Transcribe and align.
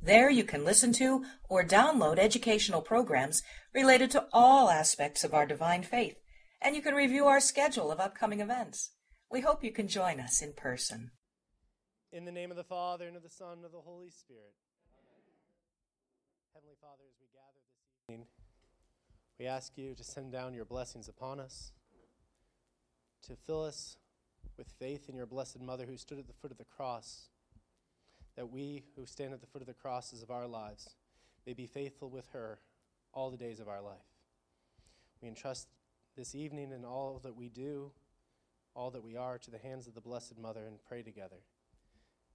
There 0.00 0.30
you 0.30 0.44
can 0.44 0.64
listen 0.64 0.92
to 0.94 1.24
or 1.48 1.64
download 1.64 2.18
educational 2.18 2.82
programs 2.82 3.42
related 3.74 4.10
to 4.12 4.26
all 4.32 4.70
aspects 4.70 5.24
of 5.24 5.34
our 5.34 5.46
divine 5.46 5.82
faith, 5.82 6.16
and 6.60 6.76
you 6.76 6.82
can 6.82 6.94
review 6.94 7.26
our 7.26 7.40
schedule 7.40 7.90
of 7.90 8.00
upcoming 8.00 8.40
events. 8.40 8.92
We 9.30 9.40
hope 9.40 9.64
you 9.64 9.72
can 9.72 9.88
join 9.88 10.20
us 10.20 10.42
in 10.42 10.52
person. 10.52 11.10
In 12.12 12.24
the 12.24 12.32
name 12.32 12.50
of 12.50 12.56
the 12.56 12.64
Father, 12.64 13.08
and 13.08 13.16
of 13.16 13.22
the 13.22 13.28
Son, 13.28 13.54
and 13.54 13.64
of 13.64 13.72
the 13.72 13.80
Holy 13.80 14.10
Spirit. 14.10 14.54
Heavenly 16.54 16.76
Father, 16.80 17.02
as 17.08 17.16
we 17.20 17.26
gather 17.34 17.60
this 17.60 18.14
evening, 18.14 18.26
we 19.38 19.46
ask 19.46 19.76
you 19.76 19.94
to 19.94 20.04
send 20.04 20.32
down 20.32 20.54
your 20.54 20.64
blessings 20.64 21.08
upon 21.08 21.40
us, 21.40 21.72
to 23.24 23.36
fill 23.36 23.64
us 23.64 23.96
with 24.56 24.68
faith 24.78 25.08
in 25.08 25.16
your 25.16 25.26
Blessed 25.26 25.60
Mother 25.60 25.84
who 25.84 25.96
stood 25.96 26.18
at 26.18 26.26
the 26.26 26.32
foot 26.32 26.50
of 26.50 26.58
the 26.58 26.64
cross 26.64 27.28
that 28.36 28.52
we 28.52 28.84
who 28.94 29.06
stand 29.06 29.32
at 29.32 29.40
the 29.40 29.46
foot 29.46 29.62
of 29.62 29.66
the 29.66 29.74
crosses 29.74 30.22
of 30.22 30.30
our 30.30 30.46
lives 30.46 30.94
may 31.46 31.54
be 31.54 31.66
faithful 31.66 32.10
with 32.10 32.28
her 32.32 32.58
all 33.12 33.30
the 33.30 33.36
days 33.36 33.60
of 33.60 33.68
our 33.68 33.80
life. 33.80 33.96
We 35.22 35.28
entrust 35.28 35.68
this 36.16 36.34
evening 36.34 36.72
and 36.72 36.84
all 36.84 37.20
that 37.24 37.36
we 37.36 37.48
do, 37.48 37.90
all 38.74 38.90
that 38.90 39.02
we 39.02 39.16
are, 39.16 39.38
to 39.38 39.50
the 39.50 39.58
hands 39.58 39.86
of 39.86 39.94
the 39.94 40.00
Blessed 40.00 40.38
Mother 40.38 40.66
and 40.66 40.76
pray 40.86 41.02
together. 41.02 41.36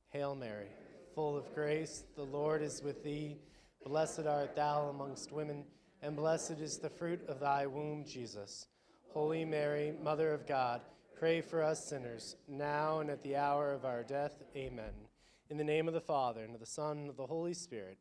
Hail 0.09 0.35
Mary, 0.35 0.67
full 1.13 1.38
of 1.38 1.53
grace, 1.53 2.03
the 2.15 2.23
Lord 2.23 2.61
is 2.61 2.81
with 2.83 3.03
thee. 3.03 3.38
Blessed 3.86 4.25
art 4.27 4.55
thou 4.55 4.89
amongst 4.89 5.31
women, 5.31 5.63
and 6.02 6.15
blessed 6.15 6.59
is 6.59 6.77
the 6.77 6.89
fruit 6.89 7.21
of 7.27 7.39
thy 7.39 7.65
womb, 7.67 8.05
Jesus. 8.05 8.67
Holy 9.09 9.45
Mary, 9.45 9.93
Mother 10.03 10.33
of 10.33 10.47
God, 10.47 10.81
pray 11.17 11.41
for 11.41 11.63
us 11.63 11.86
sinners, 11.89 12.36
now 12.47 12.99
and 12.99 13.09
at 13.09 13.21
the 13.21 13.36
hour 13.36 13.71
of 13.71 13.86
our 13.86 14.03
death. 14.03 14.33
Amen. 14.55 15.11
In 15.52 15.57
the 15.57 15.66
name 15.66 15.89
of 15.89 15.94
the 15.94 15.99
Father, 15.99 16.45
and 16.45 16.53
of 16.53 16.61
the 16.61 16.66
Son, 16.66 16.99
and 16.99 17.09
of 17.09 17.17
the 17.17 17.27
Holy 17.27 17.53
Spirit. 17.53 17.97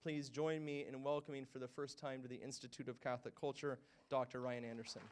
Please 0.00 0.28
join 0.28 0.64
me 0.64 0.86
in 0.88 1.02
welcoming 1.02 1.44
for 1.44 1.58
the 1.58 1.66
first 1.66 1.98
time 1.98 2.22
to 2.22 2.28
the 2.28 2.36
Institute 2.36 2.86
of 2.88 3.00
Catholic 3.00 3.34
Culture, 3.34 3.80
Dr. 4.10 4.40
Ryan 4.40 4.64
Anderson. 4.64 5.02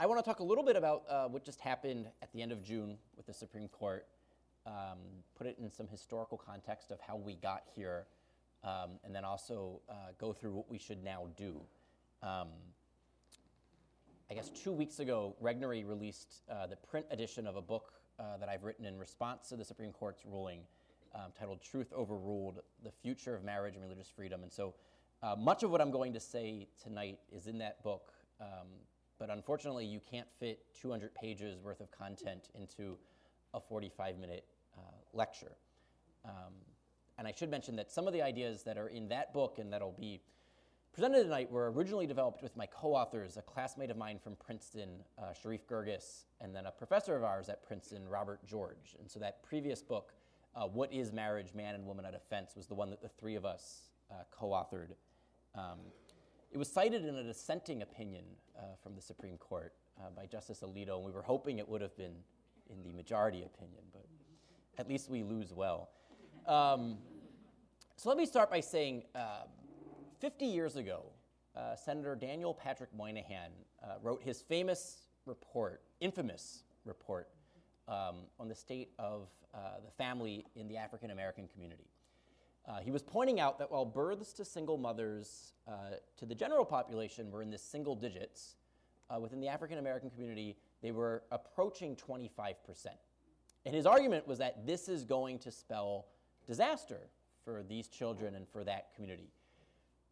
I 0.00 0.06
want 0.06 0.18
to 0.18 0.28
talk 0.28 0.40
a 0.40 0.42
little 0.42 0.64
bit 0.64 0.74
about 0.74 1.04
uh, 1.08 1.28
what 1.28 1.44
just 1.44 1.60
happened 1.60 2.08
at 2.22 2.32
the 2.32 2.42
end 2.42 2.50
of 2.50 2.64
June 2.64 2.98
with 3.16 3.26
the 3.26 3.32
Supreme 3.32 3.68
Court, 3.68 4.04
um, 4.66 4.98
put 5.38 5.46
it 5.46 5.58
in 5.60 5.70
some 5.70 5.86
historical 5.86 6.36
context 6.36 6.90
of 6.90 6.98
how 7.00 7.14
we 7.14 7.36
got 7.36 7.62
here, 7.72 8.06
um, 8.64 8.98
and 9.04 9.14
then 9.14 9.24
also 9.24 9.80
uh, 9.88 10.10
go 10.18 10.32
through 10.32 10.54
what 10.54 10.68
we 10.68 10.78
should 10.78 11.04
now 11.04 11.28
do. 11.36 11.60
Um, 12.20 12.48
I 14.30 14.34
guess 14.34 14.50
two 14.50 14.72
weeks 14.72 14.98
ago, 14.98 15.36
Regnery 15.42 15.86
released 15.86 16.42
uh, 16.50 16.66
the 16.66 16.76
print 16.76 17.06
edition 17.10 17.46
of 17.46 17.56
a 17.56 17.62
book 17.62 17.92
uh, 18.18 18.36
that 18.38 18.48
I've 18.48 18.62
written 18.62 18.86
in 18.86 18.98
response 18.98 19.48
to 19.48 19.56
the 19.56 19.64
Supreme 19.64 19.92
Court's 19.92 20.22
ruling 20.24 20.60
um, 21.14 21.32
titled 21.38 21.60
Truth 21.60 21.92
Overruled 21.92 22.60
The 22.82 22.90
Future 22.90 23.34
of 23.34 23.44
Marriage 23.44 23.74
and 23.74 23.82
Religious 23.82 24.08
Freedom. 24.08 24.42
And 24.42 24.52
so 24.52 24.74
uh, 25.22 25.36
much 25.36 25.62
of 25.62 25.70
what 25.70 25.80
I'm 25.80 25.90
going 25.90 26.12
to 26.14 26.20
say 26.20 26.68
tonight 26.82 27.18
is 27.30 27.46
in 27.46 27.58
that 27.58 27.82
book, 27.82 28.12
um, 28.40 28.68
but 29.18 29.30
unfortunately, 29.30 29.84
you 29.84 30.00
can't 30.10 30.28
fit 30.40 30.64
200 30.80 31.14
pages 31.14 31.60
worth 31.60 31.80
of 31.80 31.90
content 31.90 32.48
into 32.54 32.96
a 33.54 33.60
45 33.60 34.18
minute 34.18 34.46
uh, 34.76 34.80
lecture. 35.12 35.52
Um, 36.24 36.54
and 37.18 37.28
I 37.28 37.32
should 37.32 37.50
mention 37.50 37.76
that 37.76 37.90
some 37.90 38.06
of 38.06 38.12
the 38.12 38.22
ideas 38.22 38.62
that 38.64 38.78
are 38.78 38.88
in 38.88 39.08
that 39.08 39.32
book 39.32 39.58
and 39.58 39.72
that'll 39.72 39.92
be 39.92 40.22
presented 40.92 41.22
tonight 41.22 41.50
were 41.50 41.72
originally 41.72 42.06
developed 42.06 42.42
with 42.42 42.54
my 42.56 42.66
co-authors, 42.66 43.38
a 43.38 43.42
classmate 43.42 43.90
of 43.90 43.96
mine 43.96 44.18
from 44.22 44.36
Princeton, 44.36 44.90
uh, 45.18 45.32
Sherif 45.32 45.60
Girgis, 45.66 46.24
and 46.40 46.54
then 46.54 46.66
a 46.66 46.70
professor 46.70 47.16
of 47.16 47.24
ours 47.24 47.48
at 47.48 47.62
Princeton, 47.62 48.06
Robert 48.06 48.44
George. 48.46 48.96
And 49.00 49.10
so 49.10 49.18
that 49.20 49.42
previous 49.42 49.82
book, 49.82 50.12
uh, 50.54 50.66
What 50.66 50.92
is 50.92 51.10
Marriage, 51.10 51.54
Man 51.54 51.74
and 51.74 51.86
Woman 51.86 52.04
A 52.04 52.12
Defense, 52.12 52.54
was 52.56 52.66
the 52.66 52.74
one 52.74 52.90
that 52.90 53.00
the 53.00 53.08
three 53.08 53.36
of 53.36 53.46
us 53.46 53.88
uh, 54.10 54.16
co-authored. 54.30 54.90
Um, 55.54 55.78
it 56.50 56.58
was 56.58 56.68
cited 56.68 57.06
in 57.06 57.14
a 57.14 57.22
dissenting 57.22 57.80
opinion 57.80 58.24
uh, 58.58 58.62
from 58.82 58.94
the 58.94 59.00
Supreme 59.00 59.38
Court 59.38 59.72
uh, 59.98 60.10
by 60.14 60.26
Justice 60.26 60.62
Alito, 60.62 60.96
and 60.96 61.04
we 61.06 61.10
were 61.10 61.22
hoping 61.22 61.58
it 61.58 61.66
would 61.66 61.80
have 61.80 61.96
been 61.96 62.16
in 62.68 62.82
the 62.82 62.92
majority 62.92 63.44
opinion, 63.44 63.82
but 63.92 64.04
at 64.76 64.88
least 64.88 65.08
we 65.08 65.22
lose 65.22 65.54
well. 65.54 65.88
Um, 66.46 66.98
so 67.96 68.10
let 68.10 68.18
me 68.18 68.26
start 68.26 68.50
by 68.50 68.60
saying, 68.60 69.04
um, 69.14 69.48
50 70.22 70.46
years 70.46 70.76
ago, 70.76 71.02
uh, 71.56 71.74
Senator 71.74 72.14
Daniel 72.14 72.54
Patrick 72.54 72.90
Moynihan 72.96 73.50
uh, 73.82 73.94
wrote 74.00 74.22
his 74.22 74.40
famous 74.40 74.98
report, 75.26 75.82
infamous 75.98 76.62
report, 76.84 77.28
um, 77.88 78.18
on 78.38 78.46
the 78.46 78.54
state 78.54 78.90
of 79.00 79.26
uh, 79.52 79.80
the 79.84 79.90
family 79.90 80.46
in 80.54 80.68
the 80.68 80.76
African 80.76 81.10
American 81.10 81.48
community. 81.48 81.90
Uh, 82.68 82.78
he 82.78 82.92
was 82.92 83.02
pointing 83.02 83.40
out 83.40 83.58
that 83.58 83.68
while 83.72 83.84
births 83.84 84.32
to 84.34 84.44
single 84.44 84.78
mothers 84.78 85.54
uh, 85.66 85.96
to 86.16 86.24
the 86.24 86.36
general 86.36 86.64
population 86.64 87.28
were 87.32 87.42
in 87.42 87.50
the 87.50 87.58
single 87.58 87.96
digits, 87.96 88.54
uh, 89.10 89.18
within 89.18 89.40
the 89.40 89.48
African 89.48 89.78
American 89.78 90.08
community, 90.08 90.56
they 90.82 90.92
were 90.92 91.24
approaching 91.32 91.96
25%. 91.96 92.54
And 93.66 93.74
his 93.74 93.86
argument 93.86 94.28
was 94.28 94.38
that 94.38 94.68
this 94.68 94.88
is 94.88 95.02
going 95.02 95.40
to 95.40 95.50
spell 95.50 96.06
disaster 96.46 97.08
for 97.44 97.64
these 97.68 97.88
children 97.88 98.36
and 98.36 98.46
for 98.46 98.62
that 98.62 98.94
community. 98.94 99.32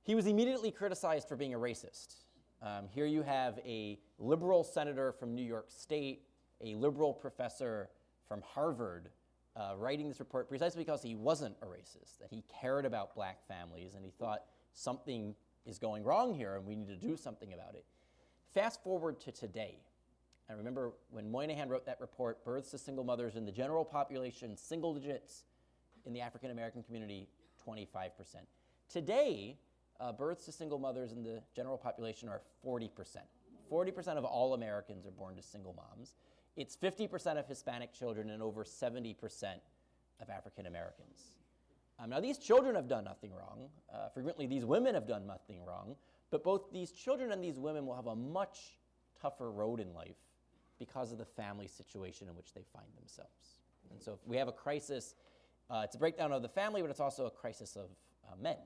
He 0.02 0.14
was 0.14 0.26
immediately 0.26 0.70
criticized 0.70 1.28
for 1.28 1.36
being 1.36 1.54
a 1.54 1.58
racist. 1.58 2.14
Um, 2.62 2.88
here 2.88 3.06
you 3.06 3.22
have 3.22 3.58
a 3.64 3.98
liberal 4.18 4.64
senator 4.64 5.12
from 5.12 5.34
New 5.34 5.44
York 5.44 5.66
State, 5.68 6.22
a 6.62 6.74
liberal 6.74 7.12
professor 7.12 7.90
from 8.26 8.42
Harvard, 8.42 9.10
uh, 9.56 9.74
writing 9.76 10.08
this 10.08 10.20
report 10.20 10.48
precisely 10.48 10.84
because 10.84 11.02
he 11.02 11.14
wasn't 11.14 11.56
a 11.62 11.66
racist, 11.66 12.18
that 12.20 12.30
he 12.30 12.44
cared 12.60 12.84
about 12.84 13.14
black 13.14 13.46
families, 13.46 13.94
and 13.94 14.04
he 14.04 14.10
thought 14.10 14.44
something 14.72 15.34
is 15.66 15.78
going 15.78 16.04
wrong 16.04 16.34
here 16.34 16.56
and 16.56 16.66
we 16.66 16.74
need 16.74 16.88
to 16.88 16.96
do 16.96 17.16
something 17.16 17.52
about 17.52 17.74
it. 17.74 17.84
Fast 18.54 18.82
forward 18.82 19.20
to 19.20 19.32
today. 19.32 19.76
I 20.48 20.54
remember 20.54 20.92
when 21.10 21.30
Moynihan 21.30 21.68
wrote 21.68 21.86
that 21.86 22.00
report, 22.00 22.44
births 22.44 22.72
to 22.72 22.78
single 22.78 23.04
mothers 23.04 23.36
in 23.36 23.44
the 23.44 23.52
general 23.52 23.84
population, 23.84 24.56
single 24.56 24.94
digits, 24.94 25.44
in 26.06 26.12
the 26.12 26.20
African 26.20 26.50
American 26.50 26.82
community, 26.82 27.28
25%. 27.64 28.10
Today, 28.88 29.58
uh, 30.00 30.12
births 30.12 30.46
to 30.46 30.52
single 30.52 30.78
mothers 30.78 31.12
in 31.12 31.22
the 31.22 31.42
general 31.54 31.76
population 31.76 32.28
are 32.28 32.40
40%. 32.66 32.88
40% 33.70 34.08
of 34.16 34.24
all 34.24 34.54
Americans 34.54 35.06
are 35.06 35.12
born 35.12 35.36
to 35.36 35.42
single 35.42 35.74
moms. 35.74 36.14
It's 36.56 36.76
50% 36.76 37.38
of 37.38 37.46
Hispanic 37.46 37.92
children 37.92 38.30
and 38.30 38.42
over 38.42 38.64
70% 38.64 39.14
of 40.20 40.30
African 40.30 40.66
Americans. 40.66 41.32
Um, 42.02 42.10
now, 42.10 42.20
these 42.20 42.38
children 42.38 42.74
have 42.74 42.88
done 42.88 43.04
nothing 43.04 43.30
wrong. 43.32 43.68
Uh, 43.92 44.08
frequently, 44.08 44.46
these 44.46 44.64
women 44.64 44.94
have 44.94 45.06
done 45.06 45.26
nothing 45.26 45.64
wrong. 45.64 45.94
But 46.30 46.42
both 46.42 46.72
these 46.72 46.90
children 46.92 47.32
and 47.32 47.42
these 47.42 47.58
women 47.58 47.86
will 47.86 47.94
have 47.94 48.06
a 48.06 48.16
much 48.16 48.78
tougher 49.20 49.50
road 49.50 49.80
in 49.80 49.92
life 49.92 50.16
because 50.78 51.12
of 51.12 51.18
the 51.18 51.24
family 51.24 51.66
situation 51.66 52.28
in 52.28 52.34
which 52.34 52.54
they 52.54 52.62
find 52.72 52.86
themselves. 52.98 53.58
And 53.90 54.00
so, 54.02 54.12
if 54.12 54.26
we 54.26 54.36
have 54.38 54.48
a 54.48 54.52
crisis, 54.52 55.14
uh, 55.68 55.82
it's 55.84 55.94
a 55.94 55.98
breakdown 55.98 56.32
of 56.32 56.42
the 56.42 56.48
family, 56.48 56.80
but 56.80 56.90
it's 56.90 57.00
also 57.00 57.26
a 57.26 57.30
crisis 57.30 57.76
of 57.76 57.90
uh, 58.26 58.34
men. 58.40 58.56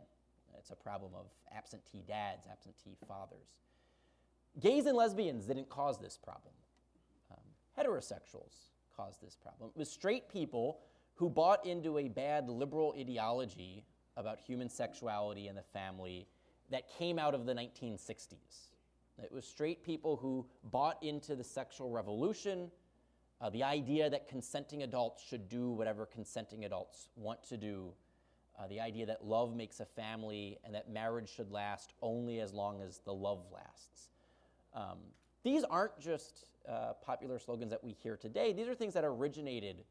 It's 0.64 0.70
a 0.70 0.76
problem 0.76 1.12
of 1.14 1.26
absentee 1.54 2.02
dads, 2.08 2.46
absentee 2.50 2.96
fathers. 3.06 3.48
Gays 4.60 4.86
and 4.86 4.96
lesbians 4.96 5.44
didn't 5.44 5.68
cause 5.68 5.98
this 5.98 6.16
problem. 6.16 6.54
Um, 7.30 7.36
heterosexuals 7.78 8.70
caused 8.96 9.20
this 9.20 9.36
problem. 9.36 9.72
It 9.74 9.78
was 9.78 9.90
straight 9.90 10.30
people 10.30 10.80
who 11.16 11.28
bought 11.28 11.66
into 11.66 11.98
a 11.98 12.08
bad 12.08 12.48
liberal 12.48 12.94
ideology 12.98 13.84
about 14.16 14.40
human 14.40 14.70
sexuality 14.70 15.48
and 15.48 15.58
the 15.58 15.62
family 15.62 16.26
that 16.70 16.88
came 16.96 17.18
out 17.18 17.34
of 17.34 17.44
the 17.44 17.52
1960s. 17.52 18.70
It 19.22 19.32
was 19.32 19.46
straight 19.46 19.84
people 19.84 20.16
who 20.16 20.46
bought 20.62 21.02
into 21.02 21.36
the 21.36 21.44
sexual 21.44 21.90
revolution, 21.90 22.70
uh, 23.42 23.50
the 23.50 23.64
idea 23.64 24.08
that 24.08 24.28
consenting 24.28 24.82
adults 24.82 25.22
should 25.28 25.46
do 25.50 25.72
whatever 25.72 26.06
consenting 26.06 26.64
adults 26.64 27.08
want 27.16 27.42
to 27.50 27.58
do 27.58 27.92
uh, 28.58 28.66
the 28.68 28.80
idea 28.80 29.06
that 29.06 29.24
love 29.24 29.54
makes 29.56 29.80
a 29.80 29.84
family 29.84 30.58
and 30.64 30.74
that 30.74 30.90
marriage 30.90 31.28
should 31.34 31.50
last 31.50 31.92
only 32.02 32.40
as 32.40 32.52
long 32.52 32.80
as 32.80 33.00
the 33.04 33.12
love 33.12 33.44
lasts. 33.52 34.10
Um, 34.74 34.98
these 35.42 35.64
aren't 35.64 35.98
just 35.98 36.46
uh, 36.68 36.92
popular 37.04 37.38
slogans 37.38 37.70
that 37.70 37.82
we 37.82 37.92
hear 37.92 38.16
today. 38.16 38.52
These 38.52 38.68
are 38.68 38.74
things 38.74 38.94
that 38.94 39.04
originated 39.04 39.84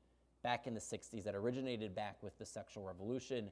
back 0.44 0.68
in 0.68 0.74
the 0.74 0.80
60s, 0.80 1.24
that 1.24 1.36
originated 1.36 1.96
back 1.96 2.18
with 2.22 2.38
the 2.38 2.46
sexual 2.46 2.84
revolution. 2.84 3.52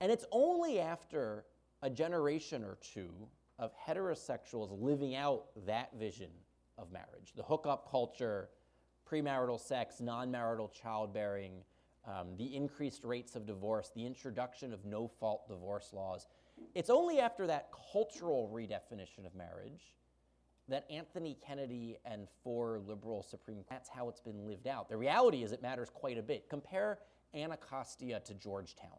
And 0.00 0.10
it's 0.10 0.24
only 0.32 0.80
after 0.80 1.44
a 1.82 1.90
generation 1.90 2.64
or 2.64 2.78
two 2.80 3.10
of 3.58 3.72
heterosexuals 3.76 4.68
living 4.80 5.14
out 5.14 5.46
that 5.66 5.90
vision 5.98 6.30
of 6.78 6.90
marriage 6.90 7.32
the 7.36 7.42
hookup 7.42 7.90
culture, 7.90 8.48
premarital 9.10 9.60
sex, 9.60 10.00
non 10.00 10.30
marital 10.30 10.68
childbearing, 10.68 11.52
um, 12.06 12.36
the 12.36 12.56
increased 12.56 13.04
rates 13.04 13.36
of 13.36 13.46
divorce, 13.46 13.90
the 13.94 14.06
introduction 14.06 14.72
of 14.72 14.84
no 14.84 15.08
fault 15.08 15.48
divorce 15.48 15.90
laws. 15.92 16.26
It's 16.74 16.90
only 16.90 17.20
after 17.20 17.46
that 17.46 17.70
cultural 17.92 18.50
redefinition 18.52 19.26
of 19.26 19.34
marriage 19.34 19.94
that 20.68 20.86
Anthony 20.88 21.36
Kennedy 21.44 21.98
and 22.04 22.28
four 22.44 22.78
liberal 22.86 23.22
Supreme 23.22 23.64
that's 23.68 23.88
how 23.88 24.08
it's 24.08 24.20
been 24.20 24.46
lived 24.46 24.66
out. 24.66 24.88
The 24.88 24.96
reality 24.96 25.42
is 25.42 25.52
it 25.52 25.62
matters 25.62 25.90
quite 25.92 26.16
a 26.16 26.22
bit. 26.22 26.48
Compare 26.48 26.98
Anacostia 27.34 28.20
to 28.20 28.34
Georgetown. 28.34 28.98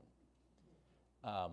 Um, 1.24 1.52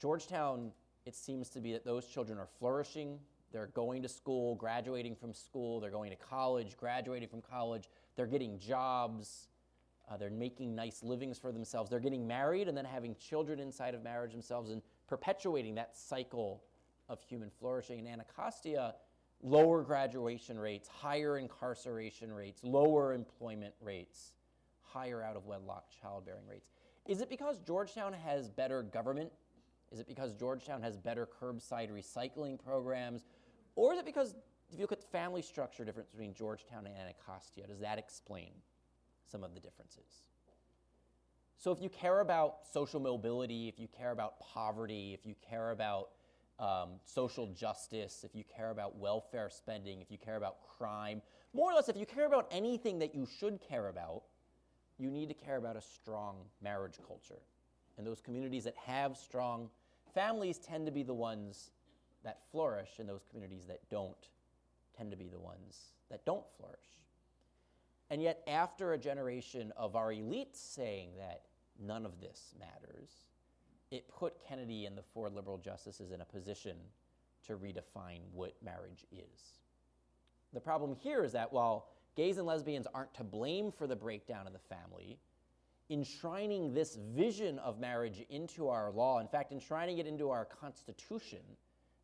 Georgetown, 0.00 0.72
it 1.04 1.14
seems 1.14 1.48
to 1.50 1.60
be 1.60 1.72
that 1.72 1.84
those 1.84 2.06
children 2.06 2.38
are 2.38 2.48
flourishing. 2.58 3.18
They're 3.52 3.68
going 3.68 4.02
to 4.02 4.08
school, 4.08 4.54
graduating 4.54 5.14
from 5.14 5.34
school, 5.34 5.78
they're 5.78 5.90
going 5.90 6.10
to 6.10 6.16
college, 6.16 6.76
graduating 6.76 7.28
from 7.28 7.42
college, 7.42 7.88
they're 8.16 8.26
getting 8.26 8.58
jobs, 8.58 9.48
uh, 10.12 10.16
they're 10.16 10.30
making 10.30 10.74
nice 10.74 11.02
livings 11.02 11.38
for 11.38 11.52
themselves, 11.52 11.88
they're 11.88 12.00
getting 12.00 12.26
married 12.26 12.68
and 12.68 12.76
then 12.76 12.84
having 12.84 13.14
children 13.16 13.58
inside 13.58 13.94
of 13.94 14.02
marriage 14.02 14.32
themselves 14.32 14.70
and 14.70 14.82
perpetuating 15.08 15.74
that 15.74 15.96
cycle 15.96 16.62
of 17.08 17.20
human 17.22 17.50
flourishing. 17.58 17.98
In 17.98 18.06
Anacostia, 18.06 18.94
lower 19.42 19.82
graduation 19.82 20.58
rates, 20.58 20.88
higher 20.88 21.38
incarceration 21.38 22.32
rates, 22.32 22.60
lower 22.62 23.14
employment 23.14 23.74
rates, 23.80 24.32
higher 24.82 25.22
out 25.22 25.36
of 25.36 25.46
wedlock 25.46 25.86
childbearing 26.00 26.46
rates. 26.46 26.68
Is 27.06 27.20
it 27.20 27.28
because 27.28 27.58
Georgetown 27.58 28.12
has 28.12 28.48
better 28.48 28.82
government? 28.82 29.30
Is 29.90 29.98
it 29.98 30.06
because 30.06 30.34
Georgetown 30.34 30.82
has 30.82 30.96
better 30.96 31.26
curbside 31.40 31.90
recycling 31.90 32.62
programs? 32.62 33.24
Or 33.76 33.92
is 33.94 33.98
it 33.98 34.04
because, 34.04 34.34
if 34.70 34.78
you 34.78 34.82
look 34.82 34.92
at 34.92 35.00
the 35.00 35.06
family 35.06 35.42
structure 35.42 35.84
difference 35.84 36.10
between 36.10 36.34
Georgetown 36.34 36.86
and 36.86 36.94
Anacostia, 36.96 37.66
does 37.66 37.80
that 37.80 37.98
explain 37.98 38.52
some 39.30 39.44
of 39.44 39.54
the 39.54 39.60
differences? 39.60 40.24
So, 41.56 41.70
if 41.70 41.80
you 41.80 41.88
care 41.88 42.20
about 42.20 42.66
social 42.72 42.98
mobility, 42.98 43.68
if 43.68 43.78
you 43.78 43.86
care 43.96 44.10
about 44.10 44.40
poverty, 44.40 45.14
if 45.14 45.24
you 45.24 45.36
care 45.48 45.70
about 45.70 46.08
um, 46.58 46.90
social 47.04 47.46
justice, 47.48 48.24
if 48.24 48.34
you 48.34 48.44
care 48.56 48.70
about 48.70 48.96
welfare 48.96 49.48
spending, 49.48 50.00
if 50.00 50.10
you 50.10 50.18
care 50.18 50.36
about 50.36 50.56
crime, 50.76 51.22
more 51.54 51.70
or 51.70 51.74
less, 51.74 51.88
if 51.88 51.96
you 51.96 52.06
care 52.06 52.26
about 52.26 52.48
anything 52.50 52.98
that 52.98 53.14
you 53.14 53.26
should 53.38 53.60
care 53.60 53.88
about, 53.88 54.22
you 54.98 55.10
need 55.10 55.28
to 55.28 55.34
care 55.34 55.56
about 55.56 55.76
a 55.76 55.80
strong 55.80 56.36
marriage 56.62 56.98
culture. 57.06 57.42
And 57.98 58.06
those 58.06 58.20
communities 58.20 58.64
that 58.64 58.76
have 58.76 59.16
strong 59.16 59.68
families 60.14 60.58
tend 60.58 60.86
to 60.86 60.92
be 60.92 61.02
the 61.02 61.14
ones 61.14 61.70
that 62.24 62.38
flourish, 62.50 62.98
and 62.98 63.08
those 63.08 63.24
communities 63.30 63.66
that 63.66 63.80
don't 63.90 64.28
tend 64.96 65.10
to 65.10 65.16
be 65.16 65.28
the 65.28 65.38
ones 65.38 65.92
that 66.10 66.24
don't 66.24 66.44
flourish. 66.56 67.01
And 68.12 68.20
yet, 68.22 68.42
after 68.46 68.92
a 68.92 68.98
generation 68.98 69.72
of 69.74 69.96
our 69.96 70.12
elites 70.12 70.56
saying 70.56 71.12
that 71.16 71.44
none 71.80 72.04
of 72.04 72.20
this 72.20 72.52
matters, 72.60 73.08
it 73.90 74.06
put 74.06 74.34
Kennedy 74.46 74.84
and 74.84 74.98
the 74.98 75.02
four 75.14 75.30
liberal 75.30 75.56
justices 75.56 76.12
in 76.12 76.20
a 76.20 76.24
position 76.26 76.76
to 77.46 77.54
redefine 77.56 78.20
what 78.34 78.52
marriage 78.62 79.06
is. 79.10 79.60
The 80.52 80.60
problem 80.60 80.94
here 80.94 81.24
is 81.24 81.32
that 81.32 81.54
while 81.54 81.88
gays 82.14 82.36
and 82.36 82.46
lesbians 82.46 82.86
aren't 82.94 83.14
to 83.14 83.24
blame 83.24 83.72
for 83.72 83.86
the 83.86 83.96
breakdown 83.96 84.46
of 84.46 84.52
the 84.52 84.58
family, 84.58 85.18
enshrining 85.88 86.74
this 86.74 86.98
vision 87.14 87.58
of 87.60 87.80
marriage 87.80 88.26
into 88.28 88.68
our 88.68 88.90
law, 88.90 89.20
in 89.20 89.26
fact, 89.26 89.52
enshrining 89.52 89.96
it 89.96 90.06
into 90.06 90.28
our 90.28 90.44
Constitution, 90.44 91.40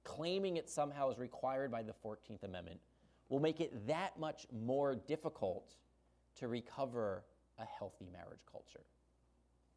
claiming 0.04 0.56
it 0.56 0.70
somehow 0.70 1.10
is 1.10 1.18
required 1.18 1.70
by 1.70 1.82
the 1.82 1.92
14th 2.02 2.44
Amendment, 2.44 2.80
will 3.28 3.40
make 3.40 3.60
it 3.60 3.86
that 3.86 4.18
much 4.18 4.46
more 4.50 4.94
difficult 4.94 5.74
to 6.38 6.48
recover 6.48 7.24
a 7.58 7.64
healthy 7.64 8.08
marriage 8.12 8.40
culture. 8.50 8.84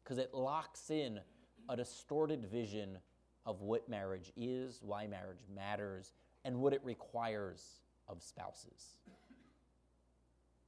Because 0.02 0.18
it 0.18 0.34
locks 0.34 0.90
in 0.90 1.20
a 1.68 1.76
distorted 1.76 2.44
vision 2.46 2.98
of 3.46 3.60
what 3.62 3.88
marriage 3.88 4.32
is, 4.36 4.80
why 4.82 5.06
marriage 5.06 5.44
matters, 5.54 6.12
and 6.44 6.56
what 6.56 6.72
it 6.72 6.80
requires 6.84 7.80
of 8.08 8.22
spouses. 8.22 8.98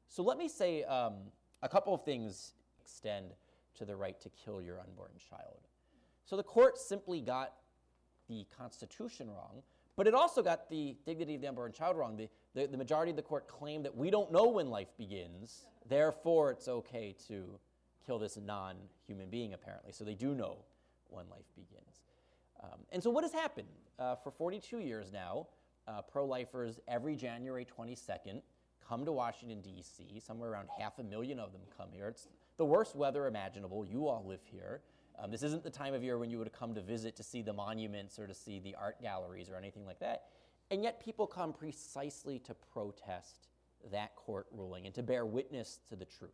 So 0.08 0.22
let 0.22 0.38
me 0.38 0.48
say 0.48 0.84
um, 0.84 1.14
a 1.62 1.68
couple 1.68 1.94
of 1.94 2.04
things 2.04 2.52
extend 2.80 3.26
to 3.74 3.84
the 3.84 3.96
right 3.96 4.20
to 4.20 4.30
kill 4.30 4.62
your 4.62 4.80
unborn 4.80 5.10
child. 5.28 5.66
So 6.24 6.36
the 6.36 6.42
court 6.42 6.78
simply 6.78 7.20
got 7.20 7.54
the 8.28 8.46
Constitution 8.56 9.28
wrong, 9.28 9.62
but 9.96 10.06
it 10.06 10.14
also 10.14 10.42
got 10.42 10.70
the 10.70 10.96
dignity 11.04 11.34
of 11.34 11.40
the 11.40 11.48
unborn 11.48 11.72
child 11.72 11.96
wrong. 11.96 12.16
The, 12.16 12.28
the, 12.54 12.66
the 12.66 12.76
majority 12.76 13.10
of 13.10 13.16
the 13.16 13.22
court 13.22 13.48
claimed 13.48 13.84
that 13.84 13.96
we 13.96 14.10
don't 14.10 14.32
know 14.32 14.48
when 14.48 14.70
life 14.70 14.96
begins, 14.96 15.66
therefore 15.88 16.50
it's 16.50 16.68
okay 16.68 17.14
to 17.28 17.44
kill 18.06 18.18
this 18.18 18.36
non 18.36 18.76
human 19.06 19.28
being, 19.28 19.54
apparently. 19.54 19.92
So 19.92 20.04
they 20.04 20.14
do 20.14 20.34
know 20.34 20.58
when 21.10 21.26
life 21.30 21.46
begins. 21.54 22.02
Um, 22.62 22.80
and 22.92 23.02
so, 23.02 23.10
what 23.10 23.24
has 23.24 23.32
happened? 23.32 23.68
Uh, 23.98 24.16
for 24.16 24.30
42 24.30 24.78
years 24.78 25.12
now, 25.12 25.46
uh, 25.86 26.02
pro 26.02 26.24
lifers 26.24 26.80
every 26.88 27.14
January 27.14 27.66
22nd 27.66 28.40
come 28.86 29.04
to 29.04 29.12
Washington, 29.12 29.60
D.C. 29.60 30.20
Somewhere 30.20 30.50
around 30.50 30.68
half 30.78 30.98
a 30.98 31.02
million 31.02 31.38
of 31.38 31.52
them 31.52 31.60
come 31.76 31.88
here. 31.92 32.08
It's 32.08 32.28
the 32.56 32.64
worst 32.64 32.96
weather 32.96 33.26
imaginable. 33.26 33.84
You 33.84 34.08
all 34.08 34.24
live 34.26 34.40
here. 34.50 34.80
Um, 35.18 35.30
this 35.30 35.42
isn't 35.42 35.62
the 35.62 35.70
time 35.70 35.94
of 35.94 36.02
year 36.02 36.18
when 36.18 36.30
you 36.30 36.38
would 36.38 36.52
come 36.52 36.74
to 36.74 36.80
visit 36.80 37.14
to 37.16 37.22
see 37.22 37.42
the 37.42 37.52
monuments 37.52 38.18
or 38.18 38.26
to 38.26 38.34
see 38.34 38.58
the 38.58 38.74
art 38.74 39.00
galleries 39.00 39.48
or 39.48 39.56
anything 39.56 39.86
like 39.86 40.00
that. 40.00 40.24
And 40.74 40.82
yet, 40.82 40.98
people 40.98 41.28
come 41.28 41.52
precisely 41.52 42.40
to 42.40 42.52
protest 42.52 43.46
that 43.92 44.16
court 44.16 44.48
ruling 44.50 44.86
and 44.86 44.94
to 44.96 45.04
bear 45.04 45.24
witness 45.24 45.78
to 45.88 45.94
the 45.94 46.04
truth. 46.04 46.32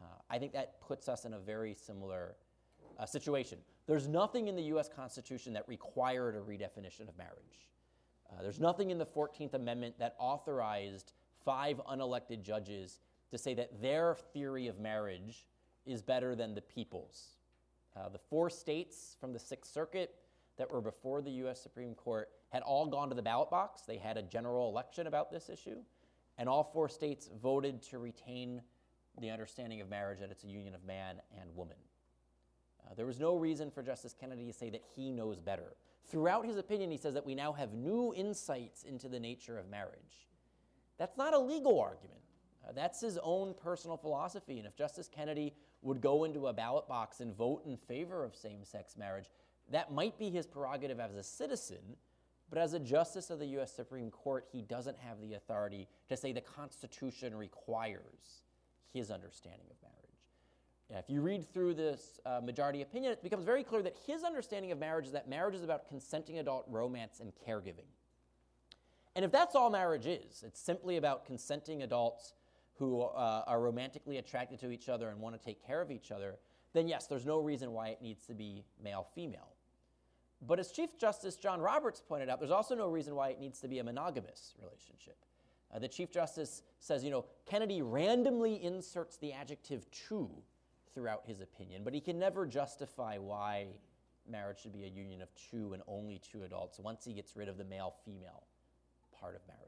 Uh, 0.00 0.06
I 0.30 0.38
think 0.38 0.54
that 0.54 0.80
puts 0.80 1.10
us 1.10 1.26
in 1.26 1.34
a 1.34 1.38
very 1.38 1.74
similar 1.74 2.36
uh, 2.98 3.04
situation. 3.04 3.58
There's 3.86 4.08
nothing 4.08 4.48
in 4.48 4.56
the 4.56 4.62
US 4.62 4.88
Constitution 4.88 5.52
that 5.52 5.68
required 5.68 6.36
a 6.36 6.38
redefinition 6.38 7.06
of 7.06 7.18
marriage. 7.18 7.68
Uh, 8.30 8.40
there's 8.40 8.58
nothing 8.58 8.90
in 8.90 8.96
the 8.96 9.04
14th 9.04 9.52
Amendment 9.52 9.98
that 9.98 10.16
authorized 10.18 11.12
five 11.44 11.82
unelected 11.90 12.40
judges 12.40 12.98
to 13.30 13.36
say 13.36 13.52
that 13.52 13.82
their 13.82 14.16
theory 14.32 14.68
of 14.68 14.80
marriage 14.80 15.44
is 15.84 16.00
better 16.00 16.34
than 16.34 16.54
the 16.54 16.62
people's. 16.62 17.36
Uh, 17.94 18.08
the 18.08 18.20
four 18.30 18.48
states 18.48 19.18
from 19.20 19.34
the 19.34 19.38
Sixth 19.38 19.70
Circuit 19.70 20.14
that 20.58 20.70
were 20.70 20.80
before 20.80 21.22
the 21.22 21.30
US 21.30 21.60
Supreme 21.60 21.94
Court 21.94 22.28
had 22.50 22.62
all 22.62 22.86
gone 22.86 23.08
to 23.08 23.14
the 23.14 23.22
ballot 23.22 23.50
box. 23.50 23.82
They 23.82 23.96
had 23.96 24.16
a 24.16 24.22
general 24.22 24.68
election 24.68 25.06
about 25.06 25.30
this 25.30 25.48
issue, 25.48 25.78
and 26.38 26.48
all 26.48 26.64
four 26.64 26.88
states 26.88 27.30
voted 27.42 27.82
to 27.84 27.98
retain 27.98 28.62
the 29.20 29.30
understanding 29.30 29.80
of 29.80 29.88
marriage 29.88 30.20
that 30.20 30.30
it's 30.30 30.44
a 30.44 30.48
union 30.48 30.74
of 30.74 30.84
man 30.84 31.16
and 31.40 31.54
woman. 31.54 31.76
Uh, 32.84 32.94
there 32.94 33.06
was 33.06 33.20
no 33.20 33.36
reason 33.36 33.70
for 33.70 33.82
Justice 33.82 34.14
Kennedy 34.18 34.46
to 34.46 34.52
say 34.52 34.70
that 34.70 34.82
he 34.94 35.10
knows 35.10 35.38
better. 35.38 35.76
Throughout 36.04 36.46
his 36.46 36.56
opinion, 36.56 36.90
he 36.90 36.96
says 36.96 37.14
that 37.14 37.24
we 37.24 37.34
now 37.34 37.52
have 37.52 37.72
new 37.72 38.12
insights 38.16 38.82
into 38.82 39.08
the 39.08 39.20
nature 39.20 39.58
of 39.58 39.68
marriage. 39.68 40.28
That's 40.98 41.16
not 41.16 41.34
a 41.34 41.38
legal 41.38 41.80
argument. 41.80 42.20
Uh, 42.66 42.72
that's 42.72 43.00
his 43.00 43.18
own 43.22 43.54
personal 43.54 43.96
philosophy. 43.96 44.58
And 44.58 44.66
if 44.66 44.76
Justice 44.76 45.08
Kennedy 45.08 45.54
would 45.82 46.00
go 46.00 46.24
into 46.24 46.46
a 46.46 46.52
ballot 46.52 46.86
box 46.88 47.20
and 47.20 47.34
vote 47.34 47.62
in 47.64 47.76
favor 47.76 48.24
of 48.24 48.36
same 48.36 48.64
sex 48.64 48.96
marriage, 48.96 49.26
that 49.72 49.92
might 49.92 50.18
be 50.18 50.30
his 50.30 50.46
prerogative 50.46 51.00
as 51.00 51.14
a 51.14 51.22
citizen. 51.22 51.96
But 52.48 52.58
as 52.58 52.74
a 52.74 52.78
justice 52.78 53.30
of 53.30 53.38
the 53.38 53.46
U.S. 53.46 53.72
Supreme 53.72 54.10
Court, 54.10 54.46
he 54.52 54.60
doesn't 54.60 54.98
have 54.98 55.20
the 55.22 55.34
authority 55.34 55.88
to 56.10 56.16
say 56.16 56.32
the 56.32 56.42
Constitution 56.42 57.34
requires 57.34 58.42
his 58.92 59.10
understanding 59.10 59.66
of 59.70 59.76
marriage. 59.82 61.02
If 61.02 61.08
you 61.08 61.22
read 61.22 61.50
through 61.50 61.72
this 61.74 62.20
uh, 62.26 62.42
majority 62.44 62.82
opinion, 62.82 63.12
it 63.12 63.22
becomes 63.22 63.46
very 63.46 63.64
clear 63.64 63.80
that 63.82 63.96
his 64.06 64.22
understanding 64.24 64.72
of 64.72 64.78
marriage 64.78 65.06
is 65.06 65.12
that 65.12 65.26
marriage 65.28 65.54
is 65.54 65.62
about 65.62 65.88
consenting 65.88 66.38
adult 66.38 66.66
romance 66.68 67.20
and 67.20 67.32
caregiving. 67.48 67.88
And 69.16 69.24
if 69.24 69.32
that's 69.32 69.54
all 69.54 69.70
marriage 69.70 70.06
is, 70.06 70.44
it's 70.46 70.60
simply 70.60 70.98
about 70.98 71.24
consenting 71.24 71.82
adults 71.82 72.34
who 72.74 73.00
uh, 73.00 73.44
are 73.46 73.60
romantically 73.60 74.18
attracted 74.18 74.58
to 74.60 74.70
each 74.70 74.90
other 74.90 75.08
and 75.08 75.18
want 75.20 75.38
to 75.38 75.42
take 75.42 75.66
care 75.66 75.80
of 75.80 75.90
each 75.90 76.10
other, 76.10 76.36
then 76.74 76.88
yes, 76.88 77.06
there's 77.06 77.26
no 77.26 77.38
reason 77.38 77.72
why 77.72 77.88
it 77.88 78.02
needs 78.02 78.26
to 78.26 78.34
be 78.34 78.64
male 78.82 79.06
female. 79.14 79.48
But 80.46 80.58
as 80.58 80.72
Chief 80.72 80.98
Justice 80.98 81.36
John 81.36 81.60
Roberts 81.60 82.02
pointed 82.06 82.28
out, 82.28 82.40
there's 82.40 82.50
also 82.50 82.74
no 82.74 82.88
reason 82.88 83.14
why 83.14 83.28
it 83.30 83.40
needs 83.40 83.60
to 83.60 83.68
be 83.68 83.78
a 83.78 83.84
monogamous 83.84 84.54
relationship. 84.60 85.16
Uh, 85.72 85.78
the 85.78 85.88
Chief 85.88 86.10
Justice 86.10 86.62
says, 86.80 87.04
you 87.04 87.10
know, 87.10 87.24
Kennedy 87.46 87.80
randomly 87.80 88.62
inserts 88.62 89.16
the 89.16 89.32
adjective 89.32 89.90
two 89.90 90.28
throughout 90.94 91.22
his 91.26 91.40
opinion, 91.40 91.82
but 91.84 91.94
he 91.94 92.00
can 92.00 92.18
never 92.18 92.44
justify 92.44 93.16
why 93.18 93.68
marriage 94.30 94.60
should 94.60 94.72
be 94.72 94.84
a 94.84 94.88
union 94.88 95.22
of 95.22 95.28
two 95.34 95.72
and 95.72 95.82
only 95.86 96.18
two 96.18 96.42
adults 96.42 96.78
once 96.78 97.04
he 97.04 97.12
gets 97.12 97.36
rid 97.36 97.48
of 97.48 97.56
the 97.56 97.64
male 97.64 97.94
female 98.04 98.42
part 99.18 99.34
of 99.34 99.40
marriage. 99.46 99.62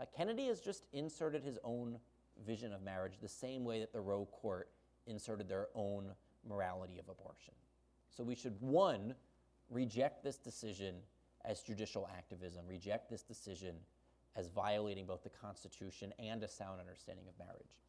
Uh, 0.00 0.04
Kennedy 0.16 0.46
has 0.46 0.60
just 0.60 0.86
inserted 0.92 1.44
his 1.44 1.58
own 1.62 1.98
vision 2.44 2.72
of 2.72 2.82
marriage 2.82 3.14
the 3.20 3.28
same 3.28 3.64
way 3.64 3.78
that 3.80 3.92
the 3.92 4.00
Roe 4.00 4.26
Court 4.26 4.68
inserted 5.06 5.48
their 5.48 5.68
own 5.74 6.10
morality 6.48 6.98
of 6.98 7.08
abortion. 7.08 7.54
So 8.10 8.24
we 8.24 8.34
should, 8.34 8.60
one, 8.60 9.14
reject 9.70 10.22
this 10.22 10.36
decision 10.36 10.96
as 11.44 11.60
judicial 11.60 12.08
activism, 12.16 12.64
reject 12.66 13.10
this 13.10 13.22
decision 13.22 13.74
as 14.36 14.48
violating 14.48 15.06
both 15.06 15.22
the 15.22 15.30
Constitution 15.30 16.12
and 16.18 16.42
a 16.42 16.48
sound 16.48 16.80
understanding 16.80 17.26
of 17.28 17.38
marriage. 17.38 17.82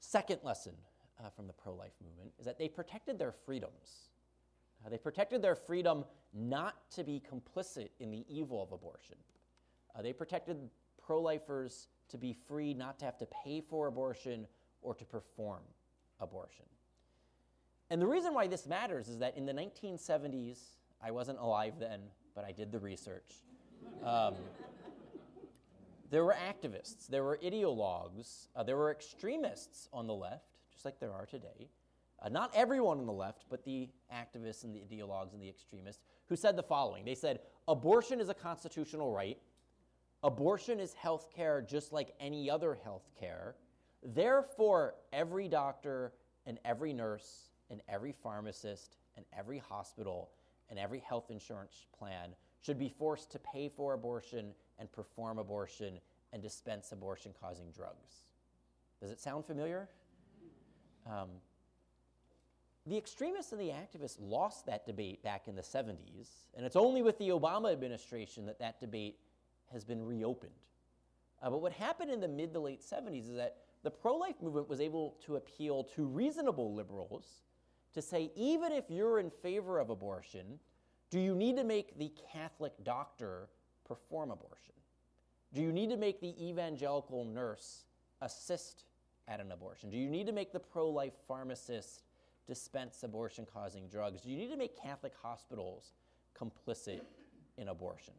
Second 0.00 0.40
lesson 0.42 0.72
uh, 1.18 1.30
from 1.30 1.46
the 1.46 1.52
pro 1.52 1.74
life 1.74 1.94
movement 2.02 2.32
is 2.38 2.44
that 2.44 2.58
they 2.58 2.68
protected 2.68 3.18
their 3.18 3.32
freedoms. 3.32 4.10
Uh, 4.84 4.88
they 4.88 4.98
protected 4.98 5.42
their 5.42 5.54
freedom 5.54 6.04
not 6.34 6.90
to 6.90 7.02
be 7.02 7.20
complicit 7.20 7.88
in 8.00 8.10
the 8.10 8.24
evil 8.28 8.62
of 8.62 8.72
abortion. 8.72 9.16
Uh, 9.96 10.02
they 10.02 10.12
protected 10.12 10.56
pro 11.04 11.20
lifers 11.20 11.88
to 12.08 12.18
be 12.18 12.32
free 12.32 12.74
not 12.74 12.98
to 12.98 13.04
have 13.04 13.18
to 13.18 13.26
pay 13.26 13.60
for 13.60 13.86
abortion 13.86 14.46
or 14.82 14.94
to 14.94 15.04
perform 15.04 15.62
abortion. 16.20 16.64
And 17.90 18.02
the 18.02 18.06
reason 18.06 18.34
why 18.34 18.46
this 18.46 18.66
matters 18.66 19.08
is 19.08 19.18
that 19.18 19.36
in 19.36 19.46
the 19.46 19.52
1970s, 19.52 20.58
I 21.02 21.10
wasn't 21.10 21.38
alive 21.38 21.74
then, 21.78 22.00
but 22.34 22.44
I 22.44 22.52
did 22.52 22.70
the 22.70 22.78
research. 22.78 23.32
Um, 24.04 24.34
there 26.10 26.24
were 26.24 26.34
activists, 26.34 27.06
there 27.06 27.22
were 27.22 27.38
ideologues, 27.42 28.48
uh, 28.56 28.62
there 28.62 28.76
were 28.76 28.90
extremists 28.90 29.88
on 29.92 30.06
the 30.06 30.14
left, 30.14 30.62
just 30.72 30.84
like 30.84 30.98
there 31.00 31.12
are 31.12 31.26
today. 31.26 31.68
Uh, 32.20 32.28
not 32.28 32.50
everyone 32.54 32.98
on 32.98 33.06
the 33.06 33.12
left, 33.12 33.44
but 33.48 33.64
the 33.64 33.88
activists 34.12 34.64
and 34.64 34.74
the 34.74 34.80
ideologues 34.80 35.32
and 35.32 35.42
the 35.42 35.48
extremists, 35.48 36.02
who 36.28 36.36
said 36.36 36.56
the 36.56 36.62
following 36.62 37.04
They 37.04 37.14
said, 37.14 37.40
abortion 37.68 38.20
is 38.20 38.28
a 38.28 38.34
constitutional 38.34 39.12
right. 39.12 39.38
Abortion 40.22 40.80
is 40.80 40.94
health 40.94 41.28
care 41.34 41.62
just 41.62 41.92
like 41.92 42.14
any 42.18 42.50
other 42.50 42.78
health 42.82 43.08
care. 43.18 43.54
Therefore, 44.02 44.94
every 45.12 45.46
doctor 45.48 46.12
and 46.46 46.58
every 46.64 46.92
nurse 46.92 47.50
and 47.70 47.80
every 47.88 48.12
pharmacist 48.12 48.96
and 49.16 49.24
every 49.36 49.58
hospital 49.58 50.30
and 50.70 50.78
every 50.78 51.00
health 51.00 51.30
insurance 51.30 51.86
plan 51.98 52.30
should 52.60 52.78
be 52.78 52.88
forced 52.88 53.30
to 53.32 53.38
pay 53.38 53.68
for 53.68 53.94
abortion 53.94 54.52
and 54.78 54.90
perform 54.92 55.38
abortion 55.38 55.98
and 56.32 56.42
dispense 56.42 56.92
abortion 56.92 57.32
causing 57.40 57.70
drugs. 57.70 58.24
Does 59.00 59.10
it 59.10 59.20
sound 59.20 59.44
familiar? 59.44 59.88
Um, 61.06 61.28
the 62.86 62.96
extremists 62.96 63.52
and 63.52 63.60
the 63.60 63.68
activists 63.70 64.16
lost 64.20 64.66
that 64.66 64.86
debate 64.86 65.22
back 65.22 65.46
in 65.46 65.54
the 65.54 65.62
70s, 65.62 66.28
and 66.56 66.64
it's 66.64 66.76
only 66.76 67.02
with 67.02 67.18
the 67.18 67.28
Obama 67.28 67.70
administration 67.70 68.46
that 68.46 68.58
that 68.58 68.80
debate 68.80 69.18
has 69.72 69.84
been 69.84 70.04
reopened. 70.04 70.52
Uh, 71.42 71.50
but 71.50 71.60
what 71.60 71.72
happened 71.72 72.10
in 72.10 72.20
the 72.20 72.28
mid 72.28 72.52
to 72.52 72.60
late 72.60 72.80
70s 72.80 73.28
is 73.28 73.36
that 73.36 73.56
the 73.82 73.90
pro 73.90 74.16
life 74.16 74.36
movement 74.42 74.68
was 74.68 74.80
able 74.80 75.16
to 75.24 75.36
appeal 75.36 75.84
to 75.84 76.04
reasonable 76.06 76.74
liberals 76.74 77.42
to 77.94 78.02
say, 78.02 78.30
even 78.34 78.72
if 78.72 78.84
you're 78.88 79.18
in 79.18 79.30
favor 79.30 79.78
of 79.78 79.90
abortion, 79.90 80.58
do 81.10 81.18
you 81.18 81.34
need 81.34 81.56
to 81.56 81.64
make 81.64 81.98
the 81.98 82.12
Catholic 82.32 82.72
doctor 82.84 83.48
perform 83.86 84.30
abortion? 84.30 84.74
Do 85.54 85.62
you 85.62 85.72
need 85.72 85.90
to 85.90 85.96
make 85.96 86.20
the 86.20 86.34
evangelical 86.46 87.24
nurse 87.24 87.84
assist 88.20 88.84
at 89.26 89.40
an 89.40 89.52
abortion? 89.52 89.90
Do 89.90 89.96
you 89.96 90.10
need 90.10 90.26
to 90.26 90.32
make 90.32 90.52
the 90.52 90.60
pro 90.60 90.88
life 90.88 91.14
pharmacist 91.26 92.02
dispense 92.46 93.02
abortion 93.02 93.46
causing 93.52 93.88
drugs? 93.88 94.20
Do 94.20 94.30
you 94.30 94.36
need 94.36 94.50
to 94.50 94.56
make 94.56 94.80
Catholic 94.80 95.12
hospitals 95.22 95.92
complicit 96.38 97.00
in 97.56 97.68
abortion? 97.68 98.14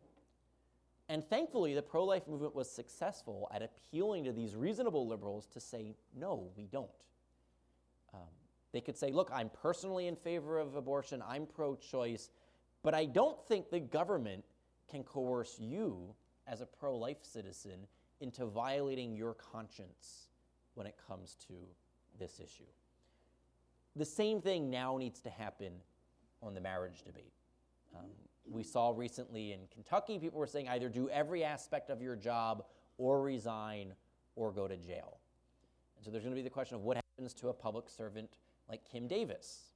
And 1.09 1.23
thankfully, 1.27 1.73
the 1.73 1.81
pro 1.81 2.05
life 2.05 2.27
movement 2.27 2.55
was 2.55 2.69
successful 2.69 3.49
at 3.53 3.63
appealing 3.63 4.23
to 4.25 4.31
these 4.31 4.55
reasonable 4.55 5.07
liberals 5.07 5.47
to 5.47 5.59
say, 5.59 5.95
no, 6.15 6.51
we 6.55 6.67
don't. 6.67 6.89
Um, 8.13 8.21
they 8.71 8.81
could 8.81 8.97
say, 8.97 9.11
look, 9.11 9.31
I'm 9.33 9.49
personally 9.49 10.07
in 10.07 10.15
favor 10.15 10.59
of 10.59 10.75
abortion, 10.75 11.23
I'm 11.27 11.45
pro 11.45 11.75
choice, 11.75 12.29
but 12.83 12.93
I 12.93 13.05
don't 13.05 13.38
think 13.47 13.69
the 13.69 13.79
government 13.79 14.43
can 14.89 15.03
coerce 15.03 15.57
you 15.59 16.13
as 16.47 16.61
a 16.61 16.65
pro 16.65 16.97
life 16.97 17.17
citizen 17.21 17.88
into 18.21 18.45
violating 18.45 19.15
your 19.15 19.33
conscience 19.33 20.27
when 20.75 20.88
it 20.88 20.95
comes 21.07 21.35
to 21.47 21.53
this 22.19 22.39
issue. 22.39 22.63
The 23.95 24.05
same 24.05 24.41
thing 24.41 24.69
now 24.69 24.97
needs 24.97 25.19
to 25.21 25.29
happen 25.29 25.73
on 26.41 26.53
the 26.53 26.61
marriage 26.61 27.03
debate. 27.03 27.33
Um, 27.97 28.05
we 28.49 28.63
saw 28.63 28.93
recently 28.95 29.51
in 29.51 29.59
Kentucky, 29.73 30.19
people 30.19 30.39
were 30.39 30.47
saying 30.47 30.67
either 30.67 30.89
do 30.89 31.09
every 31.09 31.43
aspect 31.43 31.89
of 31.89 32.01
your 32.01 32.15
job 32.15 32.65
or 32.97 33.21
resign 33.21 33.93
or 34.35 34.51
go 34.51 34.67
to 34.67 34.77
jail. 34.77 35.19
And 35.97 36.05
so 36.05 36.11
there's 36.11 36.23
going 36.23 36.33
to 36.33 36.39
be 36.39 36.43
the 36.43 36.49
question 36.49 36.75
of 36.75 36.83
what 36.83 36.97
happens 36.97 37.33
to 37.35 37.49
a 37.49 37.53
public 37.53 37.89
servant 37.89 38.38
like 38.69 38.81
Kim 38.89 39.07
Davis. 39.07 39.71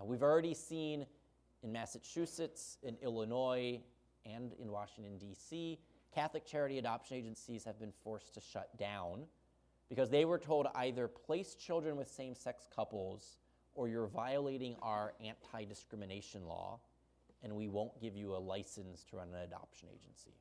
Uh, 0.00 0.04
we've 0.04 0.22
already 0.22 0.54
seen 0.54 1.06
in 1.62 1.72
Massachusetts, 1.72 2.78
in 2.82 2.96
Illinois, 3.02 3.80
and 4.24 4.52
in 4.60 4.70
Washington, 4.70 5.18
D.C., 5.18 5.78
Catholic 6.14 6.46
charity 6.46 6.78
adoption 6.78 7.16
agencies 7.16 7.64
have 7.64 7.78
been 7.78 7.92
forced 8.02 8.34
to 8.34 8.40
shut 8.40 8.76
down 8.78 9.24
because 9.88 10.10
they 10.10 10.24
were 10.24 10.38
told 10.38 10.66
either 10.74 11.06
place 11.06 11.54
children 11.54 11.96
with 11.96 12.08
same 12.08 12.34
sex 12.34 12.66
couples 12.74 13.36
or 13.74 13.88
you're 13.88 14.06
violating 14.06 14.74
our 14.82 15.14
anti 15.24 15.64
discrimination 15.64 16.46
law 16.46 16.80
and 17.42 17.54
we 17.54 17.68
won't 17.68 18.00
give 18.00 18.16
you 18.16 18.34
a 18.34 18.38
license 18.38 19.04
to 19.04 19.16
run 19.16 19.28
an 19.28 19.42
adoption 19.42 19.88
agency. 19.94 20.34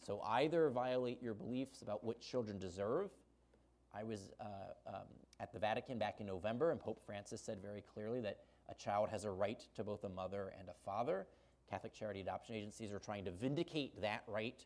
So 0.00 0.22
either 0.22 0.70
violate 0.70 1.22
your 1.22 1.34
beliefs 1.34 1.82
about 1.82 2.02
what 2.02 2.20
children 2.20 2.58
deserve. 2.58 3.10
I 3.94 4.04
was 4.04 4.30
uh, 4.40 4.44
um, 4.86 5.02
at 5.40 5.52
the 5.52 5.58
Vatican 5.58 5.98
back 5.98 6.20
in 6.20 6.26
November, 6.26 6.70
and 6.70 6.78
Pope 6.78 7.00
Francis 7.04 7.40
said 7.40 7.58
very 7.62 7.82
clearly 7.82 8.20
that 8.20 8.40
a 8.68 8.74
child 8.74 9.08
has 9.08 9.24
a 9.24 9.30
right 9.30 9.64
to 9.74 9.82
both 9.82 10.04
a 10.04 10.08
mother 10.08 10.52
and 10.58 10.68
a 10.68 10.74
father. 10.84 11.26
Catholic 11.68 11.94
charity 11.94 12.20
adoption 12.20 12.54
agencies 12.54 12.92
are 12.92 12.98
trying 12.98 13.24
to 13.24 13.30
vindicate 13.30 14.00
that 14.00 14.22
right 14.26 14.64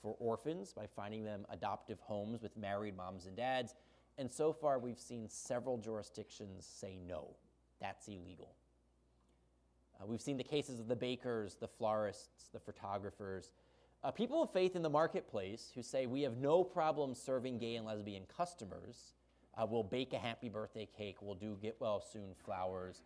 for 0.00 0.16
orphans 0.18 0.72
by 0.72 0.86
finding 0.86 1.24
them 1.24 1.44
adoptive 1.50 1.98
homes 2.00 2.42
with 2.42 2.56
married 2.56 2.96
moms 2.96 3.26
and 3.26 3.36
dads. 3.36 3.74
And 4.18 4.30
so 4.30 4.52
far, 4.52 4.78
we've 4.78 4.98
seen 4.98 5.28
several 5.28 5.78
jurisdictions 5.78 6.66
say 6.66 6.98
no, 7.06 7.34
that's 7.80 8.08
illegal. 8.08 8.54
Uh, 10.00 10.06
we've 10.06 10.20
seen 10.20 10.36
the 10.36 10.44
cases 10.44 10.80
of 10.80 10.88
the 10.88 10.96
bakers, 10.96 11.56
the 11.60 11.68
florists, 11.68 12.48
the 12.52 12.60
photographers, 12.60 13.52
uh, 14.04 14.10
people 14.10 14.42
of 14.42 14.52
faith 14.52 14.74
in 14.74 14.82
the 14.82 14.90
marketplace 14.90 15.70
who 15.74 15.82
say 15.82 16.06
we 16.06 16.22
have 16.22 16.36
no 16.36 16.64
problem 16.64 17.14
serving 17.14 17.58
gay 17.58 17.76
and 17.76 17.86
lesbian 17.86 18.24
customers. 18.36 19.12
Uh, 19.56 19.66
we'll 19.68 19.82
bake 19.82 20.12
a 20.12 20.18
happy 20.18 20.48
birthday 20.48 20.88
cake, 20.96 21.16
we'll 21.20 21.34
do 21.34 21.58
get 21.60 21.76
well 21.78 22.00
soon 22.00 22.34
flowers. 22.44 23.02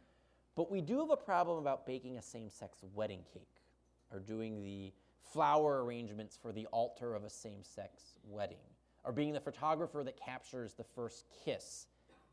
But 0.55 0.71
we 0.71 0.81
do 0.81 1.01
have 1.01 1.11
a 1.11 1.17
problem 1.17 1.59
about 1.59 1.87
baking 1.87 2.17
a 2.17 2.23
same 2.23 2.49
sex 2.49 2.79
wedding 2.95 3.25
cake 3.33 3.63
or 4.11 4.21
doing 4.21 4.63
the 4.63 4.93
flower 5.33 5.85
arrangements 5.85 6.39
for 6.41 6.53
the 6.53 6.67
altar 6.67 7.15
of 7.15 7.25
a 7.25 7.31
same 7.31 7.63
sex 7.63 8.19
wedding 8.25 8.57
or 9.05 9.13
being 9.13 9.33
the 9.33 9.41
photographer 9.41 10.03
that 10.05 10.19
captures 10.19 10.75
the 10.75 10.85
first 10.85 11.27
kiss 11.45 11.87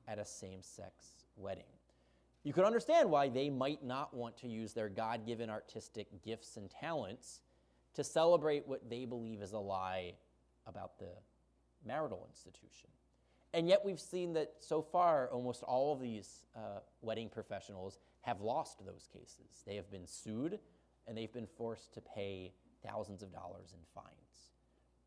at 0.08 0.20
a 0.20 0.25
same 0.25 0.62
sex 0.62 1.25
wedding. 1.36 1.63
You 2.43 2.51
can 2.51 2.65
understand 2.65 3.10
why 3.10 3.29
they 3.29 3.50
might 3.50 3.84
not 3.84 4.13
want 4.13 4.38
to 4.38 4.48
use 4.48 4.74
their 4.74 4.89
God 4.89 5.25
given 5.25 5.50
artistic 5.50 6.08
gifts 6.24 6.58
and 6.58 6.70
talents 6.70 7.41
to 7.93 8.03
celebrate 8.03 8.67
what 8.67 8.89
they 8.89 9.05
believe 9.05 9.41
is 9.41 9.53
a 9.53 9.60
lie 9.60 10.13
about 10.67 10.98
the 10.98 11.12
marital 11.86 12.27
institution. 12.29 12.89
And 13.53 13.67
yet, 13.67 13.81
we've 13.86 14.00
seen 14.00 14.33
that 14.33 14.53
so 14.60 14.81
far, 14.81 15.29
almost 15.29 15.62
all 15.63 15.93
of 15.93 16.01
these 16.01 16.45
uh, 16.55 16.79
wedding 17.01 17.29
professionals 17.29 18.00
have 18.22 18.41
lost 18.41 18.83
those 18.86 19.07
cases. 19.13 19.63
They 19.65 19.75
have 19.75 19.91
been 19.91 20.07
sued 20.07 20.60
and 21.07 21.17
they've 21.17 21.31
been 21.31 21.48
forced 21.48 21.93
to 21.93 22.01
pay 22.01 22.53
thousands 22.86 23.22
of 23.22 23.31
dollars 23.31 23.74
in 23.74 23.79
fines. 23.93 24.07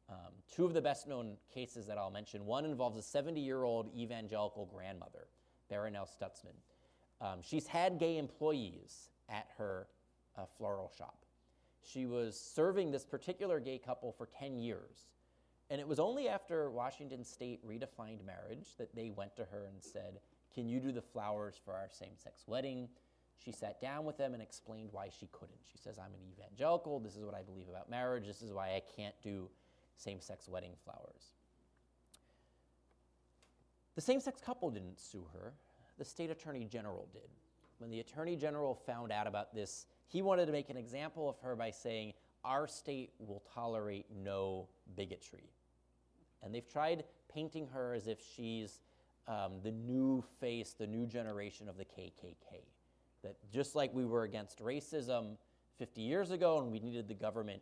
Um, 0.09 0.33
two 0.55 0.65
of 0.65 0.75
the 0.75 0.81
best 0.81 1.09
known 1.09 1.37
cases 1.53 1.87
that 1.87 1.99
I'll 1.99 2.11
mention 2.11 2.47
one 2.47 2.65
involves 2.65 2.97
a 2.97 3.03
70 3.03 3.41
year 3.41 3.65
old 3.65 3.91
evangelical 3.97 4.67
grandmother, 4.67 5.27
Barronelle 5.71 6.09
Stutzman. 6.09 6.55
Um, 7.21 7.41
she's 7.43 7.67
had 7.67 7.99
gay 7.99 8.19
employees 8.19 9.09
at 9.29 9.49
her 9.59 9.89
uh, 10.37 10.43
floral 10.57 10.93
shop. 10.97 11.25
She 11.83 12.07
was 12.07 12.39
serving 12.39 12.91
this 12.91 13.05
particular 13.05 13.59
gay 13.59 13.79
couple 13.79 14.13
for 14.13 14.27
10 14.39 14.59
years. 14.59 15.07
And 15.71 15.81
it 15.81 15.89
was 15.89 15.99
only 15.99 16.29
after 16.29 16.71
Washington 16.71 17.25
State 17.25 17.67
redefined 17.67 18.25
marriage 18.25 18.77
that 18.79 18.95
they 18.95 19.11
went 19.11 19.35
to 19.37 19.45
her 19.45 19.67
and 19.67 19.83
said, 19.83 20.21
Can 20.55 20.69
you 20.69 20.79
do 20.79 20.93
the 20.93 21.03
flowers 21.03 21.61
for 21.65 21.75
our 21.75 21.89
same 21.91 22.17
sex 22.17 22.45
wedding? 22.47 22.89
She 23.45 23.53
sat 23.53 23.81
down 23.81 24.05
with 24.05 24.17
them 24.17 24.33
and 24.33 24.43
explained 24.43 24.89
why 24.93 25.09
she 25.09 25.29
couldn't. 25.33 25.59
She 25.71 25.79
says, 25.79 25.99
I'm 25.99 26.15
an 26.15 26.21
evangelical. 26.33 27.01
This 27.01 27.17
is 27.17 27.25
what 27.25 27.35
I 27.35 27.43
believe 27.43 27.69
about 27.69 27.91
marriage. 27.91 28.27
This 28.27 28.43
is 28.43 28.53
why 28.53 28.69
I 28.69 28.83
can't 28.97 29.15
do 29.23 29.49
same 29.97 30.21
sex 30.21 30.49
wedding 30.49 30.73
flowers. 30.85 31.33
The 33.95 34.01
same 34.01 34.21
sex 34.21 34.41
couple 34.41 34.71
didn't 34.71 35.01
sue 35.01 35.27
her, 35.33 35.55
the 35.99 36.05
state 36.05 36.31
attorney 36.31 36.67
general 36.71 37.09
did. 37.13 37.29
When 37.79 37.91
the 37.91 38.01
attorney 38.01 38.37
general 38.37 38.75
found 38.75 39.11
out 39.11 39.27
about 39.27 39.55
this, 39.55 39.87
he 40.07 40.23
wanted 40.23 40.47
to 40.47 40.53
make 40.53 40.71
an 40.71 40.77
example 40.77 41.29
of 41.29 41.39
her 41.41 41.57
by 41.57 41.71
saying, 41.71 42.13
Our 42.45 42.67
state 42.67 43.13
will 43.19 43.43
tolerate 43.55 44.07
no 44.15 44.69
bigotry. 44.97 45.51
And 46.47 46.55
they've 46.55 46.67
tried 46.67 47.05
painting 47.29 47.67
her 47.75 47.93
as 47.93 48.07
if 48.07 48.19
she's 48.35 48.81
um, 49.29 49.55
the 49.63 49.73
new 49.73 50.25
face, 50.41 50.75
the 50.79 50.87
new 50.87 51.05
generation 51.07 51.69
of 51.69 51.77
the 51.77 51.85
KKK. 51.85 52.63
That 53.23 53.37
just 53.53 53.75
like 53.75 53.93
we 53.93 54.05
were 54.05 54.23
against 54.23 54.61
racism 54.61 55.37
50 55.79 56.01
years 56.01 56.31
ago 56.31 56.61
and 56.61 56.71
we 56.71 56.79
needed 56.79 57.09
the 57.09 57.15
government 57.15 57.61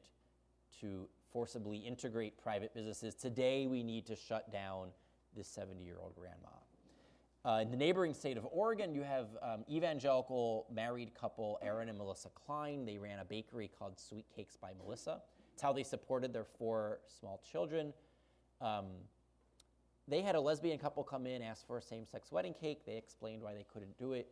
to 0.80 1.08
forcibly 1.32 1.78
integrate 1.78 2.40
private 2.40 2.74
businesses, 2.74 3.14
today 3.14 3.66
we 3.66 3.82
need 3.82 4.06
to 4.06 4.14
shut 4.14 4.52
down 4.52 4.88
this 5.34 5.48
70 5.48 5.82
year 5.82 5.96
old 6.00 6.14
grandma. 6.14 6.50
Uh, 7.46 7.60
in 7.60 7.70
the 7.70 7.76
neighboring 7.76 8.14
state 8.14 8.36
of 8.36 8.46
Oregon, 8.50 8.94
you 8.94 9.02
have 9.02 9.28
um, 9.42 9.64
evangelical 9.70 10.66
married 10.72 11.12
couple 11.14 11.58
Aaron 11.62 11.88
and 11.88 11.98
Melissa 11.98 12.30
Klein. 12.34 12.84
They 12.84 12.98
ran 12.98 13.18
a 13.18 13.24
bakery 13.24 13.70
called 13.78 13.98
Sweet 13.98 14.26
Cakes 14.34 14.56
by 14.56 14.70
Melissa. 14.78 15.20
It's 15.52 15.62
how 15.62 15.72
they 15.72 15.82
supported 15.82 16.32
their 16.32 16.44
four 16.44 17.00
small 17.18 17.42
children. 17.50 17.92
Um, 18.60 18.86
they 20.06 20.20
had 20.20 20.34
a 20.34 20.40
lesbian 20.40 20.78
couple 20.78 21.02
come 21.02 21.26
in, 21.26 21.42
ask 21.42 21.66
for 21.66 21.78
a 21.78 21.82
same 21.82 22.06
sex 22.06 22.30
wedding 22.30 22.54
cake. 22.54 22.84
They 22.84 22.96
explained 22.96 23.42
why 23.42 23.54
they 23.54 23.64
couldn't 23.72 23.96
do 23.98 24.12
it. 24.12 24.28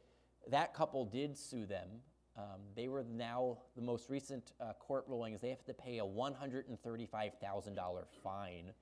That 0.50 0.74
couple 0.74 1.04
did 1.04 1.36
sue 1.36 1.66
them. 1.66 1.88
Um, 2.36 2.60
they 2.74 2.88
were 2.88 3.04
now, 3.04 3.58
the 3.76 3.82
most 3.82 4.08
recent 4.08 4.52
uh, 4.60 4.72
court 4.74 5.04
ruling 5.06 5.34
is 5.34 5.40
they 5.40 5.50
have 5.50 5.64
to 5.64 5.74
pay 5.74 5.98
a 5.98 6.04
$135,000 6.04 8.04
fine 8.22 8.72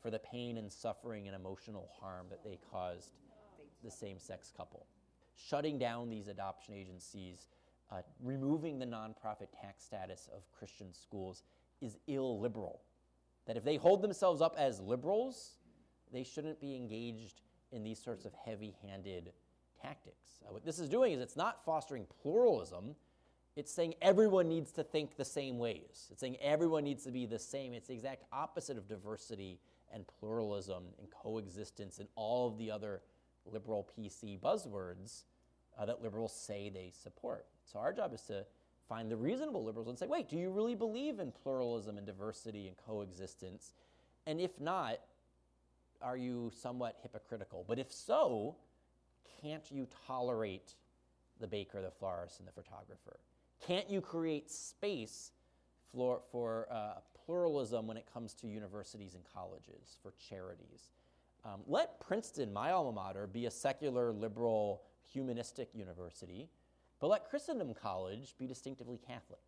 for 0.00 0.10
the 0.10 0.18
pain 0.20 0.58
and 0.58 0.72
suffering 0.72 1.26
and 1.26 1.36
emotional 1.36 1.90
harm 2.00 2.26
that 2.30 2.44
they 2.44 2.58
caused 2.70 3.12
the 3.82 3.90
same 3.90 4.18
sex 4.18 4.52
couple. 4.56 4.86
Shutting 5.34 5.78
down 5.78 6.08
these 6.08 6.28
adoption 6.28 6.74
agencies, 6.74 7.48
uh, 7.90 8.02
removing 8.22 8.78
the 8.78 8.86
nonprofit 8.86 9.48
tax 9.60 9.84
status 9.84 10.28
of 10.34 10.42
Christian 10.56 10.92
schools 10.92 11.42
is 11.80 11.98
illiberal. 12.06 12.82
That 13.50 13.56
if 13.56 13.64
they 13.64 13.78
hold 13.78 14.00
themselves 14.00 14.40
up 14.40 14.54
as 14.56 14.78
liberals, 14.78 15.54
they 16.12 16.22
shouldn't 16.22 16.60
be 16.60 16.76
engaged 16.76 17.40
in 17.72 17.82
these 17.82 17.98
sorts 17.98 18.24
of 18.24 18.32
heavy 18.32 18.76
handed 18.80 19.32
tactics. 19.82 20.38
Uh, 20.46 20.52
what 20.52 20.64
this 20.64 20.78
is 20.78 20.88
doing 20.88 21.14
is 21.14 21.20
it's 21.20 21.36
not 21.36 21.64
fostering 21.64 22.06
pluralism, 22.22 22.94
it's 23.56 23.72
saying 23.72 23.94
everyone 24.00 24.48
needs 24.48 24.70
to 24.70 24.84
think 24.84 25.16
the 25.16 25.24
same 25.24 25.58
ways. 25.58 26.06
It's 26.12 26.20
saying 26.20 26.36
everyone 26.40 26.84
needs 26.84 27.02
to 27.02 27.10
be 27.10 27.26
the 27.26 27.40
same. 27.40 27.74
It's 27.74 27.88
the 27.88 27.94
exact 27.94 28.22
opposite 28.32 28.78
of 28.78 28.86
diversity 28.86 29.58
and 29.92 30.04
pluralism 30.20 30.84
and 31.00 31.10
coexistence 31.10 31.98
and 31.98 32.06
all 32.14 32.46
of 32.46 32.56
the 32.56 32.70
other 32.70 33.02
liberal 33.44 33.88
PC 33.98 34.38
buzzwords 34.38 35.24
uh, 35.76 35.86
that 35.86 36.00
liberals 36.00 36.32
say 36.32 36.70
they 36.72 36.92
support. 37.02 37.46
So 37.64 37.80
our 37.80 37.92
job 37.92 38.14
is 38.14 38.22
to 38.28 38.46
find 38.90 39.08
the 39.08 39.16
reasonable 39.16 39.64
liberals 39.64 39.86
and 39.86 39.96
say, 39.96 40.08
wait, 40.08 40.28
do 40.28 40.36
you 40.36 40.50
really 40.50 40.74
believe 40.74 41.20
in 41.20 41.30
pluralism 41.30 41.96
and 41.96 42.04
diversity 42.04 42.66
and 42.66 42.76
coexistence? 42.76 43.72
And 44.26 44.40
if 44.40 44.60
not, 44.60 44.98
are 46.02 46.16
you 46.16 46.50
somewhat 46.60 46.98
hypocritical? 47.00 47.64
But 47.68 47.78
if 47.78 47.92
so, 47.92 48.56
can't 49.40 49.62
you 49.70 49.86
tolerate 50.08 50.74
the 51.38 51.46
baker, 51.46 51.80
the 51.80 51.92
florist, 51.92 52.40
and 52.40 52.48
the 52.48 52.52
photographer? 52.52 53.20
Can't 53.64 53.88
you 53.88 54.00
create 54.00 54.50
space 54.50 55.30
for, 55.92 56.22
for 56.32 56.66
uh, 56.68 56.94
pluralism 57.24 57.86
when 57.86 57.96
it 57.96 58.06
comes 58.12 58.34
to 58.34 58.48
universities 58.48 59.14
and 59.14 59.22
colleges, 59.32 59.98
for 60.02 60.12
charities? 60.28 60.90
Um, 61.44 61.60
let 61.68 62.00
Princeton, 62.00 62.52
my 62.52 62.72
alma 62.72 62.92
mater, 62.92 63.28
be 63.28 63.46
a 63.46 63.50
secular, 63.52 64.12
liberal, 64.12 64.82
humanistic 65.12 65.68
university, 65.74 66.48
but 67.00 67.08
let 67.08 67.28
Christendom 67.28 67.74
College 67.74 68.34
be 68.38 68.46
distinctively 68.46 68.98
Catholic. 68.98 69.40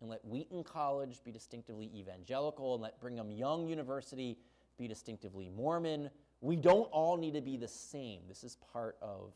And 0.00 0.08
let 0.08 0.24
Wheaton 0.24 0.64
College 0.64 1.20
be 1.24 1.32
distinctively 1.32 1.90
evangelical, 1.94 2.74
and 2.74 2.82
let 2.82 3.00
Brigham 3.00 3.30
Young 3.30 3.68
University 3.68 4.38
be 4.78 4.86
distinctively 4.86 5.50
Mormon. 5.54 6.08
We 6.40 6.56
don't 6.56 6.88
all 6.92 7.16
need 7.16 7.34
to 7.34 7.40
be 7.40 7.56
the 7.56 7.68
same. 7.68 8.20
This 8.28 8.44
is 8.44 8.56
part 8.72 8.96
of 9.02 9.32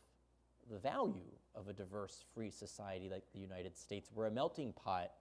the 0.71 0.79
value 0.79 1.31
of 1.53 1.67
a 1.67 1.73
diverse, 1.73 2.23
free 2.33 2.49
society 2.49 3.09
like 3.09 3.23
the 3.33 3.39
United 3.39 3.77
States. 3.77 4.09
We're 4.13 4.27
a 4.27 4.31
melting 4.31 4.73
pot 4.73 5.11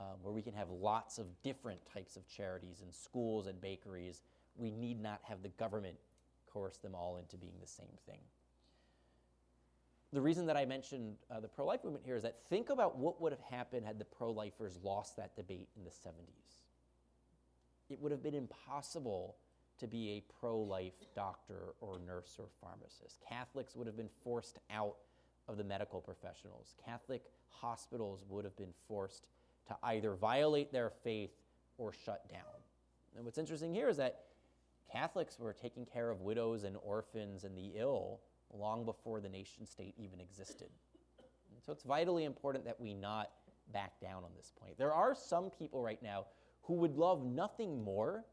um, 0.00 0.16
where 0.22 0.32
we 0.32 0.40
can 0.40 0.54
have 0.54 0.70
lots 0.70 1.18
of 1.18 1.26
different 1.42 1.80
types 1.92 2.16
of 2.16 2.26
charities 2.26 2.80
and 2.82 2.92
schools 2.92 3.46
and 3.46 3.60
bakeries. 3.60 4.22
We 4.56 4.70
need 4.70 5.00
not 5.00 5.20
have 5.24 5.42
the 5.42 5.50
government 5.50 5.96
coerce 6.50 6.78
them 6.78 6.94
all 6.94 7.18
into 7.18 7.36
being 7.36 7.54
the 7.60 7.68
same 7.68 7.98
thing. 8.06 8.18
The 10.12 10.20
reason 10.20 10.46
that 10.46 10.56
I 10.56 10.64
mentioned 10.64 11.16
uh, 11.30 11.38
the 11.40 11.48
pro 11.48 11.64
life 11.64 11.84
movement 11.84 12.04
here 12.04 12.16
is 12.16 12.22
that 12.24 12.36
think 12.48 12.70
about 12.70 12.98
what 12.98 13.20
would 13.20 13.32
have 13.32 13.40
happened 13.40 13.86
had 13.86 13.98
the 13.98 14.04
pro 14.04 14.30
lifers 14.32 14.78
lost 14.82 15.16
that 15.16 15.36
debate 15.36 15.68
in 15.76 15.84
the 15.84 15.90
70s. 15.90 16.64
It 17.88 18.00
would 18.00 18.10
have 18.10 18.22
been 18.22 18.34
impossible 18.34 19.36
to 19.78 19.86
be 19.86 20.10
a 20.10 20.32
pro 20.40 20.58
life 20.58 20.94
doctor 21.14 21.74
or 21.80 22.00
nurse 22.04 22.36
or 22.38 22.46
pharmacist. 22.60 23.20
Catholics 23.28 23.76
would 23.76 23.86
have 23.86 23.96
been 23.96 24.10
forced 24.24 24.58
out 24.70 24.96
of 25.48 25.56
the 25.56 25.64
medical 25.64 26.00
professionals. 26.00 26.74
Catholic 26.84 27.22
hospitals 27.48 28.24
would 28.28 28.44
have 28.44 28.56
been 28.56 28.72
forced 28.88 29.28
to 29.68 29.76
either 29.84 30.14
violate 30.14 30.72
their 30.72 30.90
faith 30.90 31.30
or 31.78 31.92
shut 31.92 32.28
down. 32.28 32.40
And 33.16 33.24
what's 33.24 33.38
interesting 33.38 33.72
here 33.72 33.88
is 33.88 33.96
that 33.96 34.24
Catholics 34.90 35.38
were 35.38 35.52
taking 35.52 35.86
care 35.86 36.10
of 36.10 36.20
widows 36.20 36.64
and 36.64 36.76
orphans 36.82 37.44
and 37.44 37.56
the 37.56 37.72
ill 37.76 38.20
long 38.54 38.84
before 38.84 39.20
the 39.20 39.28
nation 39.28 39.66
state 39.66 39.94
even 39.98 40.20
existed. 40.20 40.68
And 41.54 41.62
so 41.62 41.72
it's 41.72 41.84
vitally 41.84 42.24
important 42.24 42.64
that 42.64 42.80
we 42.80 42.94
not 42.94 43.30
back 43.72 44.00
down 44.00 44.24
on 44.24 44.30
this 44.36 44.52
point. 44.58 44.78
There 44.78 44.92
are 44.92 45.14
some 45.14 45.50
people 45.50 45.82
right 45.82 46.02
now 46.02 46.26
who 46.62 46.74
would 46.74 46.96
love 46.96 47.24
nothing 47.24 47.82
more 47.82 48.24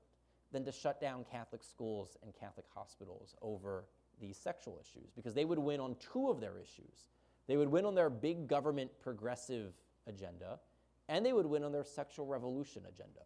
than 0.52 0.64
to 0.66 0.72
shut 0.72 1.02
down 1.02 1.26
Catholic 1.30 1.64
schools 1.64 2.18
and 2.24 2.34
Catholic 2.40 2.66
hospitals 2.74 3.36
over 3.42 3.86
these 4.20 4.38
sexual 4.38 4.80
issues 4.82 5.12
because 5.16 5.34
they 5.34 5.46
would 5.46 5.60
win 5.60 5.80
on 5.80 5.96
two 6.00 6.30
of 6.30 6.40
their 6.40 6.58
issues. 6.58 7.10
They 7.48 7.58
would 7.58 7.70
win 7.70 7.86
on 7.86 7.96
their 7.96 8.10
big 8.10 8.48
government 8.48 8.92
progressive 9.02 9.74
agenda, 10.08 10.60
and 11.08 11.26
they 11.26 11.34
would 11.34 11.46
win 11.46 11.64
on 11.64 11.72
their 11.72 11.84
sexual 11.84 12.26
revolution 12.26 12.84
agenda. 12.88 13.22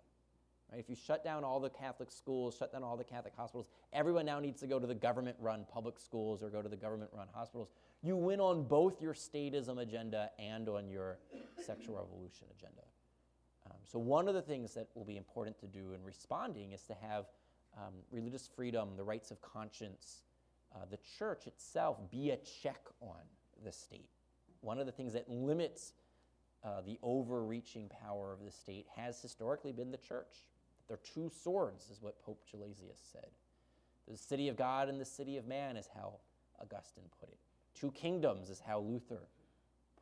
Right? 0.71 0.79
If 0.79 0.89
you 0.89 0.95
shut 0.95 1.23
down 1.23 1.43
all 1.43 1.59
the 1.59 1.69
Catholic 1.69 2.11
schools, 2.11 2.55
shut 2.57 2.71
down 2.71 2.83
all 2.83 2.95
the 2.95 3.03
Catholic 3.03 3.33
hospitals, 3.35 3.67
everyone 3.91 4.25
now 4.25 4.39
needs 4.39 4.61
to 4.61 4.67
go 4.67 4.79
to 4.79 4.87
the 4.87 4.95
government 4.95 5.35
run 5.39 5.65
public 5.71 5.99
schools 5.99 6.41
or 6.41 6.49
go 6.49 6.61
to 6.61 6.69
the 6.69 6.77
government 6.77 7.11
run 7.13 7.27
hospitals. 7.33 7.69
You 8.01 8.15
win 8.15 8.39
on 8.39 8.63
both 8.63 9.01
your 9.01 9.13
statism 9.13 9.81
agenda 9.81 10.31
and 10.39 10.69
on 10.69 10.89
your 10.89 11.17
sexual 11.65 11.95
revolution 11.95 12.47
agenda. 12.57 12.83
Um, 13.65 13.77
so, 13.85 13.99
one 13.99 14.27
of 14.27 14.33
the 14.33 14.41
things 14.41 14.73
that 14.73 14.87
will 14.95 15.05
be 15.05 15.17
important 15.17 15.59
to 15.59 15.67
do 15.67 15.93
in 15.93 16.03
responding 16.03 16.71
is 16.71 16.83
to 16.83 16.95
have 17.01 17.25
um, 17.77 17.93
religious 18.11 18.49
freedom, 18.55 18.89
the 18.97 19.03
rights 19.03 19.29
of 19.31 19.41
conscience, 19.41 20.23
uh, 20.73 20.79
the 20.89 20.97
church 21.17 21.47
itself 21.47 21.97
be 22.09 22.31
a 22.31 22.37
check 22.37 22.79
on 23.01 23.21
the 23.63 23.71
state. 23.71 24.09
One 24.61 24.79
of 24.79 24.85
the 24.85 24.91
things 24.91 25.13
that 25.13 25.29
limits 25.29 25.93
uh, 26.63 26.81
the 26.81 26.97
overreaching 27.01 27.89
power 28.03 28.31
of 28.31 28.43
the 28.45 28.51
state 28.51 28.85
has 28.95 29.21
historically 29.21 29.71
been 29.71 29.91
the 29.91 29.97
church. 29.97 30.45
They're 30.91 30.99
two 31.13 31.31
swords, 31.41 31.89
is 31.89 32.01
what 32.01 32.21
Pope 32.21 32.43
Gelasius 32.53 32.99
said. 33.13 33.27
The 34.09 34.17
city 34.17 34.49
of 34.49 34.57
God 34.57 34.89
and 34.89 34.99
the 34.99 35.05
city 35.05 35.37
of 35.37 35.47
man 35.47 35.77
is 35.77 35.87
how 35.95 36.15
Augustine 36.61 37.05
put 37.17 37.29
it. 37.29 37.37
Two 37.73 37.91
kingdoms 37.91 38.49
is 38.49 38.59
how 38.59 38.81
Luther 38.81 39.21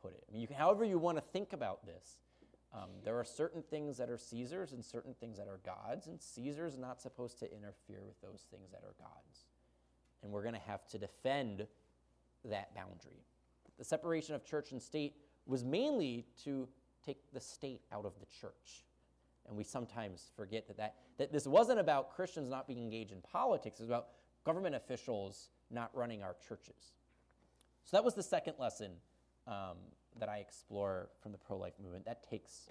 put 0.02 0.14
it. 0.14 0.24
I 0.28 0.32
mean, 0.32 0.40
you 0.40 0.48
can, 0.48 0.56
however 0.56 0.84
you 0.84 0.98
want 0.98 1.16
to 1.16 1.22
think 1.22 1.52
about 1.52 1.86
this, 1.86 2.18
um, 2.74 2.88
there 3.04 3.16
are 3.16 3.24
certain 3.24 3.62
things 3.62 3.98
that 3.98 4.10
are 4.10 4.18
Caesar's 4.18 4.72
and 4.72 4.84
certain 4.84 5.14
things 5.14 5.38
that 5.38 5.46
are 5.46 5.60
God's, 5.64 6.08
and 6.08 6.20
Caesar's 6.20 6.76
not 6.76 7.00
supposed 7.00 7.38
to 7.38 7.44
interfere 7.44 8.02
with 8.04 8.20
those 8.20 8.44
things 8.50 8.72
that 8.72 8.82
are 8.82 8.94
God's. 8.98 9.44
And 10.24 10.32
we're 10.32 10.42
going 10.42 10.54
to 10.54 10.60
have 10.60 10.88
to 10.88 10.98
defend 10.98 11.68
that 12.46 12.74
boundary. 12.74 13.22
The 13.78 13.84
separation 13.84 14.34
of 14.34 14.44
church 14.44 14.72
and 14.72 14.82
state 14.82 15.14
was 15.46 15.62
mainly 15.62 16.26
to 16.42 16.68
take 17.06 17.30
the 17.32 17.40
state 17.40 17.82
out 17.92 18.04
of 18.04 18.14
the 18.18 18.26
church. 18.26 18.82
And 19.50 19.58
we 19.58 19.64
sometimes 19.64 20.30
forget 20.36 20.68
that, 20.68 20.76
that, 20.76 20.94
that 21.18 21.32
this 21.32 21.44
wasn't 21.44 21.80
about 21.80 22.14
Christians 22.14 22.48
not 22.48 22.68
being 22.68 22.78
engaged 22.78 23.10
in 23.10 23.20
politics, 23.20 23.80
it 23.80 23.82
was 23.82 23.90
about 23.90 24.06
government 24.44 24.76
officials 24.76 25.50
not 25.70 25.90
running 25.92 26.22
our 26.22 26.36
churches. 26.48 26.94
So 27.84 27.96
that 27.96 28.04
was 28.04 28.14
the 28.14 28.22
second 28.22 28.54
lesson 28.58 28.92
um, 29.48 29.76
that 30.20 30.28
I 30.28 30.38
explore 30.38 31.08
from 31.20 31.32
the 31.32 31.38
pro 31.38 31.58
life 31.58 31.72
movement. 31.82 32.04
That 32.04 32.22
takes, 32.28 32.70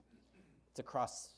it's 0.71 0.79
across 0.79 1.29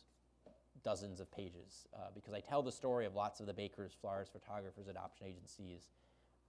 dozens 0.83 1.19
of 1.19 1.31
pages 1.31 1.87
uh, 1.95 2.09
because 2.13 2.33
I 2.35 2.39
tell 2.39 2.61
the 2.61 2.71
story 2.71 3.07
of 3.07 3.15
lots 3.15 3.39
of 3.39 3.47
the 3.47 3.53
bakers, 3.53 3.93
florists, 3.99 4.31
photographers, 4.31 4.87
adoption 4.87 5.25
agencies, 5.25 5.89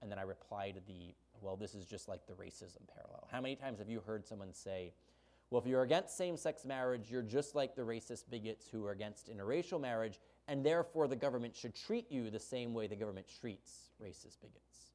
and 0.03 0.11
then 0.11 0.19
I 0.19 0.23
reply 0.23 0.71
to 0.71 0.81
the, 0.87 1.15
well, 1.41 1.57
this 1.57 1.75
is 1.75 1.87
just 1.87 2.09
like 2.09 2.27
the 2.27 2.35
racism 2.35 2.83
parallel. 2.95 3.27
How 3.33 3.41
many 3.41 3.57
times 3.57 3.79
have 3.79 3.89
you 3.89 4.03
heard 4.07 4.27
someone 4.27 4.53
say, 4.53 4.93
well, 5.53 5.61
if 5.61 5.69
you're 5.69 5.83
against 5.83 6.17
same 6.17 6.39
sex 6.39 6.65
marriage, 6.65 7.11
you're 7.11 7.21
just 7.21 7.55
like 7.55 7.77
the 7.77 7.83
racist 7.83 8.25
bigots 8.31 8.67
who 8.73 8.87
are 8.87 8.93
against 8.93 9.31
interracial 9.31 9.79
marriage, 9.79 10.19
and 10.49 10.65
therefore 10.65 11.07
the 11.07 11.15
government 11.15 11.55
should 11.55 11.75
treat 11.75 12.11
you 12.11 12.31
the 12.31 12.41
same 12.41 12.73
way 12.73 12.87
the 12.87 12.97
government 12.97 13.27
treats 13.39 13.91
racist 14.03 14.41
bigots. 14.41 14.93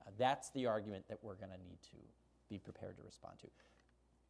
Uh, 0.00 0.10
that's 0.16 0.48
the 0.52 0.64
argument 0.64 1.04
that 1.10 1.18
we're 1.20 1.34
going 1.34 1.50
to 1.50 1.58
need 1.58 1.76
to 1.82 1.98
be 2.48 2.58
prepared 2.58 2.96
to 2.96 3.02
respond 3.02 3.38
to. 3.40 3.46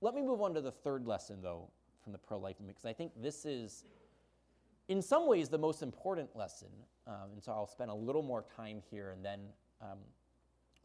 Let 0.00 0.12
me 0.12 0.22
move 0.22 0.40
on 0.40 0.54
to 0.54 0.60
the 0.60 0.72
third 0.72 1.06
lesson, 1.06 1.40
though, 1.40 1.70
from 2.02 2.10
the 2.10 2.18
pro 2.18 2.36
life 2.36 2.58
movement, 2.58 2.78
because 2.78 2.90
I 2.90 2.92
think 2.92 3.12
this 3.22 3.44
is, 3.44 3.84
in 4.88 5.00
some 5.00 5.28
ways, 5.28 5.48
the 5.48 5.58
most 5.58 5.82
important 5.82 6.34
lesson. 6.34 6.70
Um, 7.06 7.30
and 7.34 7.40
so 7.40 7.52
I'll 7.52 7.68
spend 7.68 7.92
a 7.92 7.94
little 7.94 8.24
more 8.24 8.44
time 8.56 8.82
here 8.90 9.10
and 9.10 9.24
then 9.24 9.38
um, 9.80 9.98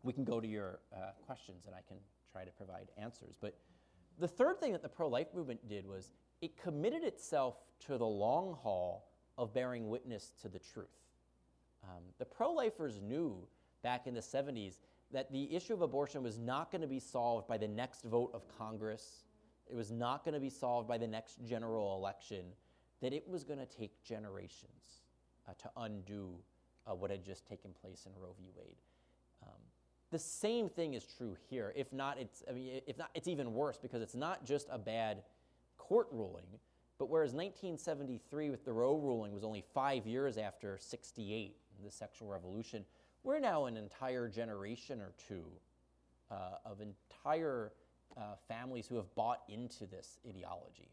we 0.04 0.13
can 0.13 0.24
go 0.24 0.39
to 0.39 0.48
your 0.48 0.78
uh, 0.95 1.10
questions 1.26 1.65
and 1.65 1.74
I 1.74 1.82
can 1.88 1.98
try 2.32 2.45
to 2.45 2.52
provide 2.52 2.89
answers. 3.00 3.36
But 3.41 3.56
the 4.19 4.28
third 4.28 4.60
thing 4.60 4.71
that 4.71 4.82
the 4.82 4.89
pro 4.89 5.08
life 5.08 5.28
movement 5.34 5.67
did 5.67 5.86
was 5.86 6.12
it 6.41 6.62
committed 6.62 7.04
itself 7.04 7.56
to 7.88 7.97
the 7.97 8.06
long 8.06 8.58
haul 8.62 9.08
of 9.38 9.54
bearing 9.54 9.89
witness 9.89 10.32
to 10.41 10.49
the 10.49 10.60
truth. 10.60 10.88
Um, 11.84 12.04
the 12.17 12.25
pro 12.25 12.51
lifers 12.51 13.01
knew 13.01 13.38
back 13.84 14.08
in 14.08 14.13
the 14.13 14.21
70s 14.21 14.80
that 15.12 15.32
the 15.32 15.54
issue 15.54 15.73
of 15.73 15.82
abortion 15.82 16.23
was 16.23 16.39
not 16.39 16.71
going 16.71 16.82
to 16.82 16.88
be 16.88 16.99
solved 16.99 17.47
by 17.47 17.58
the 17.58 17.67
next 17.67 18.04
vote 18.04 18.32
of 18.34 18.43
Congress, 18.58 19.23
it 19.67 19.75
was 19.75 19.91
not 19.91 20.23
going 20.23 20.34
to 20.34 20.39
be 20.39 20.49
solved 20.49 20.88
by 20.88 20.97
the 20.97 21.08
next 21.08 21.43
general 21.45 21.95
election, 21.95 22.45
that 23.01 23.13
it 23.13 23.28
was 23.28 23.43
going 23.43 23.60
to 23.60 23.65
take 23.65 24.04
generations 24.04 25.04
uh, 25.47 25.54
to 25.58 25.69
undo 25.78 26.36
uh, 26.88 26.95
what 26.95 27.12
had 27.12 27.23
just 27.23 27.45
taken 27.47 27.71
place 27.82 28.06
in 28.06 28.12
Roe 28.19 28.36
v. 28.38 28.45
Wade. 28.58 28.78
The 30.12 30.20
same 30.20 30.70
thing 30.70 30.94
is 30.94 31.06
true 31.18 31.36
here. 31.50 31.74
If 31.76 31.91
not, 31.91 32.18
it's 32.20 32.44
I 32.50 32.54
mean, 32.54 32.82
if 32.88 32.98
not, 32.98 33.10
it's 33.15 33.28
even 33.28 33.54
worse 33.54 33.78
because 33.82 34.02
it's 34.02 34.15
not 34.15 34.46
just 34.46 34.68
a 34.72 34.78
bad 34.78 35.24
court 35.78 36.08
ruling, 36.12 36.46
but 36.98 37.10
whereas 37.10 37.34
1973 37.34 38.50
with 38.50 38.65
the 38.65 38.72
Roe 38.72 38.96
ruling 38.96 39.34
was 39.34 39.44
only 39.44 39.63
five 39.74 40.06
years 40.06 40.38
after 40.38 40.78
68, 40.80 41.56
the 41.84 41.91
sexual 41.91 42.30
revolution, 42.30 42.86
we're 43.24 43.39
now 43.39 43.65
an 43.65 43.76
entire 43.76 44.28
generation 44.30 45.02
or 45.02 45.13
two 45.28 45.44
uh, 46.32 46.58
of 46.65 46.80
entire 46.80 47.74
uh, 48.15 48.36
families 48.48 48.88
who 48.88 48.96
have 48.96 49.13
bought 49.15 49.41
into 49.50 49.86
this 49.86 50.20
ideology. 50.28 50.89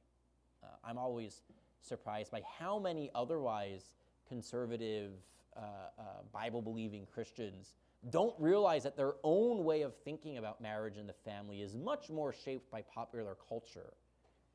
Uh, 0.63 0.67
I'm 0.85 0.99
always 0.99 1.43
surprised 1.81 2.31
by 2.31 2.43
how 2.59 2.79
many 2.79 3.11
otherwise 3.15 3.93
conservative, 4.29 5.13
uh, 5.57 5.61
uh, 5.99 6.03
Bible 6.33 6.63
believing 6.63 7.07
Christians 7.13 7.75
don't 8.11 8.35
realize 8.39 8.83
that 8.83 8.97
their 8.97 9.15
own 9.23 9.65
way 9.65 9.83
of 9.83 9.95
thinking 9.95 10.39
about 10.39 10.61
marriage 10.61 10.97
and 10.97 11.09
the 11.09 11.15
family 11.25 11.61
is 11.61 11.77
much 11.77 12.11
more 12.11 12.33
shaped 12.33 12.71
by 12.71 12.83
popular 12.83 13.37
culture 13.49 13.95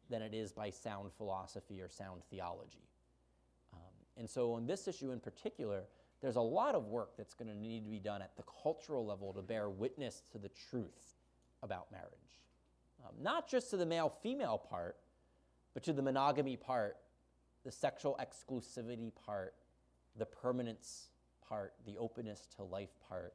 than 0.10 0.22
it 0.22 0.34
is 0.34 0.52
by 0.52 0.70
sound 0.70 1.12
philosophy 1.18 1.82
or 1.82 1.90
sound 1.90 2.22
theology. 2.30 2.88
Um, 3.74 3.80
and 4.18 4.30
so, 4.30 4.54
on 4.54 4.66
this 4.66 4.88
issue 4.88 5.12
in 5.12 5.20
particular, 5.20 5.84
there's 6.22 6.36
a 6.36 6.42
lot 6.42 6.76
of 6.76 6.86
work 6.86 7.16
that's 7.18 7.34
going 7.34 7.50
to 7.50 7.58
need 7.58 7.86
to 7.86 7.92
be 7.92 8.00
done 8.00 8.22
at 8.22 8.36
the 8.36 8.44
cultural 8.64 9.06
level 9.06 9.34
to 9.34 9.42
bear 9.42 9.70
witness 9.70 10.24
to 10.32 10.38
the 10.38 10.50
truth 10.70 11.16
about 11.64 11.92
marriage. 11.92 12.12
Um, 13.06 13.14
not 13.22 13.48
just 13.48 13.70
to 13.70 13.78
the 13.78 13.86
male 13.86 14.10
female 14.10 14.58
part, 14.58 14.98
but 15.74 15.84
to 15.84 15.94
the 15.94 16.02
monogamy 16.02 16.58
part, 16.58 16.98
the 17.64 17.72
sexual 17.72 18.20
exclusivity 18.20 19.12
part, 19.26 19.54
the 20.18 20.26
permanence 20.26 21.10
part, 21.48 21.74
the 21.86 21.98
openness 21.98 22.48
to 22.56 22.64
life 22.64 22.96
part. 23.08 23.34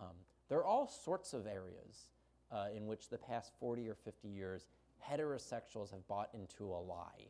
Um, 0.00 0.16
there 0.48 0.58
are 0.58 0.64
all 0.64 0.88
sorts 0.88 1.32
of 1.32 1.46
areas 1.46 2.06
uh, 2.52 2.66
in 2.74 2.86
which 2.86 3.08
the 3.08 3.18
past 3.18 3.52
40 3.58 3.88
or 3.88 3.94
50 3.94 4.28
years, 4.28 4.66
heterosexuals 5.10 5.90
have 5.90 6.06
bought 6.08 6.30
into 6.34 6.64
a 6.72 6.80
lie 6.80 7.28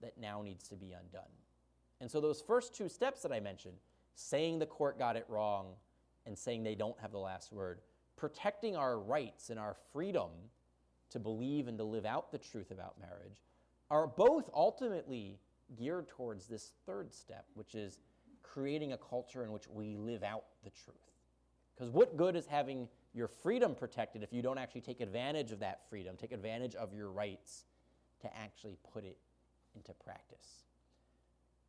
that 0.00 0.18
now 0.18 0.42
needs 0.42 0.68
to 0.68 0.76
be 0.76 0.92
undone. 0.92 1.30
And 2.00 2.10
so, 2.10 2.20
those 2.20 2.40
first 2.40 2.74
two 2.74 2.88
steps 2.88 3.22
that 3.22 3.32
I 3.32 3.40
mentioned, 3.40 3.76
saying 4.14 4.58
the 4.58 4.66
court 4.66 4.98
got 4.98 5.16
it 5.16 5.24
wrong 5.28 5.74
and 6.26 6.36
saying 6.36 6.62
they 6.62 6.74
don't 6.74 6.98
have 7.00 7.12
the 7.12 7.18
last 7.18 7.52
word, 7.52 7.80
protecting 8.16 8.76
our 8.76 8.98
rights 8.98 9.50
and 9.50 9.58
our 9.58 9.76
freedom 9.92 10.30
to 11.10 11.18
believe 11.18 11.68
and 11.68 11.78
to 11.78 11.84
live 11.84 12.06
out 12.06 12.32
the 12.32 12.38
truth 12.38 12.70
about 12.70 12.98
marriage, 13.00 13.42
are 13.90 14.06
both 14.06 14.48
ultimately 14.54 15.38
geared 15.76 16.08
towards 16.08 16.46
this 16.46 16.72
third 16.86 17.12
step, 17.12 17.46
which 17.54 17.74
is 17.74 17.98
creating 18.52 18.92
a 18.92 18.98
culture 18.98 19.44
in 19.44 19.52
which 19.52 19.68
we 19.68 19.96
live 19.96 20.22
out 20.22 20.44
the 20.64 20.70
truth. 20.70 20.96
Because 21.74 21.90
what 21.90 22.16
good 22.16 22.36
is 22.36 22.46
having 22.46 22.88
your 23.14 23.28
freedom 23.28 23.74
protected 23.74 24.22
if 24.22 24.32
you 24.32 24.42
don't 24.42 24.58
actually 24.58 24.80
take 24.80 25.00
advantage 25.00 25.52
of 25.52 25.60
that 25.60 25.80
freedom, 25.88 26.16
take 26.16 26.32
advantage 26.32 26.74
of 26.74 26.92
your 26.94 27.10
rights 27.10 27.64
to 28.20 28.36
actually 28.36 28.76
put 28.92 29.04
it 29.04 29.18
into 29.74 29.92
practice? 30.04 30.64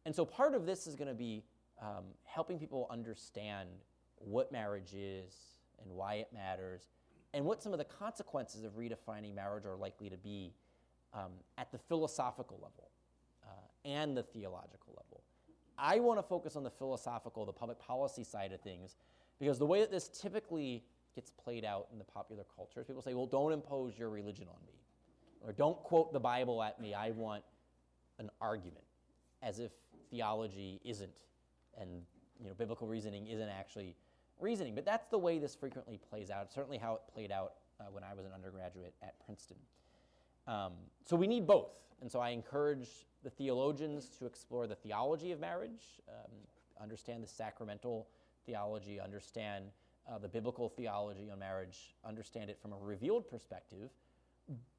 And 0.06 0.14
so 0.14 0.26
part 0.26 0.54
of 0.54 0.66
this 0.66 0.88
is 0.88 0.96
going 0.96 1.08
to 1.08 1.14
be 1.14 1.44
um, 1.82 2.06
helping 2.24 2.60
people 2.60 2.88
understand 2.90 3.70
what 4.18 4.52
marriage 4.52 4.94
is 4.94 5.34
and 5.82 5.92
why 5.92 6.16
it 6.16 6.28
matters, 6.34 6.84
and 7.34 7.44
what 7.46 7.62
some 7.62 7.74
of 7.74 7.80
the 7.80 7.86
consequences 7.86 8.64
of 8.64 8.78
redefining 8.78 9.34
marriage 9.34 9.66
are 9.66 9.76
likely 9.76 10.10
to 10.10 10.18
be 10.18 10.54
um, 11.14 11.32
at 11.58 11.72
the 11.72 11.78
philosophical 11.78 12.58
level 12.58 12.90
uh, 13.44 13.50
and 13.86 14.16
the 14.16 14.24
theological 14.24 14.94
level. 14.96 15.13
I 15.78 16.00
want 16.00 16.20
to 16.20 16.24
focus 16.24 16.56
on 16.56 16.64
the 16.64 16.70
philosophical, 16.70 17.46
the 17.46 17.54
public 17.54 17.80
policy 17.80 18.24
side 18.24 18.52
of 18.52 18.62
things, 18.62 18.96
because 19.40 19.60
the 19.60 19.66
way 19.66 19.80
that 19.80 19.92
this 19.92 20.08
typically 20.08 20.84
gets 21.16 21.32
played 21.32 21.66
out 21.66 21.88
in 21.92 22.00
the 22.00 22.04
popular 22.06 22.44
culture 22.56 22.80
is 22.80 22.88
people 22.88 23.02
say, 23.02 23.14
well, 23.14 23.26
don't 23.26 23.52
impose 23.52 23.98
your 23.98 24.10
religion 24.10 24.48
on 24.48 24.60
me, 24.66 24.74
or 25.46 25.52
don't 25.52 25.78
quote 25.84 26.14
the 26.14 26.20
Bible 26.20 26.62
at 26.64 26.80
me. 26.80 26.94
I 26.94 27.12
want 27.12 27.44
an 28.20 28.30
argument, 28.42 28.84
as 29.42 29.60
if 29.60 29.72
theology 30.10 30.80
isn't, 30.84 31.12
and 31.80 31.90
you 32.42 32.48
know, 32.48 32.56
biblical 32.56 32.88
reasoning 32.88 33.28
isn't 33.28 33.50
actually 33.50 33.96
reasoning. 34.40 34.76
But 34.76 34.86
that's 34.86 35.08
the 35.08 35.18
way 35.18 35.40
this 35.40 35.56
frequently 35.56 36.00
plays 36.10 36.30
out. 36.30 36.44
It's 36.46 36.56
certainly 36.56 36.78
how 36.78 36.96
it 36.96 37.02
played 37.14 37.32
out 37.32 37.54
uh, 37.80 37.86
when 37.92 38.04
I 38.04 38.14
was 38.14 38.26
an 38.26 38.32
undergraduate 38.34 38.94
at 39.02 39.16
Princeton. 39.26 39.58
Um, 40.48 40.74
so 41.06 41.16
we 41.16 41.28
need 41.28 41.48
both. 41.48 41.72
And 42.02 42.12
so 42.12 42.20
I 42.20 42.30
encourage 42.30 42.90
the 43.24 43.30
theologians 43.30 44.10
to 44.20 44.26
explore 44.26 44.68
the 44.68 44.76
theology 44.76 45.32
of 45.32 45.40
marriage, 45.40 46.02
um, 46.10 46.32
understand 46.82 47.24
the 47.24 47.28
sacramental 47.28 48.08
theology, 48.46 49.00
understand 49.00 49.66
uh, 50.12 50.18
the 50.18 50.28
biblical 50.28 50.70
theology 50.70 51.30
on 51.32 51.40
marriage, 51.40 51.94
understand 52.06 52.50
it 52.50 52.60
from 52.62 52.74
a 52.74 52.78
revealed 52.78 53.28
perspective. 53.30 53.90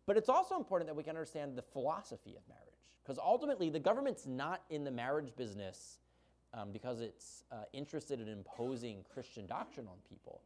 But 0.07 0.19
it's 0.19 0.29
also 0.29 0.57
important 0.57 0.89
that 0.89 0.95
we 0.95 1.03
can 1.03 1.17
understand 1.17 1.57
the 1.57 1.63
philosophy 1.63 2.37
of 2.37 2.43
marriage. 2.49 2.61
Because 3.03 3.19
ultimately, 3.19 3.71
the 3.71 3.81
government's 3.81 4.27
not 4.27 4.63
in 4.71 4.85
the 4.85 4.91
marriage 4.91 5.35
business 5.37 5.99
um, 6.53 6.73
because 6.73 7.01
it's 7.01 7.45
uh, 7.51 7.65
interested 7.73 8.21
in 8.21 8.29
imposing 8.29 9.05
Christian 9.13 9.47
doctrine 9.47 9.87
on 9.87 9.97
people. 10.09 10.41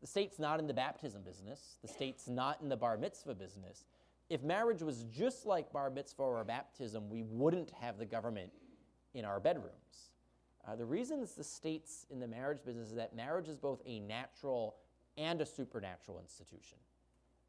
The 0.00 0.06
state's 0.06 0.38
not 0.38 0.60
in 0.60 0.66
the 0.66 0.74
baptism 0.74 1.22
business, 1.22 1.78
the 1.80 1.88
state's 1.88 2.28
not 2.28 2.60
in 2.60 2.68
the 2.68 2.76
bar 2.76 2.98
mitzvah 2.98 3.34
business 3.34 3.84
if 4.30 4.42
marriage 4.42 4.82
was 4.82 5.04
just 5.04 5.46
like 5.46 5.72
bar 5.72 5.90
mitzvah 5.90 6.22
or 6.22 6.44
baptism, 6.44 7.08
we 7.08 7.22
wouldn't 7.22 7.70
have 7.70 7.98
the 7.98 8.06
government 8.06 8.50
in 9.12 9.24
our 9.24 9.38
bedrooms. 9.38 10.10
Uh, 10.66 10.74
the 10.74 10.84
reasons 10.84 11.34
the 11.34 11.44
state's 11.44 12.06
in 12.10 12.18
the 12.18 12.26
marriage 12.26 12.64
business 12.64 12.88
is 12.88 12.94
that 12.94 13.14
marriage 13.14 13.48
is 13.48 13.58
both 13.58 13.82
a 13.86 14.00
natural 14.00 14.76
and 15.18 15.40
a 15.40 15.46
supernatural 15.46 16.18
institution. 16.18 16.78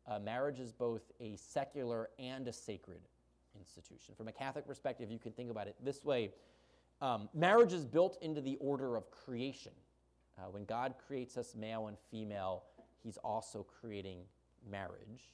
Uh, 0.07 0.19
marriage 0.19 0.59
is 0.59 0.71
both 0.71 1.11
a 1.19 1.35
secular 1.37 2.09
and 2.19 2.47
a 2.47 2.53
sacred 2.53 2.99
institution. 3.57 4.13
From 4.15 4.27
a 4.27 4.31
Catholic 4.31 4.67
perspective, 4.67 5.09
you 5.09 5.17
can 5.17 5.31
think 5.31 5.49
about 5.49 5.67
it 5.67 5.75
this 5.83 6.03
way 6.03 6.31
um, 7.01 7.27
marriage 7.33 7.73
is 7.73 7.85
built 7.85 8.17
into 8.21 8.41
the 8.41 8.55
order 8.57 8.95
of 8.95 9.11
creation. 9.11 9.73
Uh, 10.37 10.43
when 10.49 10.65
God 10.65 10.95
creates 11.07 11.37
us 11.37 11.55
male 11.55 11.87
and 11.87 11.97
female, 12.11 12.63
He's 13.03 13.17
also 13.17 13.65
creating 13.79 14.19
marriage. 14.69 15.33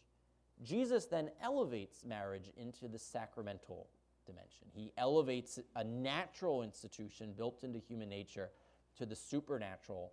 Jesus 0.63 1.05
then 1.05 1.31
elevates 1.41 2.05
marriage 2.05 2.51
into 2.55 2.87
the 2.87 2.99
sacramental 2.99 3.87
dimension. 4.25 4.67
He 4.73 4.93
elevates 4.97 5.59
a 5.75 5.83
natural 5.83 6.63
institution 6.63 7.33
built 7.35 7.63
into 7.63 7.79
human 7.79 8.09
nature 8.09 8.49
to 8.97 9.05
the 9.05 9.15
supernatural 9.15 10.11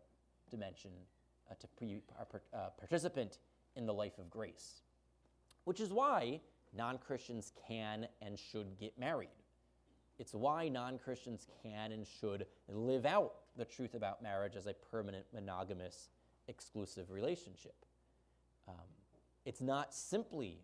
dimension 0.51 0.91
uh, 1.51 1.55
to 1.61 1.67
be 1.79 2.03
a 2.19 2.57
uh, 2.57 2.71
participant 2.79 3.39
in 3.77 3.87
the 3.87 3.95
life 3.95 4.19
of 4.19 4.31
grace. 4.31 4.83
Which 5.65 5.81
is 5.81 5.93
why 5.93 6.41
non 6.75 6.99
Christians 6.99 7.53
can 7.67 8.09
and 8.23 8.39
should 8.39 8.79
get 8.79 8.99
married. 8.99 9.29
It's 10.19 10.35
why 10.35 10.69
non 10.69 10.99
Christians 10.99 11.47
can 11.63 11.93
and 11.93 12.07
should 12.07 12.47
live 12.69 13.07
out 13.07 13.35
the 13.57 13.65
truth 13.65 13.95
about 13.95 14.23
marriage 14.23 14.57
as 14.57 14.67
a 14.67 14.75
permanent, 14.91 15.27
monogamous, 15.35 16.09
exclusive 16.49 17.11
relationship. 17.11 17.75
Um, 18.67 18.75
it's 19.49 19.63
not 19.63 19.95
simply 19.95 20.59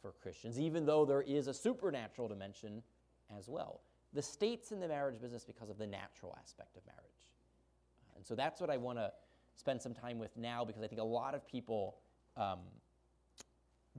for 0.00 0.12
Christians, 0.12 0.60
even 0.60 0.86
though 0.86 1.04
there 1.04 1.22
is 1.22 1.48
a 1.48 1.52
supernatural 1.52 2.28
dimension 2.28 2.80
as 3.36 3.48
well. 3.48 3.80
The 4.12 4.22
state's 4.22 4.70
in 4.70 4.78
the 4.78 4.86
marriage 4.86 5.20
business 5.20 5.44
because 5.44 5.70
of 5.70 5.76
the 5.76 5.88
natural 5.88 6.38
aspect 6.40 6.76
of 6.76 6.86
marriage. 6.86 7.02
And 8.14 8.24
so 8.24 8.36
that's 8.36 8.60
what 8.60 8.70
I 8.70 8.76
want 8.76 8.98
to 8.98 9.10
spend 9.56 9.82
some 9.82 9.92
time 9.92 10.20
with 10.20 10.36
now 10.36 10.64
because 10.64 10.84
I 10.84 10.86
think 10.86 11.00
a 11.00 11.04
lot 11.04 11.34
of 11.34 11.44
people 11.48 11.96
um, 12.36 12.60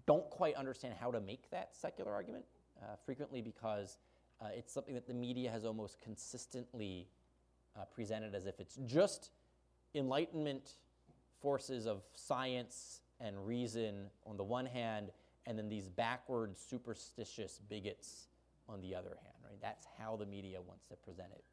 don't 0.06 0.30
quite 0.30 0.56
understand 0.56 0.94
how 0.98 1.12
to 1.12 1.20
make 1.20 1.50
that 1.52 1.76
secular 1.76 2.14
argument, 2.14 2.46
uh, 2.82 2.96
frequently 3.06 3.42
because 3.42 3.98
uh, 4.40 4.46
it's 4.56 4.72
something 4.72 4.94
that 4.94 5.06
the 5.06 5.14
media 5.14 5.52
has 5.52 5.66
almost 5.66 6.00
consistently 6.00 7.10
uh, 7.76 7.84
presented 7.94 8.34
as 8.36 8.46
if 8.46 8.62
it's 8.62 8.80
just 8.86 9.32
enlightenment 9.94 10.76
forces 11.42 11.86
of 11.86 12.04
science 12.16 13.02
and 13.20 13.46
reason 13.46 14.10
on 14.26 14.38
the 14.38 14.44
one 14.44 14.66
hand, 14.66 15.12
and 15.46 15.58
then 15.58 15.70
these 15.70 15.88
backward, 15.88 16.58
superstitious 16.58 17.60
bigots 17.70 18.28
on 18.70 18.82
the 18.82 18.94
other 18.94 19.18
hand, 19.22 19.36
right? 19.44 19.60
That's 19.62 19.88
how 19.98 20.16
the 20.16 20.26
media 20.26 20.62
wants 20.62 20.86
to 20.88 20.96
present 20.96 21.30
it. 21.34 21.44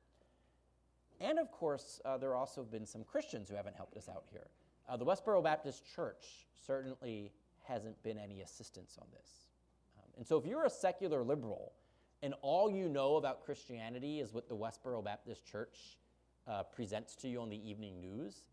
And 1.20 1.38
of 1.38 1.50
course, 1.50 2.00
uh, 2.04 2.18
there 2.18 2.34
also 2.34 2.62
have 2.62 2.70
been 2.70 2.86
some 2.86 3.04
Christians 3.04 3.48
who 3.48 3.54
haven't 3.54 3.76
helped 3.76 3.96
us 3.96 4.08
out 4.08 4.24
here. 4.30 4.48
Uh, 4.88 4.96
the 4.96 5.04
Westboro 5.04 5.42
Baptist 5.42 5.84
Church 5.94 6.46
certainly 6.66 7.32
hasn't 7.66 8.00
been 8.02 8.18
any 8.18 8.42
assistance 8.42 8.98
on 9.00 9.06
this. 9.12 9.30
Um, 9.96 10.10
and 10.18 10.26
so 10.26 10.36
if 10.36 10.44
you're 10.44 10.64
a 10.64 10.70
secular 10.70 11.22
liberal 11.22 11.72
and 12.22 12.34
all 12.42 12.70
you 12.70 12.88
know 12.88 13.16
about 13.16 13.44
Christianity 13.44 14.20
is 14.20 14.32
what 14.32 14.48
the 14.48 14.56
Westboro 14.56 15.02
Baptist 15.02 15.46
Church 15.46 15.98
uh, 16.46 16.62
presents 16.62 17.14
to 17.16 17.28
you 17.28 17.40
on 17.40 17.48
the 17.48 17.68
evening 17.68 18.00
news, 18.00 18.44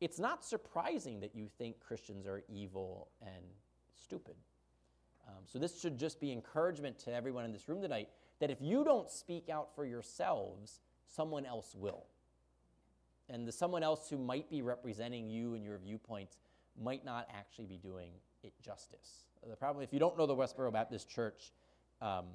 it's 0.00 0.18
not 0.18 0.44
surprising 0.44 1.20
that 1.20 1.34
you 1.34 1.48
think 1.58 1.80
Christians 1.80 2.26
are 2.26 2.42
evil 2.48 3.08
and 3.22 3.44
stupid. 3.94 4.34
Um, 5.28 5.44
so, 5.46 5.58
this 5.58 5.80
should 5.80 5.98
just 5.98 6.20
be 6.20 6.32
encouragement 6.32 6.98
to 7.00 7.14
everyone 7.14 7.44
in 7.44 7.52
this 7.52 7.68
room 7.68 7.82
tonight 7.82 8.08
that 8.40 8.50
if 8.50 8.58
you 8.60 8.84
don't 8.84 9.10
speak 9.10 9.48
out 9.48 9.74
for 9.74 9.84
yourselves, 9.84 10.80
someone 11.06 11.44
else 11.44 11.74
will. 11.74 12.04
And 13.28 13.46
the 13.46 13.52
someone 13.52 13.82
else 13.82 14.08
who 14.08 14.18
might 14.18 14.50
be 14.50 14.62
representing 14.62 15.28
you 15.28 15.54
and 15.54 15.64
your 15.64 15.78
viewpoints 15.78 16.38
might 16.80 17.04
not 17.04 17.28
actually 17.32 17.66
be 17.66 17.76
doing 17.76 18.12
it 18.42 18.52
justice. 18.62 19.26
The 19.48 19.56
problem, 19.56 19.84
if 19.84 19.92
you 19.92 19.98
don't 19.98 20.18
know 20.18 20.26
the 20.26 20.34
Westboro 20.34 20.72
Baptist 20.72 21.08
Church, 21.08 21.52
um, 22.02 22.26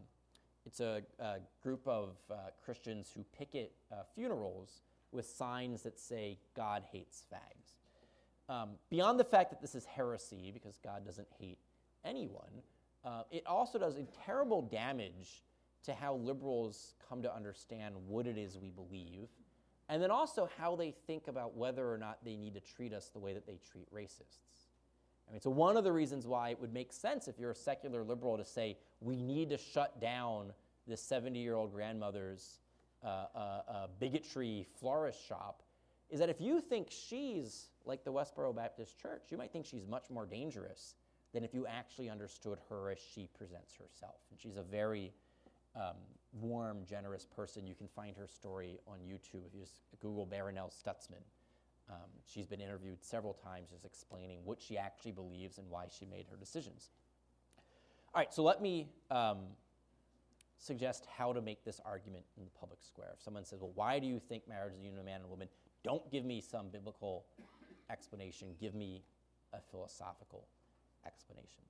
it's 0.65 0.79
a, 0.79 1.01
a, 1.19 1.35
group 1.61 1.87
of 1.87 2.15
uh, 2.31 2.35
Christians 2.63 3.11
who 3.15 3.23
picket 3.37 3.73
uh, 3.91 3.97
funerals 4.15 4.81
with 5.15 5.25
signs 5.25 5.83
that 5.83 5.99
say, 5.99 6.37
God 6.55 6.83
hates 6.91 7.23
fags. 7.33 8.53
Um, 8.53 8.71
beyond 8.89 9.19
the 9.19 9.23
fact 9.23 9.49
that 9.49 9.61
this 9.61 9.73
is 9.73 9.85
heresy, 9.85 10.51
because 10.53 10.77
God 10.83 11.05
doesn't 11.05 11.27
hate 11.39 11.57
anyone, 12.03 12.61
uh, 13.03 13.23
it 13.31 13.45
also 13.47 13.79
does 13.79 13.97
terrible 14.25 14.61
damage 14.61 15.43
to 15.85 15.93
how 15.93 16.15
liberals 16.15 16.95
come 17.07 17.21
to 17.21 17.33
understand 17.33 17.95
what 18.07 18.27
it 18.27 18.37
is 18.37 18.57
we 18.57 18.69
believe, 18.69 19.29
and 19.89 20.01
then 20.01 20.11
also 20.11 20.49
how 20.57 20.75
they 20.75 20.93
think 21.05 21.27
about 21.27 21.55
whether 21.55 21.91
or 21.91 21.97
not 21.97 22.17
they 22.23 22.35
need 22.35 22.53
to 22.55 22.59
treat 22.59 22.93
us 22.93 23.09
the 23.09 23.19
way 23.19 23.33
that 23.33 23.45
they 23.45 23.59
treat 23.71 23.91
racists. 23.93 24.65
I 25.27 25.31
mean, 25.31 25.41
so 25.41 25.49
one 25.49 25.77
of 25.77 25.83
the 25.83 25.91
reasons 25.91 26.27
why 26.27 26.49
it 26.49 26.59
would 26.59 26.73
make 26.73 26.93
sense 26.93 27.27
if 27.27 27.39
you're 27.39 27.51
a 27.51 27.55
secular 27.55 28.03
liberal 28.03 28.37
to 28.37 28.45
say 28.45 28.77
we 28.99 29.21
need 29.21 29.49
to 29.49 29.57
shut 29.57 29.99
down 29.99 30.53
this 30.87 31.01
70-year-old 31.01 31.73
grandmother's 31.73 32.59
uh, 32.59 32.64
uh, 32.64 32.64
uh, 33.09 33.87
bigotry 33.99 34.65
florist 34.79 35.25
shop 35.27 35.63
is 36.09 36.19
that 36.19 36.29
if 36.29 36.39
you 36.39 36.61
think 36.61 36.89
she's 36.91 37.67
like 37.85 38.03
the 38.03 38.11
Westboro 38.11 38.55
Baptist 38.55 38.99
Church, 38.99 39.23
you 39.29 39.37
might 39.37 39.51
think 39.51 39.65
she's 39.65 39.87
much 39.87 40.09
more 40.09 40.25
dangerous 40.25 40.95
than 41.33 41.43
if 41.43 41.53
you 41.53 41.65
actually 41.67 42.09
understood 42.09 42.57
her 42.69 42.91
as 42.91 42.97
she 43.13 43.27
presents 43.37 43.75
herself. 43.75 44.21
And 44.31 44.39
she's 44.39 44.57
a 44.57 44.63
very 44.63 45.11
um, 45.75 45.97
warm, 46.39 46.79
generous 46.87 47.25
person. 47.25 47.67
You 47.67 47.75
can 47.75 47.87
find 47.87 48.15
her 48.17 48.27
story 48.27 48.79
on 48.87 48.99
YouTube 48.99 49.45
if 49.45 49.53
you 49.53 49.61
just 49.61 49.81
Google 49.99 50.25
Barronelle 50.25 50.71
Stutzman. 50.71 51.23
Um, 51.89 52.09
she's 52.25 52.47
been 52.47 52.61
interviewed 52.61 53.03
several 53.03 53.33
times 53.33 53.69
just 53.71 53.85
explaining 53.85 54.39
what 54.43 54.59
she 54.59 54.77
actually 54.77 55.11
believes 55.11 55.57
and 55.57 55.69
why 55.69 55.85
she 55.87 56.05
made 56.05 56.25
her 56.31 56.37
decisions. 56.37 56.89
All 58.13 58.19
right, 58.19 58.33
so 58.33 58.43
let 58.43 58.61
me 58.61 58.87
um, 59.11 59.39
suggest 60.57 61.05
how 61.17 61.33
to 61.33 61.41
make 61.41 61.63
this 61.63 61.79
argument 61.85 62.25
in 62.37 62.43
the 62.45 62.51
public 62.51 62.79
square. 62.81 63.11
If 63.13 63.21
someone 63.21 63.45
says, 63.45 63.59
well, 63.61 63.71
why 63.75 63.99
do 63.99 64.07
you 64.07 64.19
think 64.19 64.47
marriage 64.47 64.73
is 64.73 64.79
a 64.79 64.83
union 64.83 64.99
of 64.99 65.05
man 65.05 65.17
and 65.17 65.25
a 65.25 65.29
woman? 65.29 65.47
Don't 65.83 66.09
give 66.11 66.25
me 66.25 66.41
some 66.41 66.69
biblical 66.69 67.25
explanation, 67.89 68.55
give 68.59 68.73
me 68.73 69.03
a 69.53 69.59
philosophical 69.71 70.47
explanation. 71.05 71.63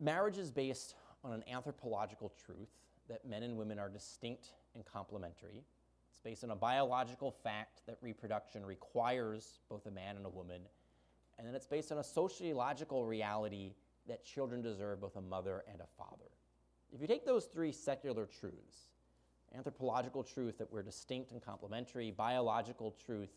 Marriage 0.00 0.38
is 0.38 0.50
based 0.50 0.94
on 1.22 1.32
an 1.32 1.44
anthropological 1.50 2.32
truth 2.44 2.70
that 3.08 3.26
men 3.26 3.42
and 3.42 3.56
women 3.56 3.78
are 3.78 3.90
distinct 3.90 4.52
and 4.74 4.84
complementary. 4.84 5.62
It's 6.10 6.20
based 6.20 6.44
on 6.44 6.50
a 6.50 6.56
biological 6.56 7.30
fact 7.30 7.82
that 7.86 7.98
reproduction 8.00 8.64
requires 8.64 9.60
both 9.68 9.86
a 9.86 9.90
man 9.90 10.16
and 10.16 10.24
a 10.24 10.30
woman. 10.30 10.62
And 11.38 11.46
then 11.46 11.54
it's 11.54 11.66
based 11.66 11.92
on 11.92 11.98
a 11.98 12.04
sociological 12.04 13.04
reality 13.04 13.72
that 14.08 14.24
children 14.24 14.62
deserve 14.62 15.00
both 15.00 15.16
a 15.16 15.20
mother 15.20 15.64
and 15.70 15.80
a 15.80 15.86
father. 15.98 16.30
If 16.92 17.00
you 17.00 17.06
take 17.06 17.24
those 17.24 17.44
three 17.44 17.72
secular 17.72 18.26
truths, 18.26 18.90
anthropological 19.54 20.24
truth 20.24 20.58
that 20.58 20.72
we're 20.72 20.82
distinct 20.82 21.32
and 21.32 21.42
complementary, 21.42 22.10
biological 22.10 22.94
truth, 23.04 23.30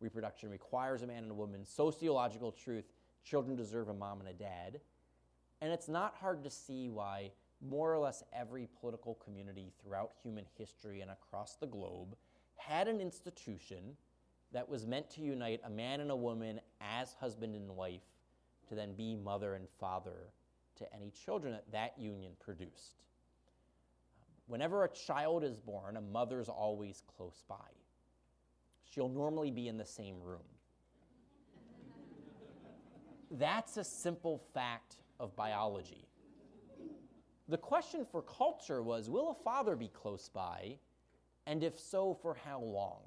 reproduction 0.00 0.50
requires 0.50 1.02
a 1.02 1.06
man 1.06 1.24
and 1.24 1.32
a 1.32 1.34
woman, 1.34 1.64
sociological 1.64 2.52
truth, 2.52 2.84
children 3.24 3.56
deserve 3.56 3.88
a 3.88 3.94
mom 3.94 4.20
and 4.20 4.28
a 4.28 4.32
dad. 4.32 4.80
And 5.60 5.72
it's 5.72 5.88
not 5.88 6.14
hard 6.20 6.42
to 6.44 6.50
see 6.50 6.88
why 6.88 7.30
more 7.60 7.92
or 7.92 7.98
less 7.98 8.24
every 8.32 8.68
political 8.80 9.14
community 9.14 9.72
throughout 9.80 10.12
human 10.22 10.44
history 10.56 11.00
and 11.00 11.10
across 11.10 11.54
the 11.54 11.66
globe 11.66 12.16
had 12.56 12.88
an 12.88 13.00
institution 13.00 13.96
that 14.52 14.68
was 14.68 14.86
meant 14.86 15.10
to 15.10 15.20
unite 15.20 15.60
a 15.64 15.70
man 15.70 16.00
and 16.00 16.10
a 16.10 16.16
woman 16.16 16.60
as 16.80 17.14
husband 17.14 17.54
and 17.54 17.68
wife 17.68 18.02
to 18.68 18.74
then 18.74 18.94
be 18.94 19.16
mother 19.16 19.54
and 19.54 19.68
father 19.80 20.30
to 20.76 20.94
any 20.94 21.10
children 21.10 21.52
that 21.52 21.70
that 21.72 21.98
union 21.98 22.32
produced. 22.40 23.02
Whenever 24.46 24.84
a 24.84 24.88
child 24.88 25.44
is 25.44 25.60
born, 25.60 25.96
a 25.96 26.00
mother's 26.00 26.48
always 26.48 27.02
close 27.16 27.42
by. 27.48 27.54
She'll 28.84 29.08
normally 29.08 29.50
be 29.50 29.68
in 29.68 29.78
the 29.78 29.86
same 29.86 30.20
room. 30.20 30.40
That's 33.30 33.78
a 33.78 33.84
simple 33.84 34.42
fact 34.52 34.96
of 35.18 35.34
biology. 35.34 36.06
The 37.48 37.56
question 37.56 38.04
for 38.04 38.22
culture 38.22 38.82
was 38.82 39.08
will 39.08 39.30
a 39.30 39.42
father 39.42 39.76
be 39.76 39.88
close 39.88 40.28
by? 40.28 40.78
And 41.46 41.64
if 41.64 41.78
so, 41.78 42.14
for 42.20 42.34
how 42.34 42.60
long? 42.60 43.00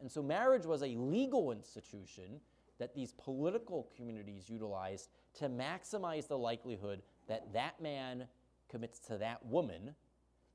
And 0.00 0.10
so 0.10 0.22
marriage 0.22 0.66
was 0.66 0.82
a 0.82 0.96
legal 0.96 1.52
institution 1.52 2.40
that 2.78 2.94
these 2.94 3.12
political 3.12 3.88
communities 3.96 4.48
utilized 4.48 5.10
to 5.38 5.48
maximize 5.48 6.28
the 6.28 6.38
likelihood 6.38 7.02
that 7.28 7.52
that 7.52 7.80
man 7.80 8.26
commits 8.68 8.98
to 8.98 9.18
that 9.18 9.44
woman, 9.46 9.94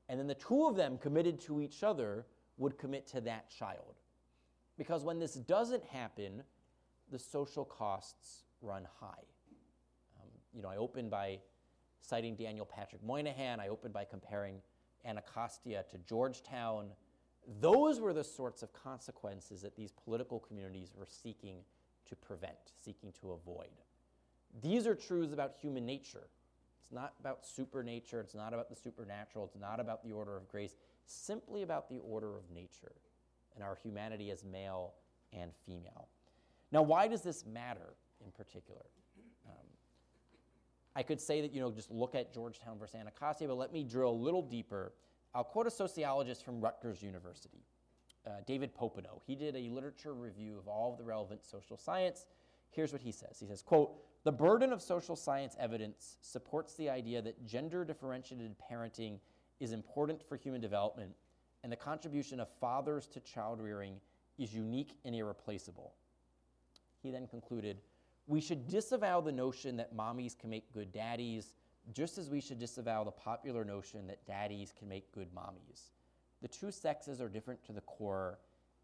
and 0.08 0.18
then 0.18 0.26
the 0.26 0.34
two 0.34 0.66
of 0.66 0.76
them 0.76 0.98
committed 0.98 1.40
to 1.40 1.60
each 1.60 1.82
other 1.82 2.26
would 2.56 2.78
commit 2.78 3.06
to 3.06 3.20
that 3.20 3.50
child. 3.50 3.94
Because 4.76 5.04
when 5.04 5.18
this 5.18 5.34
doesn't 5.34 5.84
happen, 5.84 6.42
the 7.10 7.18
social 7.18 7.64
costs 7.64 8.44
run 8.60 8.86
high. 9.00 9.24
Um, 10.20 10.28
you 10.52 10.62
know, 10.62 10.68
I 10.68 10.76
opened 10.76 11.10
by 11.10 11.40
citing 12.00 12.36
Daniel 12.36 12.66
Patrick 12.66 13.02
Moynihan. 13.02 13.60
I 13.60 13.68
opened 13.68 13.92
by 13.92 14.04
comparing 14.04 14.60
Anacostia 15.04 15.84
to 15.90 15.98
Georgetown. 15.98 16.90
Those 17.60 18.00
were 18.00 18.12
the 18.12 18.24
sorts 18.24 18.62
of 18.62 18.72
consequences 18.72 19.62
that 19.62 19.76
these 19.76 19.92
political 19.92 20.38
communities 20.38 20.92
were 20.94 21.06
seeking 21.06 21.58
to 22.08 22.16
prevent, 22.16 22.72
seeking 22.82 23.12
to 23.20 23.32
avoid. 23.32 23.68
These 24.62 24.86
are 24.86 24.94
truths 24.94 25.32
about 25.32 25.54
human 25.60 25.86
nature. 25.86 26.28
It's 26.88 26.92
not 26.92 27.12
about 27.20 27.44
supernature, 27.44 28.20
it's 28.20 28.34
not 28.34 28.54
about 28.54 28.70
the 28.70 28.76
supernatural, 28.76 29.44
it's 29.44 29.60
not 29.60 29.78
about 29.78 30.02
the 30.02 30.12
order 30.12 30.36
of 30.36 30.48
grace, 30.48 30.74
simply 31.04 31.62
about 31.62 31.88
the 31.88 31.98
order 31.98 32.34
of 32.36 32.50
nature 32.50 32.92
and 33.54 33.62
our 33.62 33.76
humanity 33.82 34.30
as 34.30 34.44
male 34.44 34.94
and 35.32 35.50
female. 35.66 36.08
Now, 36.72 36.82
why 36.82 37.08
does 37.08 37.22
this 37.22 37.44
matter 37.44 37.94
in 38.24 38.30
particular? 38.30 38.86
Um, 39.46 39.66
I 40.96 41.02
could 41.02 41.20
say 41.20 41.40
that, 41.42 41.52
you 41.52 41.60
know, 41.60 41.70
just 41.70 41.90
look 41.90 42.14
at 42.14 42.32
Georgetown 42.32 42.78
versus 42.78 42.94
Anacostia, 42.94 43.48
but 43.48 43.56
let 43.56 43.72
me 43.72 43.84
drill 43.84 44.10
a 44.10 44.12
little 44.12 44.42
deeper. 44.42 44.92
I'll 45.34 45.44
quote 45.44 45.66
a 45.66 45.70
sociologist 45.70 46.44
from 46.44 46.60
Rutgers 46.60 47.02
University, 47.02 47.64
uh, 48.26 48.30
David 48.46 48.74
Popenoe. 48.74 49.20
He 49.26 49.34
did 49.34 49.56
a 49.56 49.68
literature 49.68 50.14
review 50.14 50.58
of 50.58 50.68
all 50.68 50.92
of 50.92 50.98
the 50.98 51.04
relevant 51.04 51.44
social 51.44 51.76
science. 51.76 52.26
Here's 52.70 52.92
what 52.92 53.02
he 53.02 53.12
says. 53.12 53.38
He 53.38 53.46
says, 53.46 53.62
quote, 53.62 53.92
the 54.24 54.32
burden 54.32 54.72
of 54.72 54.82
social 54.82 55.16
science 55.16 55.56
evidence 55.58 56.16
supports 56.20 56.74
the 56.74 56.90
idea 56.90 57.22
that 57.22 57.46
gender 57.46 57.84
differentiated 57.84 58.56
parenting 58.70 59.18
is 59.60 59.72
important 59.72 60.22
for 60.22 60.36
human 60.36 60.60
development, 60.60 61.12
and 61.62 61.72
the 61.72 61.76
contribution 61.76 62.40
of 62.40 62.48
fathers 62.60 63.06
to 63.08 63.20
child 63.20 63.60
rearing 63.60 64.00
is 64.38 64.54
unique 64.54 64.96
and 65.04 65.14
irreplaceable. 65.14 65.94
He 67.02 67.10
then 67.10 67.26
concluded 67.26 67.78
We 68.26 68.40
should 68.40 68.68
disavow 68.68 69.20
the 69.20 69.32
notion 69.32 69.76
that 69.76 69.96
mommies 69.96 70.38
can 70.38 70.50
make 70.50 70.70
good 70.72 70.92
daddies, 70.92 71.54
just 71.94 72.18
as 72.18 72.28
we 72.28 72.40
should 72.40 72.58
disavow 72.58 73.04
the 73.04 73.10
popular 73.10 73.64
notion 73.64 74.06
that 74.08 74.26
daddies 74.26 74.72
can 74.78 74.88
make 74.88 75.10
good 75.12 75.34
mommies. 75.34 75.90
The 76.42 76.48
two 76.48 76.70
sexes 76.70 77.20
are 77.20 77.28
different 77.28 77.64
to 77.64 77.72
the 77.72 77.80
core, 77.80 78.38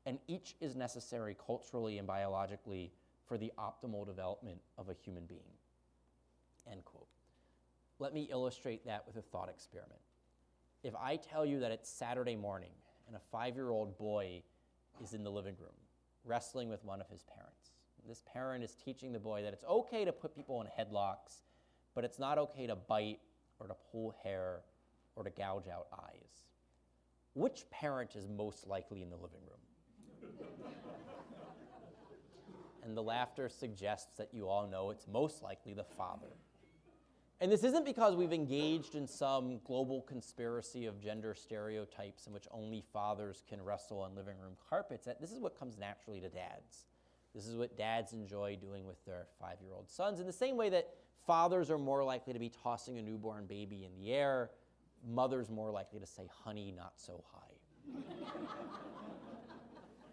and 0.07 0.19
each 0.27 0.57
is 0.61 0.75
necessary 0.75 1.37
culturally 1.47 1.99
and 1.99 2.07
biologically 2.07 2.93
for 3.27 3.39
the 3.39 3.53
optimal 3.59 4.07
development 4.07 4.61
of 4.79 4.89
a 4.89 4.95
human 4.95 5.25
being. 5.27 5.41
End 6.71 6.85
quote. 6.85 7.09
Let 7.99 8.13
me 8.13 8.29
illustrate 8.31 8.85
that 8.87 9.07
with 9.07 9.17
a 9.17 9.23
thought 9.23 9.49
experiment. 9.49 10.01
If 10.83 10.95
I 10.97 11.17
tell 11.17 11.47
you 11.47 11.61
that 11.61 11.71
it's 11.71 11.89
Saturday 11.89 12.37
morning 12.37 12.73
and 13.07 13.17
a 13.17 13.21
five 13.31 13.55
year 13.55 13.71
old 13.71 13.97
boy 13.97 14.43
is 15.03 15.15
in 15.15 15.25
the 15.25 15.31
living 15.31 15.57
room 15.59 15.73
wrestling 16.25 16.69
with 16.69 16.85
one 16.85 17.01
of 17.01 17.09
his 17.09 17.23
parents, 17.23 17.71
this 18.07 18.23
parent 18.31 18.63
is 18.63 18.75
teaching 18.75 19.13
the 19.13 19.19
boy 19.19 19.43
that 19.43 19.53
it's 19.53 19.65
okay 19.65 20.05
to 20.05 20.13
put 20.13 20.35
people 20.35 20.61
in 20.61 20.67
headlocks, 20.67 21.43
but 21.95 22.05
it's 22.05 22.19
not 22.19 22.39
okay 22.39 22.67
to 22.67 22.77
bite 22.77 23.21
or 23.59 23.67
to 23.67 23.75
pull 23.91 24.15
hair 24.23 24.61
or 25.17 25.25
to 25.25 25.31
gouge 25.31 25.69
out 25.69 25.87
eyes. 25.93 26.45
Which 27.35 27.65
parent 27.71 28.15
is 28.15 28.29
most 28.29 28.67
likely 28.67 29.03
in 29.03 29.11
the 29.11 29.17
living 29.17 29.41
room? 29.47 29.64
And 32.85 32.97
the 32.97 33.03
laughter 33.03 33.49
suggests 33.49 34.17
that 34.17 34.29
you 34.33 34.49
all 34.49 34.67
know 34.67 34.91
it's 34.91 35.07
most 35.07 35.43
likely 35.43 35.75
the 35.75 35.85
father. 35.85 36.29
And 37.41 37.51
this 37.51 37.65
isn't 37.65 37.85
because 37.85 38.15
we've 38.15 38.33
engaged 38.33 38.95
in 38.95 39.07
some 39.07 39.61
global 39.65 40.03
conspiracy 40.03 40.87
of 40.87 41.01
gender 41.01 41.35
stereotypes 41.35 42.27
in 42.27 42.33
which 42.33 42.47
only 42.51 42.83
fathers 42.93 43.43
can 43.49 43.63
wrestle 43.63 44.01
on 44.01 44.15
living 44.15 44.39
room 44.41 44.55
carpets. 44.71 45.09
This 45.21 45.33
is 45.33 45.41
what 45.41 45.59
comes 45.59 45.77
naturally 45.77 46.21
to 46.21 46.29
dads. 46.29 46.87
This 47.35 47.47
is 47.47 47.57
what 47.57 47.77
dads 47.77 48.13
enjoy 48.13 48.57
doing 48.61 48.87
with 48.87 49.05
their 49.05 49.27
five 49.41 49.57
year 49.61 49.73
old 49.75 49.91
sons. 49.91 50.21
In 50.21 50.27
the 50.27 50.33
same 50.33 50.57
way 50.57 50.71
that 50.71 50.89
fathers 51.27 51.71
are 51.71 51.79
more 51.79 52.05
likely 52.05 52.33
to 52.33 52.39
be 52.39 52.51
tossing 52.63 52.99
a 52.99 53.03
newborn 53.03 53.47
baby 53.47 53.85
in 53.85 53.95
the 54.01 54.13
air, 54.13 54.51
mothers 55.07 55.51
more 55.51 55.71
likely 55.71 55.99
to 55.99 56.07
say, 56.07 56.31
honey, 56.45 56.73
not 56.75 56.93
so 56.97 57.25
high. 57.33 58.01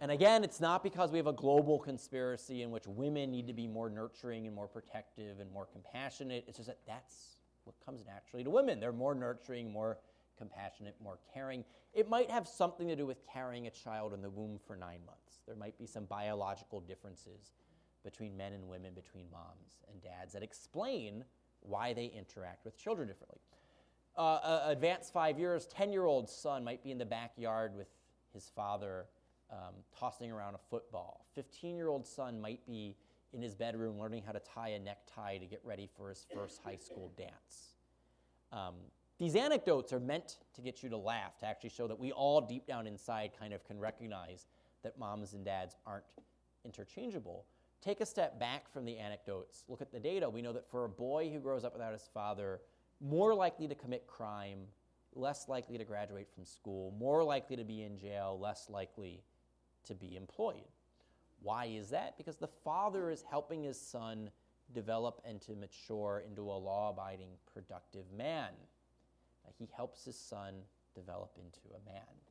and 0.02 0.10
again, 0.10 0.44
it's 0.44 0.60
not 0.60 0.82
because 0.82 1.12
we 1.12 1.20
have 1.20 1.28
a 1.28 1.34
global 1.34 1.78
conspiracy 1.78 2.64
in 2.64 2.72
which 2.72 2.88
women 2.88 3.30
need 3.30 3.46
to 3.46 3.54
be 3.54 3.68
more 3.68 3.88
nurturing 3.88 4.48
and 4.48 4.56
more 4.56 4.68
protective 4.68 5.40
and 5.40 5.52
more 5.52 5.68
compassionate. 5.72 6.44
It's 6.48 6.58
just 6.58 6.68
that 6.70 6.80
that's 6.88 7.38
what 7.66 7.76
comes 7.86 8.04
naturally 8.04 8.44
to 8.44 8.50
women. 8.50 8.80
They're 8.80 8.92
more 8.92 9.14
nurturing, 9.14 9.72
more 9.72 10.00
compassionate, 10.40 10.96
more 11.04 11.20
caring. 11.32 11.64
It 11.94 12.10
might 12.10 12.32
have 12.32 12.48
something 12.48 12.88
to 12.88 12.96
do 12.96 13.06
with 13.06 13.20
carrying 13.32 13.68
a 13.68 13.70
child 13.70 14.16
in 14.16 14.24
the 14.24 14.30
womb 14.32 14.60
for 14.66 14.76
nine 14.76 15.02
months. 15.06 15.44
There 15.46 15.56
might 15.56 15.78
be 15.78 15.86
some 15.86 16.06
biological 16.06 16.80
differences 16.80 17.52
between 18.04 18.36
men 18.36 18.54
and 18.54 18.68
women, 18.68 18.96
between 18.96 19.26
moms 19.32 19.84
and 19.88 20.02
dads, 20.02 20.34
that 20.34 20.42
explain 20.42 21.24
why 21.60 21.94
they 21.94 22.06
interact 22.06 22.66
with 22.66 22.76
children 22.76 23.08
differently. 23.08 23.38
Uh, 24.18 24.64
advanced 24.66 25.14
five 25.14 25.38
years, 25.38 25.68
10 25.68 25.94
year 25.94 26.06
old 26.06 26.28
son 26.28 26.64
might 26.64 26.84
be 26.84 26.90
in 26.90 26.98
the 26.98 27.06
backyard 27.06 27.76
with 27.76 27.88
his 28.34 28.52
father 28.56 29.06
um, 29.52 29.76
tossing 29.98 30.32
around 30.32 30.56
a 30.56 30.60
football. 30.70 31.26
15 31.36 31.76
year 31.76 31.90
old 31.90 32.06
son 32.06 32.40
might 32.40 32.66
be 32.66 32.96
in 33.34 33.42
his 33.42 33.56
bedroom 33.56 34.00
learning 34.00 34.24
how 34.26 34.32
to 34.32 34.40
tie 34.40 34.70
a 34.70 34.80
necktie 34.80 35.38
to 35.38 35.46
get 35.46 35.62
ready 35.64 35.90
for 35.98 36.10
his 36.10 36.26
first 36.34 36.62
high 36.64 36.76
school 36.76 37.12
dance. 37.18 37.76
Um, 38.52 38.76
these 39.18 39.36
anecdotes 39.36 39.94
are 39.94 40.00
meant 40.00 40.38
to 40.56 40.62
get 40.62 40.82
you 40.82 40.90
to 40.90 40.98
laugh, 40.98 41.38
to 41.40 41.46
actually 41.46 41.70
show 41.70 41.88
that 41.88 42.00
we 42.00 42.12
all 42.12 42.42
deep 42.42 42.66
down 42.66 42.88
inside 42.88 43.32
kind 43.38 43.54
of 43.54 43.64
can 43.64 43.80
recognize 43.80 44.48
that 44.84 44.98
moms 44.98 45.34
and 45.34 45.46
dads 45.46 45.76
aren't 45.86 46.06
interchangeable. 46.66 47.46
Take 47.82 48.02
a 48.02 48.06
step 48.06 48.40
back 48.40 48.72
from 48.72 48.86
the 48.86 48.98
anecdotes, 48.98 49.64
look 49.68 49.82
at 49.82 49.92
the 49.92 50.00
data. 50.00 50.30
We 50.30 50.42
know 50.42 50.54
that 50.54 50.70
for 50.70 50.86
a 50.86 50.90
boy 50.90 51.30
who 51.32 51.40
grows 51.40 51.64
up 51.64 51.74
without 51.74 51.94
his 51.94 52.10
father, 52.14 52.62
more 53.00 53.34
likely 53.34 53.68
to 53.68 53.76
commit 53.76 54.08
crime, 54.08 54.60
less 55.14 55.48
likely 55.48 55.78
to 55.78 55.84
graduate 55.84 56.28
from 56.34 56.46
school, 56.46 56.94
more 56.98 57.24
likely 57.24 57.56
to 57.56 57.64
be 57.64 57.84
in 57.84 57.98
jail, 57.98 58.38
less 58.40 58.70
likely 58.70 59.24
to 59.86 59.96
be 59.96 60.16
employed. 60.16 60.68
Why 61.42 61.66
is 61.66 61.90
that? 61.90 62.18
Because 62.18 62.38
the 62.38 62.48
father 62.48 63.10
is 63.10 63.24
helping 63.30 63.64
his 63.64 63.80
son 63.80 64.30
develop 64.74 65.22
and 65.26 65.42
to 65.42 65.56
mature 65.56 66.24
into 66.26 66.44
a 66.44 66.54
law 66.54 66.92
abiding, 66.92 67.30
productive 67.54 68.06
man. 68.16 68.50
He 69.58 69.68
helps 69.76 70.06
his 70.06 70.18
son 70.18 70.54
develop 70.96 71.32
into 71.38 71.60
a 71.76 71.90
man 71.90 72.22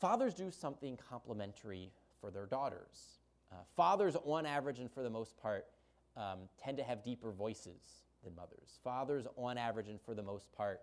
fathers 0.00 0.34
do 0.34 0.50
something 0.50 0.96
complementary 0.96 1.90
for 2.20 2.30
their 2.30 2.46
daughters. 2.46 3.18
Uh, 3.50 3.56
fathers, 3.76 4.16
on 4.24 4.46
average 4.46 4.78
and 4.78 4.90
for 4.90 5.02
the 5.02 5.10
most 5.10 5.36
part, 5.40 5.66
um, 6.16 6.40
tend 6.62 6.76
to 6.76 6.82
have 6.82 7.02
deeper 7.04 7.32
voices 7.32 8.04
than 8.22 8.34
mothers. 8.34 8.78
Fathers, 8.84 9.26
on 9.36 9.56
average 9.56 9.88
and 9.88 10.00
for 10.00 10.14
the 10.14 10.22
most 10.22 10.52
part, 10.52 10.80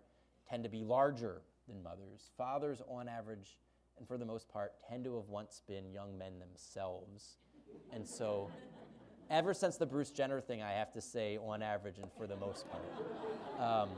tend 0.50 0.64
to 0.64 0.70
be 0.70 0.84
larger 0.84 1.42
than 1.68 1.82
mothers. 1.84 2.32
Fathers, 2.38 2.82
on 2.88 3.08
average 3.08 3.60
and 3.98 4.08
for 4.08 4.18
the 4.18 4.26
most 4.26 4.50
part, 4.50 4.74
tend 4.90 5.04
to 5.06 5.16
have 5.16 5.30
once 5.30 5.62
been 5.68 5.92
young 5.92 6.18
men 6.18 6.40
themselves. 6.40 7.38
And 7.94 8.08
so, 8.08 8.50
ever 9.30 9.54
since 9.54 9.78
the 9.78 9.86
Bruce 9.86 10.12
Jenner 10.12 10.42
thing, 10.42 10.62
I 10.62 10.72
have 10.74 10.92
to 10.94 11.02
say, 11.02 11.38
on 11.38 11.62
average 11.62 11.98
and 11.98 12.12
for 12.18 12.28
the 12.28 12.36
most 12.36 12.66
part. 12.70 12.84
Um, 13.60 13.90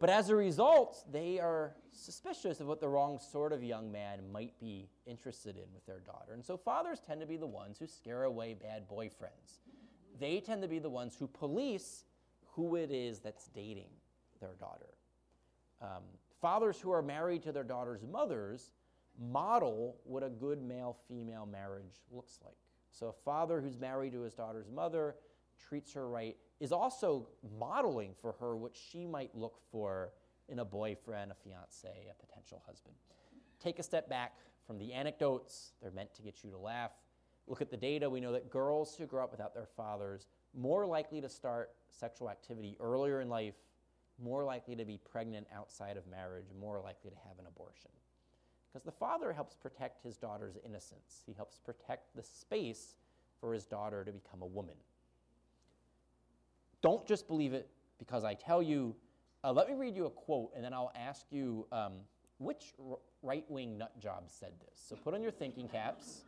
but 0.00 0.10
as 0.10 0.30
a 0.30 0.36
result, 0.36 1.04
they 1.10 1.40
are 1.40 1.74
suspicious 1.90 2.60
of 2.60 2.68
what 2.68 2.80
the 2.80 2.88
wrong 2.88 3.18
sort 3.18 3.52
of 3.52 3.62
young 3.62 3.90
man 3.90 4.20
might 4.30 4.58
be 4.60 4.88
interested 5.06 5.56
in 5.56 5.64
with 5.74 5.84
their 5.86 6.00
daughter. 6.00 6.34
And 6.34 6.44
so 6.44 6.56
fathers 6.56 7.00
tend 7.00 7.20
to 7.20 7.26
be 7.26 7.36
the 7.36 7.46
ones 7.46 7.78
who 7.78 7.86
scare 7.86 8.24
away 8.24 8.54
bad 8.54 8.88
boyfriends. 8.88 9.58
They 10.20 10.40
tend 10.40 10.62
to 10.62 10.68
be 10.68 10.78
the 10.78 10.90
ones 10.90 11.16
who 11.18 11.26
police 11.26 12.04
who 12.52 12.76
it 12.76 12.90
is 12.90 13.20
that's 13.20 13.48
dating 13.48 13.90
their 14.40 14.54
daughter. 14.58 14.94
Um, 15.80 16.02
fathers 16.40 16.80
who 16.80 16.90
are 16.90 17.02
married 17.02 17.42
to 17.44 17.52
their 17.52 17.64
daughter's 17.64 18.02
mothers 18.02 18.72
model 19.20 19.96
what 20.04 20.22
a 20.22 20.28
good 20.28 20.62
male 20.62 20.96
female 21.08 21.46
marriage 21.46 22.02
looks 22.10 22.38
like. 22.44 22.56
So, 22.90 23.08
a 23.08 23.12
father 23.12 23.60
who's 23.60 23.78
married 23.78 24.12
to 24.12 24.20
his 24.22 24.34
daughter's 24.34 24.70
mother 24.70 25.16
treats 25.68 25.92
her 25.94 26.08
right 26.08 26.36
is 26.60 26.72
also 26.72 27.28
modeling 27.58 28.14
for 28.20 28.32
her 28.40 28.56
what 28.56 28.72
she 28.74 29.06
might 29.06 29.34
look 29.34 29.58
for 29.70 30.10
in 30.48 30.60
a 30.60 30.64
boyfriend, 30.64 31.30
a 31.30 31.34
fiance, 31.34 31.88
a 31.88 32.26
potential 32.26 32.62
husband. 32.66 32.94
Take 33.60 33.78
a 33.78 33.82
step 33.82 34.08
back 34.08 34.34
from 34.66 34.78
the 34.78 34.92
anecdotes, 34.92 35.72
they're 35.80 35.90
meant 35.90 36.14
to 36.14 36.22
get 36.22 36.44
you 36.44 36.50
to 36.50 36.58
laugh. 36.58 36.92
Look 37.46 37.62
at 37.62 37.70
the 37.70 37.76
data. 37.76 38.08
We 38.08 38.20
know 38.20 38.32
that 38.32 38.50
girls 38.50 38.94
who 38.94 39.06
grow 39.06 39.24
up 39.24 39.30
without 39.30 39.54
their 39.54 39.68
fathers 39.76 40.26
more 40.54 40.86
likely 40.86 41.20
to 41.22 41.28
start 41.28 41.70
sexual 41.90 42.28
activity 42.28 42.76
earlier 42.78 43.20
in 43.22 43.28
life, 43.28 43.54
more 44.22 44.44
likely 44.44 44.74
to 44.76 44.84
be 44.84 44.98
pregnant 45.10 45.46
outside 45.54 45.96
of 45.96 46.06
marriage, 46.06 46.46
more 46.60 46.80
likely 46.80 47.10
to 47.10 47.16
have 47.28 47.38
an 47.38 47.46
abortion. 47.46 47.90
Because 48.72 48.84
the 48.84 48.92
father 48.92 49.32
helps 49.32 49.54
protect 49.54 50.02
his 50.02 50.16
daughter's 50.16 50.56
innocence. 50.64 51.22
He 51.26 51.32
helps 51.32 51.58
protect 51.58 52.14
the 52.14 52.22
space 52.22 52.96
for 53.40 53.54
his 53.54 53.64
daughter 53.64 54.04
to 54.04 54.12
become 54.12 54.42
a 54.42 54.46
woman. 54.46 54.74
Don't 56.82 57.06
just 57.06 57.26
believe 57.26 57.52
it 57.52 57.68
because 57.98 58.24
I 58.24 58.34
tell 58.34 58.62
you. 58.62 58.94
Uh, 59.44 59.52
let 59.52 59.68
me 59.68 59.74
read 59.74 59.94
you 59.94 60.06
a 60.06 60.10
quote, 60.10 60.50
and 60.54 60.64
then 60.64 60.72
I'll 60.72 60.92
ask 60.96 61.26
you 61.30 61.66
um, 61.70 61.92
which 62.38 62.74
r- 62.90 62.98
right-wing 63.22 63.78
nut 63.78 63.98
job 64.00 64.24
said 64.26 64.52
this. 64.60 64.80
So 64.88 64.96
put 64.96 65.14
on 65.14 65.22
your 65.22 65.30
thinking 65.30 65.68
caps. 65.68 66.22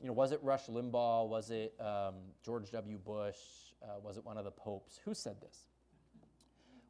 You 0.00 0.08
know, 0.08 0.12
was 0.12 0.32
it 0.32 0.40
Rush 0.42 0.66
Limbaugh? 0.66 1.28
Was 1.28 1.50
it 1.50 1.74
um, 1.80 2.14
George 2.44 2.70
W. 2.72 2.98
Bush? 2.98 3.36
Uh, 3.82 4.00
was 4.02 4.16
it 4.16 4.24
one 4.24 4.36
of 4.36 4.44
the 4.44 4.50
popes? 4.50 4.98
Who 5.04 5.14
said 5.14 5.40
this? 5.40 5.68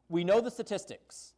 We 0.09 0.23
know 0.23 0.39
the 0.39 0.51
statistics. 0.51 1.33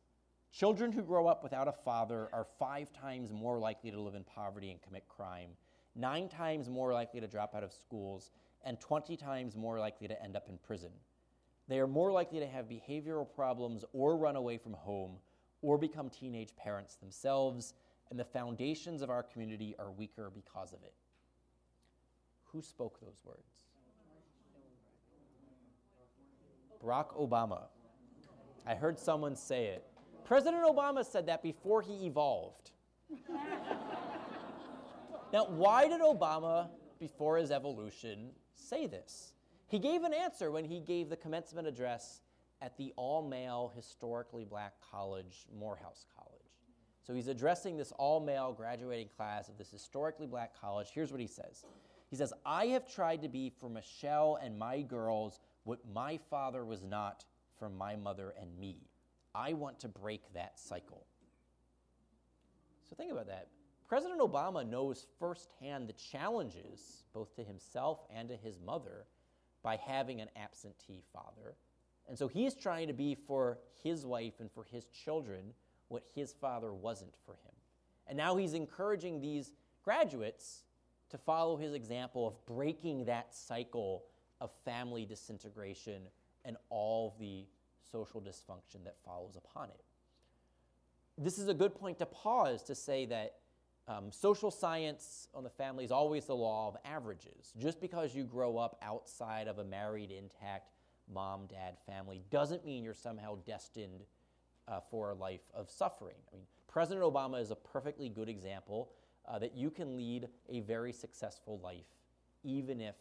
Children 0.51 0.91
who 0.91 1.01
grow 1.01 1.27
up 1.27 1.41
without 1.41 1.67
a 1.67 1.71
father 1.71 2.29
are 2.31 2.45
five 2.59 2.93
times 2.93 3.31
more 3.31 3.57
likely 3.57 3.89
to 3.89 3.99
live 3.99 4.13
in 4.13 4.23
poverty 4.23 4.69
and 4.69 4.79
commit 4.81 5.07
crime, 5.07 5.49
nine 5.95 6.29
times 6.29 6.69
more 6.69 6.93
likely 6.93 7.19
to 7.19 7.27
drop 7.27 7.55
out 7.55 7.63
of 7.63 7.73
schools, 7.73 8.29
and 8.63 8.79
20 8.79 9.17
times 9.17 9.55
more 9.55 9.79
likely 9.79 10.07
to 10.07 10.23
end 10.23 10.35
up 10.35 10.49
in 10.49 10.59
prison. 10.59 10.91
They 11.67 11.79
are 11.79 11.87
more 11.87 12.11
likely 12.11 12.39
to 12.39 12.47
have 12.47 12.65
behavioral 12.65 13.27
problems 13.27 13.85
or 13.91 14.17
run 14.17 14.35
away 14.35 14.57
from 14.57 14.73
home 14.73 15.17
or 15.63 15.79
become 15.79 16.09
teenage 16.09 16.55
parents 16.55 16.95
themselves, 16.95 17.73
and 18.11 18.19
the 18.19 18.25
foundations 18.25 19.01
of 19.01 19.09
our 19.09 19.23
community 19.23 19.75
are 19.79 19.91
weaker 19.91 20.31
because 20.33 20.73
of 20.73 20.83
it. 20.83 20.93
Who 22.51 22.61
spoke 22.61 22.99
those 22.99 23.21
words? 23.25 23.65
Barack 26.83 27.15
Obama. 27.19 27.63
I 28.65 28.75
heard 28.75 28.99
someone 28.99 29.35
say 29.35 29.65
it. 29.67 29.85
President 30.25 30.63
Obama 30.63 31.05
said 31.05 31.25
that 31.27 31.41
before 31.41 31.81
he 31.81 32.05
evolved. 32.05 32.71
now, 35.33 35.45
why 35.47 35.87
did 35.87 36.01
Obama, 36.01 36.69
before 36.99 37.37
his 37.37 37.51
evolution, 37.51 38.29
say 38.53 38.85
this? 38.85 39.33
He 39.67 39.79
gave 39.79 40.03
an 40.03 40.13
answer 40.13 40.51
when 40.51 40.65
he 40.65 40.79
gave 40.79 41.09
the 41.09 41.15
commencement 41.15 41.67
address 41.67 42.21
at 42.61 42.77
the 42.77 42.93
all 42.95 43.27
male, 43.27 43.71
historically 43.75 44.45
black 44.45 44.73
college, 44.91 45.45
Morehouse 45.57 46.05
College. 46.15 46.29
So 47.05 47.13
he's 47.13 47.27
addressing 47.27 47.77
this 47.77 47.91
all 47.93 48.19
male 48.19 48.53
graduating 48.53 49.09
class 49.15 49.49
of 49.49 49.57
this 49.57 49.71
historically 49.71 50.27
black 50.27 50.59
college. 50.59 50.89
Here's 50.93 51.11
what 51.11 51.21
he 51.21 51.27
says 51.27 51.65
He 52.09 52.15
says, 52.15 52.33
I 52.45 52.67
have 52.67 52.87
tried 52.87 53.21
to 53.23 53.29
be 53.29 53.49
for 53.49 53.69
Michelle 53.69 54.37
and 54.43 54.59
my 54.59 54.81
girls 54.81 55.39
what 55.63 55.79
my 55.93 56.19
father 56.29 56.65
was 56.65 56.83
not 56.83 57.25
for 57.59 57.69
my 57.69 57.95
mother 57.95 58.33
and 58.41 58.57
me. 58.57 58.77
I 59.35 59.53
want 59.53 59.79
to 59.81 59.87
break 59.87 60.33
that 60.33 60.57
cycle. 60.59 61.05
So 62.89 62.95
think 62.95 63.11
about 63.11 63.27
that. 63.27 63.49
President 63.87 64.19
Obama 64.19 64.67
knows 64.67 65.05
firsthand 65.19 65.87
the 65.87 65.93
challenges, 65.93 67.03
both 67.13 67.35
to 67.35 67.43
himself 67.43 67.99
and 68.15 68.29
to 68.29 68.35
his 68.35 68.59
mother, 68.59 69.05
by 69.63 69.75
having 69.75 70.21
an 70.21 70.29
absentee 70.35 71.03
father. 71.13 71.55
And 72.07 72.17
so 72.17 72.27
he's 72.27 72.55
trying 72.55 72.87
to 72.87 72.93
be 72.93 73.15
for 73.15 73.59
his 73.83 74.05
wife 74.05 74.39
and 74.39 74.51
for 74.51 74.63
his 74.63 74.85
children 74.85 75.53
what 75.89 76.03
his 76.15 76.33
father 76.33 76.73
wasn't 76.73 77.13
for 77.25 77.33
him. 77.33 77.53
And 78.07 78.17
now 78.17 78.35
he's 78.35 78.53
encouraging 78.53 79.21
these 79.21 79.51
graduates 79.83 80.63
to 81.09 81.17
follow 81.17 81.57
his 81.57 81.73
example 81.73 82.27
of 82.27 82.45
breaking 82.45 83.05
that 83.05 83.35
cycle 83.35 84.05
of 84.41 84.51
family 84.65 85.05
disintegration 85.05 86.03
and 86.45 86.57
all 86.69 87.15
the 87.19 87.45
social 87.91 88.21
dysfunction 88.21 88.83
that 88.83 88.95
follows 89.03 89.35
upon 89.35 89.69
it. 89.69 89.83
This 91.17 91.37
is 91.37 91.47
a 91.47 91.53
good 91.53 91.75
point 91.75 91.99
to 91.99 92.05
pause 92.05 92.63
to 92.63 92.75
say 92.75 93.05
that 93.07 93.35
Um, 93.89 94.11
social 94.11 94.51
science 94.51 95.29
on 95.33 95.43
the 95.43 95.49
family 95.49 95.83
is 95.83 95.91
always 95.91 96.25
the 96.25 96.35
law 96.35 96.67
of 96.67 96.77
averages. 96.85 97.53
Just 97.57 97.81
because 97.81 98.13
you 98.13 98.23
grow 98.23 98.55
up 98.55 98.77
outside 98.83 99.47
of 99.47 99.57
a 99.57 99.63
married, 99.63 100.11
intact 100.11 100.75
mom, 101.07 101.47
dad 101.47 101.75
family 101.87 102.21
doesn't 102.29 102.63
mean 102.63 102.83
you're 102.83 102.93
somehow 102.93 103.37
destined 103.47 104.05
uh, 104.67 104.79
for 104.91 105.09
a 105.09 105.15
life 105.15 105.41
of 105.55 105.71
suffering. 105.71 106.21
I 106.31 106.35
mean, 106.35 106.45
President 106.67 107.03
Obama 107.03 107.41
is 107.41 107.49
a 107.49 107.55
perfectly 107.55 108.09
good 108.09 108.29
example 108.29 108.91
uh, 109.25 109.39
that 109.39 109.55
you 109.55 109.71
can 109.71 109.97
lead 109.97 110.29
a 110.49 110.59
very 110.59 110.93
successful 110.93 111.59
life 111.63 111.89
even 112.43 112.79
if 112.79 112.95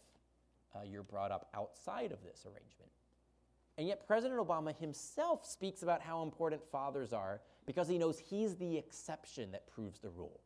uh, 0.75 0.85
you're 0.91 1.03
brought 1.03 1.31
up 1.31 1.51
outside 1.53 2.13
of 2.13 2.23
this 2.23 2.47
arrangement. 2.47 2.93
And 3.79 3.87
yet, 3.87 4.05
President 4.09 4.41
Obama 4.41 4.77
himself 4.77 5.47
speaks 5.47 5.85
about 5.85 6.03
how 6.03 6.25
important 6.25 6.61
fathers 6.73 7.13
are 7.13 7.41
because 7.65 7.89
he 7.89 7.97
knows 7.97 8.19
he's 8.19 8.57
the 8.57 8.77
exception 8.77 9.53
that 9.53 9.69
proves 9.69 10.01
the 10.01 10.11
rule. 10.11 10.41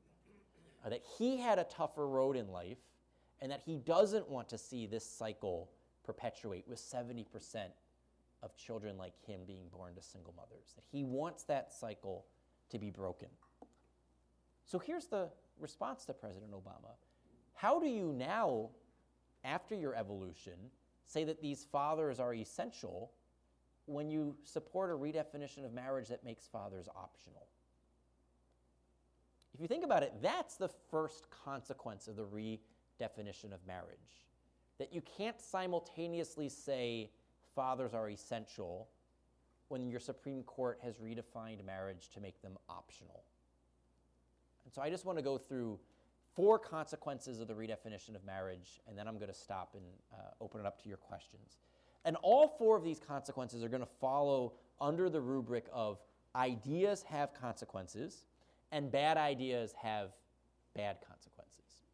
Uh, 0.85 0.91
that 0.91 1.03
he 1.17 1.39
had 1.39 1.59
a 1.59 1.65
tougher 1.65 2.07
road 2.07 2.37
in 2.37 2.49
life, 2.49 2.77
and 3.41 3.51
that 3.51 3.63
he 3.65 3.77
doesn't 3.77 4.29
want 4.29 4.51
to 4.51 4.59
see 4.59 4.85
this 4.85 5.05
cycle 5.05 5.71
perpetuate 6.05 6.69
with 6.69 6.79
70% 6.79 7.25
of 8.43 8.55
children 8.55 8.99
like 8.99 9.15
him 9.25 9.41
being 9.47 9.69
born 9.75 9.95
to 9.95 10.03
single 10.03 10.35
mothers. 10.37 10.75
That 10.75 10.85
he 10.93 11.03
wants 11.03 11.45
that 11.45 11.73
cycle 11.73 12.27
to 12.69 12.79
be 12.79 12.91
broken. 12.91 13.29
So 14.67 14.79
here's 14.79 15.07
the 15.07 15.31
response 15.59 16.05
to 16.05 16.13
President 16.13 16.53
Obama 16.53 16.91
How 17.55 17.81
do 17.81 17.87
you 17.87 18.13
now, 18.13 18.69
after 19.43 19.75
your 19.75 19.95
evolution, 19.95 20.59
say 21.07 21.25
that 21.25 21.41
these 21.41 21.65
fathers 21.65 22.21
are 22.21 22.35
essential 22.35 23.11
when 23.87 24.11
you 24.11 24.37
support 24.45 24.91
a 24.91 24.95
redefinition 24.95 25.65
of 25.65 25.73
marriage 25.73 26.09
that 26.09 26.25
makes 26.25 26.47
fathers 26.47 26.89
optional? 26.95 27.47
If 29.55 29.61
you 29.61 29.67
think 29.67 29.85
about 29.85 30.03
it, 30.03 30.15
that's 30.23 30.57
the 30.57 30.71
first 30.91 31.27
consequence 31.45 32.09
of 32.09 32.17
the 32.17 32.25
redefinition 32.25 33.53
of 33.53 33.67
marriage. 33.67 34.27
That 34.79 34.93
you 34.93 35.03
can't 35.03 35.41
simultaneously 35.41 36.49
say 36.49 37.11
fathers 37.55 37.93
are 37.93 38.09
essential 38.09 38.89
when 39.69 39.91
your 39.91 40.01
Supreme 40.01 40.43
Court 40.43 40.79
has 40.83 40.97
redefined 40.97 41.65
marriage 41.65 42.09
to 42.15 42.21
make 42.21 42.41
them 42.43 42.57
optional. 42.69 43.25
And 44.65 44.73
so 44.73 44.83
I 44.83 44.91
just 44.91 45.05
want 45.05 45.19
to 45.19 45.23
go 45.23 45.39
through 45.39 45.79
four 46.35 46.59
consequences 46.59 47.41
of 47.41 47.49
the 47.49 47.55
redefinition 47.55 48.15
of 48.15 48.25
marriage, 48.25 48.81
and 48.89 48.97
then 48.97 49.07
I'm 49.07 49.17
going 49.17 49.31
to 49.31 49.39
stop 49.39 49.75
and 49.75 49.85
uh, 50.13 50.31
open 50.41 50.61
it 50.61 50.67
up 50.67 50.83
to 50.83 50.89
your 50.89 50.99
questions. 50.99 51.59
And 52.05 52.17
all 52.23 52.49
four 52.49 52.77
of 52.77 52.85
these 52.85 52.99
consequences 52.99 53.63
are 53.63 53.69
going 53.69 53.83
to 53.83 53.89
follow 54.01 54.55
under 54.81 55.09
the 55.09 55.21
rubric 55.21 55.67
of 55.73 55.99
ideas 56.35 57.03
have 57.03 57.35
consequences 57.35 58.27
and 58.73 58.91
bad 58.91 59.17
ideas 59.17 59.75
have 59.81 60.13
bad 60.75 60.97
consequences. 61.07 61.85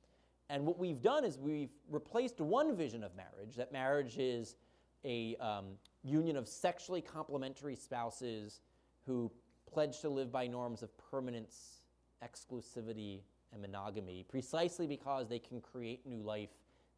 And 0.48 0.64
what 0.64 0.78
we've 0.78 1.02
done 1.02 1.24
is 1.24 1.36
we've 1.38 1.72
replaced 1.90 2.40
one 2.40 2.74
vision 2.74 3.04
of 3.04 3.14
marriage 3.14 3.56
that 3.56 3.72
marriage 3.72 4.16
is 4.18 4.56
a 5.04 5.36
um, 5.36 5.66
union 6.02 6.36
of 6.36 6.48
sexually 6.48 7.02
complementary 7.02 7.76
spouses 7.76 8.60
who 9.06 9.30
pledge 9.70 10.00
to 10.00 10.08
live 10.08 10.32
by 10.32 10.46
norms 10.46 10.82
of 10.82 10.90
permanence, 11.10 11.82
exclusivity, 12.24 13.20
and 13.52 13.60
monogamy, 13.60 14.24
precisely 14.28 14.86
because 14.86 15.28
they 15.28 15.38
can 15.38 15.60
create 15.60 16.06
new 16.06 16.20
life 16.20 16.50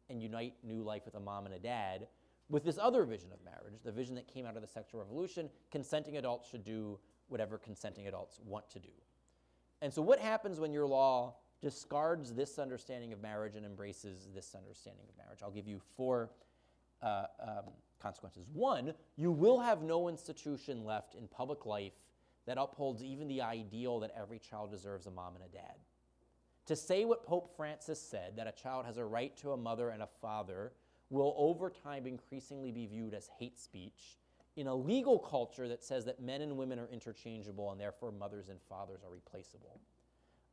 and 0.09 0.21
unite 0.21 0.53
new 0.63 0.81
life 0.81 1.03
with 1.05 1.15
a 1.15 1.19
mom 1.19 1.45
and 1.45 1.55
a 1.55 1.59
dad 1.59 2.07
with 2.51 2.63
this 2.63 2.77
other 2.77 3.05
vision 3.05 3.29
of 3.31 3.43
marriage, 3.43 3.79
the 3.83 3.91
vision 3.91 4.13
that 4.15 4.27
came 4.27 4.45
out 4.45 4.55
of 4.55 4.61
the 4.61 4.67
sexual 4.67 4.99
revolution, 4.99 5.49
consenting 5.71 6.17
adults 6.17 6.49
should 6.49 6.63
do 6.63 6.99
whatever 7.29 7.57
consenting 7.57 8.07
adults 8.07 8.39
want 8.45 8.69
to 8.69 8.79
do. 8.79 8.89
And 9.81 9.91
so, 9.91 10.01
what 10.01 10.19
happens 10.19 10.59
when 10.59 10.73
your 10.73 10.85
law 10.85 11.35
discards 11.61 12.33
this 12.33 12.59
understanding 12.59 13.13
of 13.13 13.21
marriage 13.21 13.55
and 13.55 13.65
embraces 13.65 14.27
this 14.35 14.53
understanding 14.53 15.05
of 15.09 15.17
marriage? 15.17 15.39
I'll 15.41 15.51
give 15.51 15.67
you 15.67 15.79
four 15.95 16.29
uh, 17.01 17.25
um, 17.41 17.63
consequences. 17.99 18.45
One, 18.53 18.93
you 19.15 19.31
will 19.31 19.59
have 19.59 19.81
no 19.81 20.09
institution 20.09 20.83
left 20.83 21.15
in 21.15 21.27
public 21.27 21.65
life 21.65 21.93
that 22.45 22.57
upholds 22.57 23.03
even 23.03 23.27
the 23.27 23.41
ideal 23.41 23.99
that 23.99 24.11
every 24.17 24.39
child 24.39 24.71
deserves 24.71 25.07
a 25.07 25.11
mom 25.11 25.35
and 25.35 25.45
a 25.45 25.47
dad. 25.47 25.75
To 26.67 26.75
say 26.75 27.05
what 27.05 27.25
Pope 27.25 27.55
Francis 27.55 28.01
said, 28.01 28.35
that 28.37 28.47
a 28.47 28.51
child 28.51 28.85
has 28.85 28.97
a 28.97 29.05
right 29.05 29.35
to 29.37 29.51
a 29.51 29.57
mother 29.57 29.89
and 29.89 30.01
a 30.01 30.07
father, 30.21 30.73
will 31.11 31.35
over 31.37 31.69
time 31.69 32.07
increasingly 32.07 32.71
be 32.71 32.87
viewed 32.87 33.13
as 33.13 33.29
hate 33.37 33.59
speech 33.59 34.17
in 34.55 34.67
a 34.67 34.75
legal 34.75 35.19
culture 35.19 35.67
that 35.67 35.83
says 35.83 36.05
that 36.05 36.21
men 36.21 36.41
and 36.41 36.57
women 36.57 36.79
are 36.79 36.89
interchangeable 36.91 37.71
and 37.71 37.79
therefore 37.79 38.11
mothers 38.11 38.49
and 38.49 38.59
fathers 38.61 39.01
are 39.03 39.11
replaceable. 39.11 39.79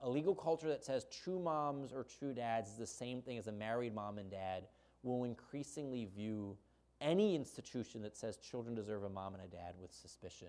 A 0.02 0.08
legal 0.08 0.34
culture 0.34 0.68
that 0.68 0.84
says 0.84 1.06
true 1.10 1.40
moms 1.40 1.92
or 1.92 2.04
true 2.04 2.32
dads 2.32 2.70
is 2.70 2.76
the 2.76 2.86
same 2.86 3.22
thing 3.22 3.38
as 3.38 3.46
a 3.48 3.52
married 3.52 3.94
mom 3.94 4.18
and 4.18 4.30
dad 4.30 4.64
will 5.02 5.24
increasingly 5.24 6.04
view 6.04 6.56
any 7.00 7.34
institution 7.34 8.02
that 8.02 8.16
says 8.16 8.36
children 8.36 8.74
deserve 8.74 9.04
a 9.04 9.08
mom 9.08 9.34
and 9.34 9.42
a 9.42 9.48
dad 9.48 9.74
with 9.80 9.92
suspicion. 9.92 10.48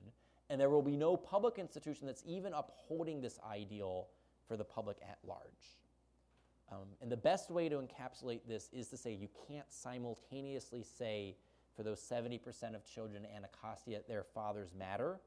And 0.49 0.59
there 0.59 0.69
will 0.69 0.81
be 0.81 0.97
no 0.97 1.15
public 1.15 1.59
institution 1.59 2.07
that's 2.07 2.23
even 2.25 2.53
upholding 2.53 3.21
this 3.21 3.39
ideal 3.49 4.07
for 4.47 4.57
the 4.57 4.63
public 4.63 4.97
at 5.07 5.17
large. 5.23 5.78
Um, 6.71 6.87
and 7.01 7.11
the 7.11 7.17
best 7.17 7.49
way 7.49 7.67
to 7.69 7.77
encapsulate 7.77 8.41
this 8.47 8.69
is 8.71 8.87
to 8.89 8.97
say 8.97 9.11
you 9.13 9.29
can't 9.47 9.71
simultaneously 9.71 10.83
say 10.83 11.35
for 11.75 11.83
those 11.83 11.99
70% 11.99 12.75
of 12.75 12.85
children 12.85 13.25
Anacostia 13.35 14.01
their 14.07 14.23
fathers 14.23 14.73
matter 14.77 15.19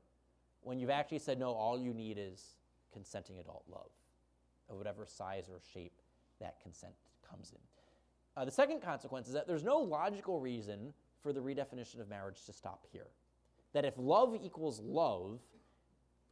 when 0.63 0.79
you've 0.79 0.91
actually 0.91 1.19
said, 1.19 1.39
no, 1.39 1.53
all 1.53 1.79
you 1.79 1.93
need 1.93 2.19
is 2.19 2.57
consenting 2.93 3.39
adult 3.39 3.65
love 3.69 3.91
of 4.71 4.77
whatever 4.77 5.05
size 5.07 5.49
or 5.49 5.61
shape 5.73 6.01
that 6.41 6.61
consent 6.63 6.95
comes 7.29 7.53
in. 7.53 7.59
Uh, 8.37 8.45
the 8.45 8.51
second 8.51 8.81
consequence 8.81 9.27
is 9.27 9.35
that 9.35 9.47
there's 9.47 9.65
no 9.65 9.79
logical 9.79 10.41
reason 10.41 10.93
for 11.23 11.33
the 11.33 11.41
redefinition 11.41 12.01
of 12.01 12.09
marriage 12.09 12.45
to 12.47 12.53
stop 12.53 12.87
here. 12.93 13.09
That 13.73 13.85
if 13.85 13.95
love 13.99 14.37
equals 14.43 14.81
love, 14.81 15.41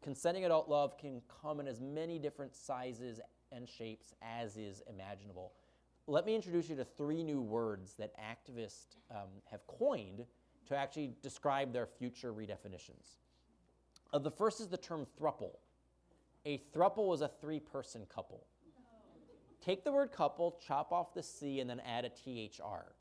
consenting 0.03 0.45
adult 0.45 0.69
love 0.69 0.97
can 0.97 1.21
come 1.43 1.61
in 1.61 1.67
as 1.67 1.81
many 1.81 2.19
different 2.19 2.55
sizes 2.55 3.21
and 3.53 3.69
shapes 3.69 4.15
as 4.23 4.57
is 4.57 4.83
imaginable. 4.89 5.53
Let 6.07 6.27
me 6.27 6.35
introduce 6.35 6.69
you 6.69 6.77
to 6.77 6.85
three 6.85 7.23
new 7.23 7.41
words 7.41 7.95
that 7.99 8.13
activists 8.19 8.97
um, 9.11 9.29
have 9.51 9.67
coined 9.67 10.25
to 10.67 10.77
actually 10.77 11.13
describe 11.23 11.73
their 11.73 11.87
future 11.87 12.33
redefinitions. 12.33 13.19
Uh, 14.13 14.19
the 14.19 14.31
first 14.31 14.61
is 14.61 14.69
the 14.69 14.77
term 14.77 15.07
thruple. 15.21 15.57
A 16.47 16.63
thruple 16.75 17.15
is 17.15 17.21
a 17.21 17.29
three 17.41 17.61
person 17.61 18.07
couple. 18.13 18.47
Take 19.61 19.85
the 19.85 19.93
word 19.93 20.11
couple, 20.11 20.59
chop 20.67 20.91
off 20.91 21.13
the 21.13 21.23
C, 21.23 21.61
and 21.61 21.69
then 21.69 21.81
add 21.81 22.07
a 22.07 22.09
THR. 22.09 22.95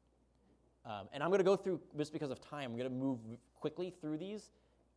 Um, 0.85 1.07
and 1.13 1.23
I'm 1.23 1.29
going 1.29 1.39
to 1.39 1.45
go 1.45 1.55
through, 1.55 1.79
just 1.97 2.11
because 2.11 2.31
of 2.31 2.41
time, 2.41 2.71
I'm 2.71 2.77
going 2.77 2.89
to 2.89 2.95
move 2.95 3.19
quickly 3.55 3.93
through 4.01 4.17
these. 4.17 4.51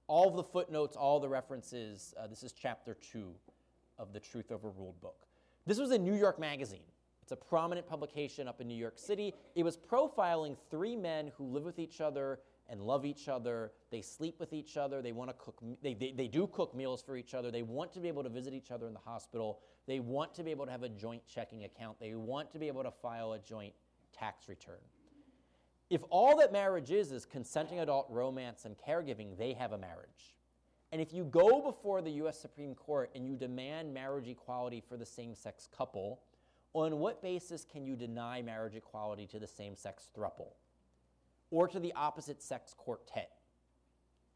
All 0.08 0.28
of 0.28 0.36
the 0.36 0.42
footnotes, 0.42 0.96
all 0.96 1.20
the 1.20 1.28
references. 1.28 2.14
Uh, 2.18 2.26
this 2.26 2.42
is 2.42 2.52
chapter 2.52 2.94
two 2.94 3.32
of 3.98 4.12
the 4.12 4.18
Truth 4.18 4.50
Overruled 4.50 5.00
book. 5.00 5.26
This 5.66 5.78
was 5.78 5.92
in 5.92 6.04
New 6.04 6.14
York 6.14 6.38
Magazine. 6.38 6.80
It's 7.22 7.32
a 7.32 7.36
prominent 7.36 7.86
publication 7.86 8.48
up 8.48 8.60
in 8.60 8.66
New 8.66 8.76
York 8.76 8.98
City. 8.98 9.32
It 9.54 9.62
was 9.62 9.76
profiling 9.76 10.56
three 10.70 10.96
men 10.96 11.30
who 11.36 11.44
live 11.44 11.62
with 11.62 11.78
each 11.78 12.00
other 12.00 12.40
and 12.68 12.80
love 12.80 13.04
each 13.04 13.28
other. 13.28 13.72
They 13.90 14.02
sleep 14.02 14.40
with 14.40 14.52
each 14.52 14.76
other. 14.76 15.02
They 15.02 15.12
want 15.12 15.30
to 15.30 15.34
cook, 15.34 15.62
they, 15.82 15.94
they, 15.94 16.12
they 16.12 16.26
do 16.26 16.48
cook 16.48 16.74
meals 16.74 17.00
for 17.00 17.16
each 17.16 17.34
other. 17.34 17.50
They 17.50 17.62
want 17.62 17.92
to 17.92 18.00
be 18.00 18.08
able 18.08 18.24
to 18.24 18.28
visit 18.28 18.54
each 18.54 18.72
other 18.72 18.88
in 18.88 18.92
the 18.92 19.00
hospital. 19.00 19.60
They 19.86 20.00
want 20.00 20.34
to 20.34 20.42
be 20.42 20.50
able 20.50 20.66
to 20.66 20.72
have 20.72 20.82
a 20.82 20.88
joint 20.88 21.22
checking 21.26 21.64
account. 21.64 22.00
They 22.00 22.14
want 22.14 22.50
to 22.52 22.58
be 22.58 22.66
able 22.66 22.82
to 22.82 22.90
file 22.90 23.34
a 23.34 23.38
joint 23.38 23.74
tax 24.12 24.48
return. 24.48 24.80
If 25.90 26.02
all 26.10 26.36
that 26.38 26.52
marriage 26.52 26.90
is 26.90 27.12
is 27.12 27.24
consenting 27.24 27.80
adult 27.80 28.06
romance 28.08 28.64
and 28.64 28.74
caregiving, 28.76 29.36
they 29.36 29.52
have 29.52 29.72
a 29.72 29.78
marriage. 29.78 30.34
And 30.92 31.00
if 31.00 31.12
you 31.12 31.24
go 31.24 31.62
before 31.62 32.02
the 32.02 32.10
US 32.22 32.38
Supreme 32.38 32.74
Court 32.74 33.10
and 33.14 33.26
you 33.26 33.34
demand 33.34 33.92
marriage 33.92 34.28
equality 34.28 34.82
for 34.86 34.98
the 34.98 35.06
same 35.06 35.34
sex 35.34 35.66
couple, 35.74 36.20
on 36.74 36.98
what 36.98 37.22
basis 37.22 37.64
can 37.64 37.86
you 37.86 37.96
deny 37.96 38.42
marriage 38.42 38.76
equality 38.76 39.26
to 39.28 39.38
the 39.38 39.46
same 39.46 39.74
sex 39.74 40.08
thruple 40.16 40.52
or 41.50 41.66
to 41.66 41.80
the 41.80 41.92
opposite 41.94 42.42
sex 42.42 42.74
quartet? 42.76 43.30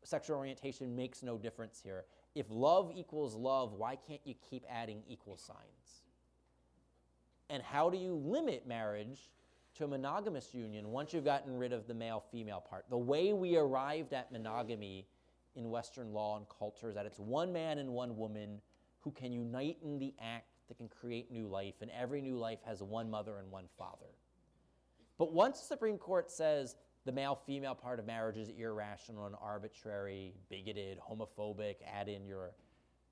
Sexual 0.02 0.36
orientation 0.36 0.96
makes 0.96 1.22
no 1.22 1.36
difference 1.36 1.80
here. 1.82 2.04
If 2.34 2.46
love 2.48 2.92
equals 2.94 3.34
love, 3.34 3.72
why 3.74 3.96
can't 3.96 4.20
you 4.24 4.34
keep 4.48 4.64
adding 4.70 5.02
equal 5.08 5.36
signs? 5.36 6.02
And 7.50 7.62
how 7.62 7.90
do 7.90 7.98
you 7.98 8.14
limit 8.14 8.66
marriage 8.66 9.30
to 9.74 9.84
a 9.84 9.88
monogamous 9.88 10.54
union 10.54 10.90
once 10.90 11.12
you've 11.12 11.24
gotten 11.24 11.56
rid 11.56 11.72
of 11.72 11.86
the 11.86 11.94
male 11.94 12.22
female 12.30 12.60
part? 12.60 12.84
The 12.88 12.98
way 12.98 13.32
we 13.32 13.56
arrived 13.56 14.12
at 14.12 14.32
monogamy 14.32 15.06
in 15.56 15.70
Western 15.70 16.12
law 16.12 16.36
and 16.36 16.46
culture 16.48 16.88
is 16.88 16.94
that 16.94 17.06
it's 17.06 17.18
one 17.18 17.52
man 17.52 17.78
and 17.78 17.90
one 17.90 18.16
woman 18.16 18.60
who 19.00 19.10
can 19.10 19.32
unite 19.32 19.78
in 19.82 19.98
the 19.98 20.14
act 20.20 20.46
that 20.68 20.78
can 20.78 20.88
create 20.88 21.30
new 21.30 21.46
life, 21.46 21.74
and 21.80 21.90
every 21.90 22.20
new 22.20 22.36
life 22.36 22.58
has 22.64 22.82
one 22.82 23.10
mother 23.10 23.38
and 23.38 23.50
one 23.50 23.66
father. 23.78 24.10
But 25.18 25.32
once 25.32 25.60
the 25.60 25.66
Supreme 25.66 25.96
Court 25.98 26.30
says 26.30 26.76
the 27.04 27.12
male 27.12 27.38
female 27.46 27.74
part 27.74 28.00
of 28.00 28.06
marriage 28.06 28.36
is 28.36 28.50
irrational 28.50 29.26
and 29.26 29.36
arbitrary, 29.40 30.34
bigoted, 30.50 30.98
homophobic, 30.98 31.76
add 31.86 32.08
in 32.08 32.26
your 32.26 32.50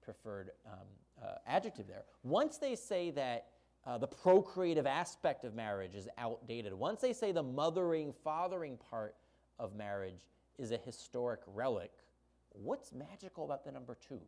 preferred 0.02 0.50
um, 0.66 0.86
uh, 1.22 1.36
adjective 1.46 1.86
there. 1.86 2.04
Once 2.24 2.58
they 2.58 2.74
say 2.74 3.10
that 3.12 3.46
uh, 3.86 3.96
the 3.96 4.06
procreative 4.06 4.86
aspect 4.86 5.44
of 5.44 5.54
marriage 5.54 5.94
is 5.94 6.08
outdated, 6.18 6.74
once 6.74 7.00
they 7.00 7.12
say 7.12 7.32
the 7.32 7.42
mothering, 7.42 8.12
fathering 8.24 8.76
part 8.90 9.14
of 9.58 9.76
marriage 9.76 10.26
is 10.58 10.72
a 10.72 10.78
historic 10.78 11.40
relic, 11.46 11.92
what's 12.54 12.92
magical 12.92 13.44
about 13.44 13.64
the 13.64 13.72
number 13.72 13.96
two? 14.08 14.20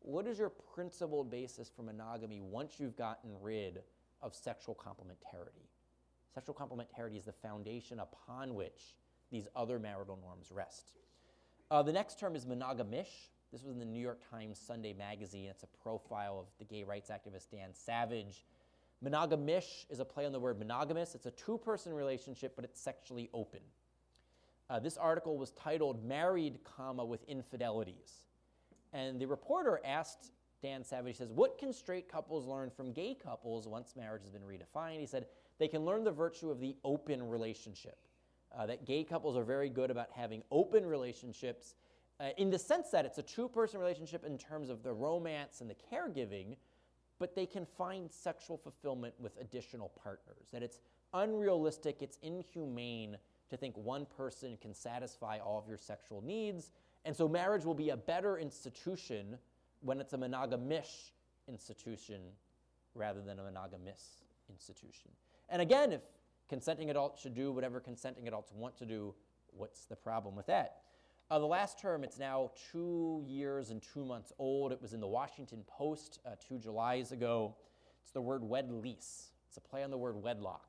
What 0.00 0.26
is 0.26 0.38
your 0.38 0.50
principled 0.50 1.30
basis 1.30 1.70
for 1.74 1.82
monogamy 1.82 2.40
once 2.40 2.74
you've 2.78 2.96
gotten 2.96 3.30
rid 3.40 3.82
of 4.20 4.34
sexual 4.34 4.74
complementarity? 4.74 5.68
Sexual 6.34 6.54
complementarity 6.54 7.18
is 7.18 7.24
the 7.24 7.32
foundation 7.32 8.00
upon 8.00 8.54
which 8.54 8.96
these 9.30 9.46
other 9.54 9.78
marital 9.78 10.18
norms 10.20 10.50
rest. 10.50 10.92
Uh, 11.70 11.82
the 11.82 11.92
next 11.92 12.18
term 12.18 12.34
is 12.34 12.44
monogamish. 12.44 13.30
This 13.52 13.62
was 13.62 13.72
in 13.72 13.78
the 13.78 13.84
New 13.84 14.00
York 14.00 14.20
Times 14.30 14.58
Sunday 14.58 14.92
magazine. 14.92 15.48
It's 15.48 15.62
a 15.62 15.82
profile 15.82 16.38
of 16.40 16.46
the 16.58 16.64
gay 16.64 16.84
rights 16.84 17.10
activist 17.10 17.50
Dan 17.50 17.72
Savage. 17.72 18.44
Monogamish 19.04 19.84
is 19.90 20.00
a 20.00 20.04
play 20.04 20.26
on 20.26 20.32
the 20.32 20.40
word 20.40 20.58
monogamous. 20.58 21.14
It's 21.14 21.26
a 21.26 21.30
two 21.32 21.58
person 21.58 21.92
relationship, 21.92 22.54
but 22.56 22.64
it's 22.64 22.80
sexually 22.80 23.30
open. 23.34 23.60
Uh, 24.72 24.78
this 24.78 24.96
article 24.96 25.36
was 25.36 25.50
titled 25.50 26.02
Married, 26.02 26.58
comma, 26.64 27.04
with 27.04 27.28
Infidelities. 27.28 28.24
And 28.94 29.20
the 29.20 29.26
reporter 29.26 29.78
asked 29.84 30.32
Dan 30.62 30.82
Savage, 30.82 31.18
says, 31.18 31.30
What 31.30 31.58
can 31.58 31.74
straight 31.74 32.10
couples 32.10 32.46
learn 32.46 32.70
from 32.70 32.94
gay 32.94 33.14
couples 33.14 33.68
once 33.68 33.94
marriage 33.96 34.22
has 34.22 34.30
been 34.30 34.40
redefined? 34.40 34.98
He 34.98 35.04
said, 35.04 35.26
They 35.58 35.68
can 35.68 35.84
learn 35.84 36.04
the 36.04 36.10
virtue 36.10 36.50
of 36.50 36.58
the 36.58 36.74
open 36.84 37.22
relationship. 37.22 37.98
Uh, 38.56 38.64
that 38.64 38.86
gay 38.86 39.04
couples 39.04 39.36
are 39.36 39.44
very 39.44 39.68
good 39.68 39.90
about 39.90 40.08
having 40.10 40.42
open 40.50 40.86
relationships 40.86 41.74
uh, 42.18 42.28
in 42.38 42.48
the 42.48 42.58
sense 42.58 42.88
that 42.90 43.04
it's 43.04 43.18
a 43.18 43.22
two 43.22 43.48
person 43.48 43.78
relationship 43.78 44.24
in 44.24 44.38
terms 44.38 44.70
of 44.70 44.82
the 44.82 44.92
romance 44.92 45.60
and 45.60 45.68
the 45.68 45.76
caregiving, 45.92 46.56
but 47.18 47.34
they 47.34 47.44
can 47.44 47.66
find 47.66 48.10
sexual 48.10 48.56
fulfillment 48.56 49.12
with 49.18 49.38
additional 49.38 49.90
partners. 50.02 50.48
That 50.50 50.62
it's 50.62 50.78
unrealistic, 51.12 52.00
it's 52.00 52.16
inhumane 52.22 53.18
to 53.52 53.56
think 53.58 53.76
one 53.76 54.06
person 54.16 54.56
can 54.60 54.74
satisfy 54.74 55.38
all 55.38 55.58
of 55.58 55.68
your 55.68 55.78
sexual 55.78 56.22
needs. 56.22 56.72
And 57.04 57.14
so 57.14 57.28
marriage 57.28 57.64
will 57.64 57.74
be 57.74 57.90
a 57.90 57.96
better 57.96 58.38
institution 58.38 59.38
when 59.80 60.00
it's 60.00 60.14
a 60.14 60.16
monogamish 60.16 61.12
institution 61.48 62.20
rather 62.94 63.20
than 63.20 63.38
a 63.38 63.42
monogamous 63.42 64.24
institution. 64.48 65.10
And 65.48 65.60
again, 65.60 65.92
if 65.92 66.00
consenting 66.48 66.90
adults 66.90 67.20
should 67.20 67.34
do 67.34 67.52
whatever 67.52 67.78
consenting 67.78 68.26
adults 68.26 68.52
want 68.52 68.76
to 68.78 68.86
do, 68.86 69.14
what's 69.54 69.84
the 69.84 69.96
problem 69.96 70.34
with 70.34 70.46
that? 70.46 70.78
Uh, 71.30 71.38
the 71.38 71.46
last 71.46 71.78
term, 71.78 72.04
it's 72.04 72.18
now 72.18 72.50
two 72.72 73.22
years 73.26 73.70
and 73.70 73.82
two 73.82 74.04
months 74.04 74.32
old. 74.38 74.72
It 74.72 74.80
was 74.80 74.92
in 74.92 75.00
the 75.00 75.06
Washington 75.06 75.62
Post 75.66 76.20
uh, 76.26 76.30
two 76.46 76.58
Julys 76.58 77.12
ago. 77.12 77.54
It's 78.02 78.12
the 78.12 78.20
word 78.20 78.42
wed 78.42 78.70
lease. 78.70 79.30
It's 79.48 79.56
a 79.56 79.60
play 79.60 79.82
on 79.82 79.90
the 79.90 79.98
word 79.98 80.16
wedlock. 80.16 80.68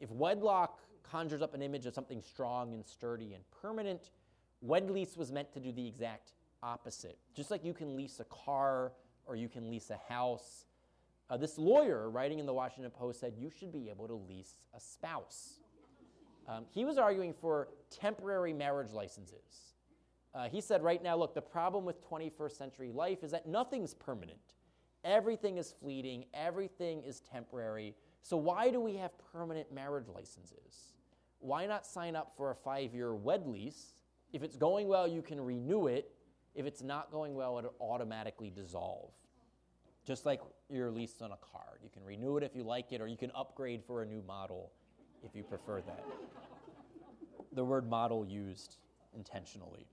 If 0.00 0.10
wedlock 0.10 0.80
conjures 1.02 1.42
up 1.42 1.54
an 1.54 1.62
image 1.62 1.86
of 1.86 1.94
something 1.94 2.22
strong 2.22 2.72
and 2.74 2.86
sturdy 2.86 3.34
and 3.34 3.42
permanent. 3.62 4.10
Wed 4.60 4.90
lease 4.90 5.16
was 5.16 5.32
meant 5.32 5.52
to 5.52 5.60
do 5.60 5.72
the 5.72 5.86
exact 5.86 6.32
opposite. 6.62 7.18
Just 7.34 7.50
like 7.50 7.64
you 7.64 7.74
can 7.74 7.96
lease 7.96 8.20
a 8.20 8.24
car 8.24 8.92
or 9.26 9.36
you 9.36 9.48
can 9.48 9.70
lease 9.70 9.90
a 9.90 10.12
house, 10.12 10.66
uh, 11.30 11.36
this 11.36 11.58
lawyer 11.58 12.10
writing 12.10 12.38
in 12.38 12.46
the 12.46 12.52
Washington 12.52 12.90
Post 12.90 13.20
said 13.20 13.34
you 13.38 13.50
should 13.50 13.72
be 13.72 13.88
able 13.88 14.06
to 14.06 14.14
lease 14.14 14.58
a 14.74 14.80
spouse. 14.80 15.58
Um, 16.48 16.64
he 16.70 16.84
was 16.84 16.98
arguing 16.98 17.32
for 17.32 17.68
temporary 17.90 18.52
marriage 18.52 18.92
licenses. 18.92 19.74
Uh, 20.34 20.48
he 20.48 20.60
said, 20.60 20.82
right 20.82 21.02
now, 21.02 21.16
look, 21.16 21.34
the 21.34 21.42
problem 21.42 21.84
with 21.84 22.06
21st 22.08 22.52
century 22.52 22.90
life 22.90 23.22
is 23.22 23.30
that 23.30 23.46
nothing's 23.46 23.94
permanent. 23.94 24.38
Everything 25.04 25.58
is 25.58 25.74
fleeting, 25.80 26.24
everything 26.32 27.02
is 27.02 27.20
temporary. 27.20 27.94
So, 28.22 28.36
why 28.36 28.70
do 28.70 28.80
we 28.80 28.96
have 28.96 29.10
permanent 29.32 29.72
marriage 29.72 30.06
licenses? 30.08 30.94
Why 31.40 31.66
not 31.66 31.84
sign 31.84 32.14
up 32.14 32.32
for 32.36 32.52
a 32.52 32.54
five 32.54 32.94
year 32.94 33.14
wed 33.14 33.46
lease? 33.46 33.94
If 34.32 34.42
it's 34.42 34.56
going 34.56 34.88
well, 34.88 35.08
you 35.08 35.22
can 35.22 35.40
renew 35.40 35.88
it. 35.88 36.10
If 36.54 36.66
it's 36.66 36.82
not 36.82 37.10
going 37.10 37.34
well, 37.34 37.58
it'll 37.58 37.74
automatically 37.80 38.50
dissolve. 38.50 39.10
Just 40.06 40.24
like 40.24 40.40
your 40.70 40.90
lease 40.90 41.20
on 41.20 41.32
a 41.32 41.36
car. 41.36 41.78
You 41.82 41.90
can 41.92 42.04
renew 42.04 42.36
it 42.36 42.44
if 42.44 42.54
you 42.54 42.62
like 42.62 42.92
it, 42.92 43.00
or 43.00 43.06
you 43.06 43.16
can 43.16 43.32
upgrade 43.34 43.82
for 43.84 44.02
a 44.02 44.06
new 44.06 44.22
model 44.26 44.70
if 45.24 45.34
you 45.34 45.42
prefer 45.42 45.80
that. 45.82 46.04
the 47.52 47.64
word 47.64 47.88
model 47.88 48.24
used 48.24 48.76
intentionally. 49.14 49.86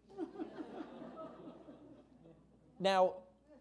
now, 2.80 3.14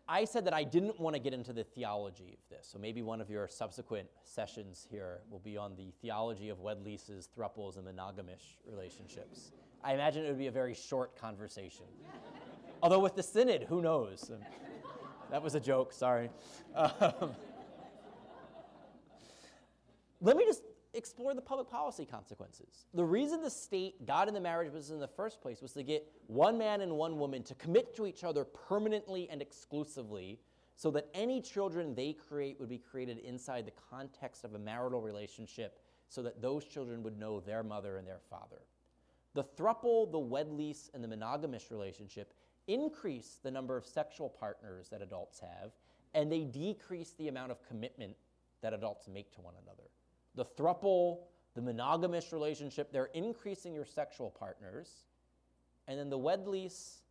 I 0.08 0.24
said 0.24 0.46
that 0.46 0.54
I 0.54 0.64
didn't 0.64 0.98
want 0.98 1.14
to 1.16 1.20
get 1.20 1.34
into 1.34 1.52
the 1.52 1.64
theology 1.64 2.32
of 2.32 2.48
this, 2.48 2.66
so 2.72 2.78
maybe 2.78 3.02
one 3.02 3.20
of 3.20 3.28
your 3.28 3.46
subsequent 3.46 4.08
sessions 4.24 4.86
here 4.90 5.18
will 5.30 5.38
be 5.38 5.58
on 5.58 5.76
the 5.76 5.92
theology 6.00 6.48
of 6.48 6.60
wed 6.60 6.82
leases, 6.82 7.28
thruples, 7.36 7.76
and 7.76 7.86
monogamish 7.86 8.56
relationships. 8.66 9.52
I 9.84 9.92
imagine 9.92 10.24
it 10.24 10.28
would 10.28 10.38
be 10.38 10.46
a 10.46 10.52
very 10.52 10.72
short 10.72 11.14
conversation. 11.20 11.84
Although 12.82 13.00
with 13.00 13.16
the 13.16 13.22
synod, 13.22 13.64
who 13.68 13.82
knows? 13.82 14.30
that 15.30 15.42
was 15.42 15.54
a 15.54 15.60
joke, 15.60 15.92
sorry. 15.92 16.30
Um, 16.74 17.34
let 20.20 20.36
me 20.36 20.44
just 20.46 20.62
explore 20.98 21.34
the 21.34 21.40
public 21.40 21.70
policy 21.70 22.04
consequences. 22.04 22.86
The 22.92 23.04
reason 23.04 23.40
the 23.40 23.50
state 23.50 24.04
got 24.04 24.28
in 24.28 24.34
the 24.34 24.40
marriage 24.40 24.72
business 24.72 24.90
in 24.90 25.00
the 25.00 25.08
first 25.08 25.40
place 25.40 25.62
was 25.62 25.72
to 25.72 25.82
get 25.82 26.06
one 26.26 26.58
man 26.58 26.80
and 26.80 26.92
one 26.92 27.18
woman 27.18 27.42
to 27.44 27.54
commit 27.54 27.96
to 27.96 28.06
each 28.06 28.24
other 28.24 28.44
permanently 28.44 29.28
and 29.30 29.40
exclusively 29.40 30.40
so 30.76 30.90
that 30.90 31.08
any 31.14 31.40
children 31.40 31.94
they 31.94 32.12
create 32.12 32.60
would 32.60 32.68
be 32.68 32.78
created 32.78 33.18
inside 33.18 33.66
the 33.66 33.72
context 33.90 34.44
of 34.44 34.54
a 34.54 34.58
marital 34.58 35.00
relationship 35.00 35.80
so 36.08 36.22
that 36.22 36.42
those 36.42 36.64
children 36.64 37.02
would 37.02 37.18
know 37.18 37.40
their 37.40 37.62
mother 37.62 37.96
and 37.96 38.06
their 38.06 38.20
father. 38.30 38.60
The 39.34 39.44
thruple, 39.44 40.10
the 40.10 40.18
wed 40.18 40.50
lease, 40.50 40.90
and 40.94 41.02
the 41.02 41.08
monogamish 41.08 41.70
relationship 41.70 42.32
increase 42.66 43.38
the 43.42 43.50
number 43.50 43.76
of 43.76 43.86
sexual 43.86 44.28
partners 44.28 44.88
that 44.90 45.02
adults 45.02 45.40
have, 45.40 45.72
and 46.14 46.30
they 46.30 46.44
decrease 46.44 47.14
the 47.18 47.28
amount 47.28 47.50
of 47.50 47.66
commitment 47.66 48.16
that 48.62 48.72
adults 48.72 49.08
make 49.08 49.32
to 49.34 49.40
one 49.40 49.54
another 49.62 49.88
the 50.34 50.44
thruple, 50.44 51.20
the 51.54 51.60
monogamish 51.60 52.32
relationship, 52.32 52.92
they're 52.92 53.10
increasing 53.14 53.74
your 53.74 53.84
sexual 53.84 54.30
partners. 54.30 55.04
And 55.86 55.98
then 55.98 56.10
the 56.10 56.18
wed 56.18 56.46
lease, 56.46 57.02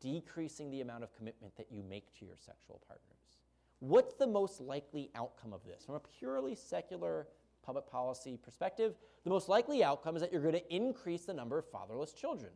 decreasing 0.00 0.70
the 0.70 0.80
amount 0.80 1.04
of 1.04 1.14
commitment 1.14 1.56
that 1.56 1.66
you 1.70 1.82
make 1.82 2.16
to 2.18 2.24
your 2.24 2.36
sexual 2.36 2.80
partners. 2.86 3.38
What's 3.80 4.14
the 4.14 4.26
most 4.26 4.60
likely 4.60 5.10
outcome 5.14 5.52
of 5.52 5.64
this? 5.64 5.84
From 5.84 5.94
a 5.94 6.00
purely 6.00 6.54
secular 6.54 7.28
public 7.62 7.86
policy 7.86 8.38
perspective, 8.42 8.94
the 9.24 9.30
most 9.30 9.48
likely 9.48 9.82
outcome 9.82 10.16
is 10.16 10.22
that 10.22 10.32
you're 10.32 10.42
going 10.42 10.54
to 10.54 10.74
increase 10.74 11.24
the 11.24 11.34
number 11.34 11.58
of 11.58 11.66
fatherless 11.66 12.12
children 12.12 12.52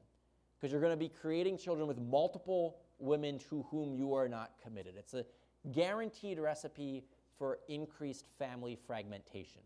because 0.59 0.73
you're 0.73 0.81
going 0.81 0.93
to 0.93 0.97
be 0.97 1.09
creating 1.09 1.59
children 1.59 1.87
with 1.87 1.99
multiple 1.99 2.77
women 2.99 3.39
to 3.39 3.63
whom 3.71 3.95
you 3.95 4.15
are 4.15 4.29
not 4.29 4.53
committed. 4.63 4.95
It's 4.99 5.15
a 5.15 5.25
guaranteed 5.73 6.39
recipe 6.39 7.05
for 7.39 7.59
increased 7.69 8.27
family 8.39 8.79
fragmentation. 8.87 9.63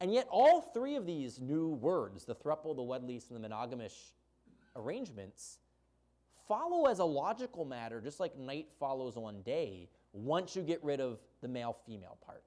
And 0.00 0.12
yet, 0.12 0.26
all 0.30 0.60
three 0.60 0.96
of 0.96 1.06
these 1.06 1.40
new 1.40 1.68
words, 1.68 2.24
the 2.24 2.34
thruple, 2.34 2.74
the 2.74 2.82
wedlease, 2.82 3.30
and 3.30 3.42
the 3.42 3.48
monogamish 3.48 4.12
arrangements, 4.76 5.58
follow 6.46 6.86
as 6.86 6.98
a 6.98 7.04
logical 7.04 7.64
matter, 7.64 8.00
just 8.00 8.20
like 8.20 8.36
night 8.36 8.68
follows 8.78 9.16
on 9.16 9.40
day, 9.42 9.88
once 10.12 10.54
you 10.54 10.62
get 10.62 10.82
rid 10.84 11.00
of 11.00 11.18
the 11.40 11.48
male 11.48 11.76
female 11.86 12.18
part. 12.24 12.42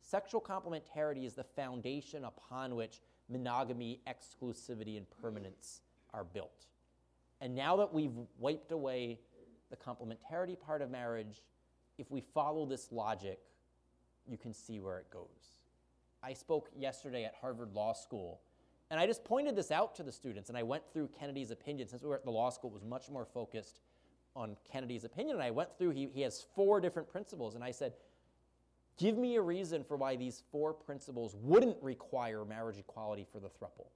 Sexual 0.00 0.40
complementarity 0.40 1.24
is 1.24 1.34
the 1.34 1.44
foundation 1.44 2.24
upon 2.24 2.74
which 2.74 3.00
monogamy, 3.28 4.00
exclusivity, 4.06 4.96
and 4.96 5.06
permanence 5.22 5.80
are 6.12 6.24
built. 6.24 6.66
And 7.40 7.54
now 7.54 7.76
that 7.76 7.92
we've 7.92 8.12
wiped 8.38 8.72
away 8.72 9.18
the 9.70 9.76
complementarity 9.76 10.58
part 10.58 10.82
of 10.82 10.90
marriage, 10.90 11.42
if 11.98 12.10
we 12.10 12.20
follow 12.20 12.66
this 12.66 12.92
logic, 12.92 13.40
you 14.26 14.36
can 14.36 14.52
see 14.52 14.80
where 14.80 14.98
it 14.98 15.10
goes. 15.10 15.56
I 16.22 16.32
spoke 16.32 16.70
yesterday 16.76 17.24
at 17.24 17.34
Harvard 17.40 17.72
Law 17.72 17.92
School, 17.92 18.40
and 18.90 19.00
I 19.00 19.06
just 19.06 19.24
pointed 19.24 19.56
this 19.56 19.70
out 19.70 19.94
to 19.96 20.02
the 20.02 20.12
students, 20.12 20.48
and 20.48 20.58
I 20.58 20.62
went 20.62 20.82
through 20.92 21.08
Kennedy's 21.18 21.50
opinion. 21.50 21.88
Since 21.88 22.02
we 22.02 22.08
were 22.08 22.14
at 22.14 22.24
the 22.24 22.30
law 22.30 22.50
school, 22.50 22.70
it 22.70 22.74
was 22.74 22.84
much 22.84 23.08
more 23.10 23.24
focused 23.24 23.80
on 24.36 24.56
Kennedy's 24.70 25.04
opinion, 25.04 25.36
and 25.36 25.42
I 25.42 25.50
went 25.50 25.76
through, 25.76 25.90
he, 25.90 26.08
he 26.12 26.20
has 26.22 26.44
four 26.54 26.80
different 26.80 27.08
principles, 27.08 27.54
and 27.54 27.64
I 27.64 27.70
said, 27.70 27.94
give 28.98 29.18
me 29.18 29.36
a 29.36 29.42
reason 29.42 29.82
for 29.84 29.96
why 29.96 30.16
these 30.16 30.42
four 30.52 30.72
principles 30.72 31.36
wouldn't 31.42 31.76
require 31.82 32.44
marriage 32.44 32.78
equality 32.78 33.26
for 33.30 33.40
the 33.40 33.48
thruple. 33.48 33.88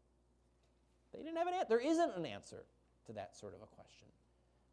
They 1.12 1.22
didn't 1.22 1.36
have 1.36 1.46
an 1.46 1.54
answer. 1.54 1.66
There 1.68 1.80
isn't 1.80 2.16
an 2.16 2.26
answer 2.26 2.64
to 3.06 3.12
that 3.12 3.36
sort 3.36 3.54
of 3.54 3.62
a 3.62 3.66
question. 3.66 4.06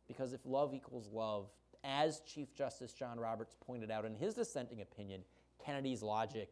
Because 0.08 0.34
if 0.34 0.42
love 0.46 0.74
equals 0.74 1.10
love, 1.14 1.48
as 1.84 2.22
Chief 2.22 2.54
Justice 2.54 2.94
John 2.94 3.20
Roberts 3.20 3.56
pointed 3.66 3.92
out 3.92 4.06
in 4.06 4.16
his 4.16 4.34
dissenting 4.34 4.82
opinion, 4.82 5.22
Kennedy's 5.64 6.02
logic 6.02 6.50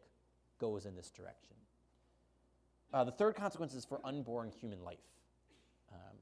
goes 0.62 0.86
in 0.86 0.94
this 0.94 1.10
direction. 1.10 1.56
Uh, 2.94 3.02
the 3.02 3.10
third 3.10 3.34
consequence 3.34 3.74
is 3.74 3.84
for 3.84 4.00
unborn 4.04 4.48
human 4.60 4.82
life. 4.84 5.10
Um, 5.92 6.16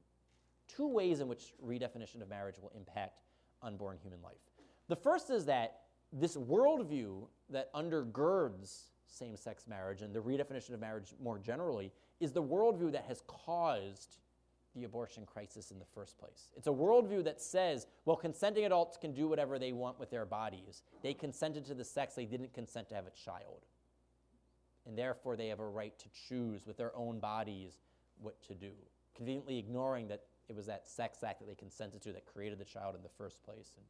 two 0.67 0.87
ways 0.87 1.19
in 1.19 1.27
which 1.27 1.53
redefinition 1.63 2.23
of 2.23 2.27
marriage 2.27 2.55
will 2.59 2.71
impact 2.75 3.21
unborn 3.61 3.97
human 4.01 4.19
life. 4.23 4.41
The 4.87 4.95
first 4.95 5.29
is 5.29 5.45
that 5.45 5.81
this 6.11 6.35
worldview 6.35 7.27
that 7.51 7.71
undergirds 7.73 8.85
same 9.07 9.35
sex 9.35 9.67
marriage 9.67 10.01
and 10.01 10.15
the 10.15 10.19
redefinition 10.19 10.73
of 10.73 10.79
marriage 10.79 11.13
more 11.21 11.37
generally 11.37 11.91
is 12.19 12.31
the 12.31 12.41
worldview 12.41 12.91
that 12.93 13.05
has 13.07 13.21
caused 13.27 14.17
the 14.73 14.85
abortion 14.85 15.25
crisis 15.25 15.71
in 15.71 15.79
the 15.79 15.85
first 15.93 16.17
place. 16.17 16.49
It's 16.55 16.67
a 16.67 16.71
worldview 16.71 17.25
that 17.25 17.41
says, 17.41 17.87
well, 18.05 18.15
consenting 18.15 18.65
adults 18.65 18.97
can 18.97 19.13
do 19.13 19.27
whatever 19.27 19.59
they 19.59 19.73
want 19.73 19.99
with 19.99 20.09
their 20.09 20.25
bodies. 20.25 20.83
They 21.03 21.13
consented 21.13 21.65
to 21.65 21.73
the 21.73 21.83
sex, 21.83 22.15
they 22.15 22.25
didn't 22.25 22.53
consent 22.53 22.87
to 22.89 22.95
have 22.95 23.05
a 23.05 23.11
child. 23.11 23.65
And 24.91 24.97
therefore, 24.97 25.37
they 25.37 25.47
have 25.47 25.61
a 25.61 25.65
right 25.65 25.97
to 25.97 26.05
choose 26.27 26.67
with 26.67 26.75
their 26.75 26.93
own 26.97 27.19
bodies 27.19 27.77
what 28.19 28.41
to 28.43 28.53
do, 28.53 28.71
conveniently 29.15 29.57
ignoring 29.57 30.09
that 30.09 30.25
it 30.49 30.55
was 30.55 30.65
that 30.65 30.85
sex 30.85 31.23
act 31.23 31.39
that 31.39 31.47
they 31.47 31.55
consented 31.55 32.01
to 32.01 32.11
that 32.11 32.25
created 32.25 32.59
the 32.59 32.65
child 32.65 32.95
in 32.95 33.01
the 33.01 33.09
first 33.17 33.41
place, 33.41 33.71
and 33.77 33.85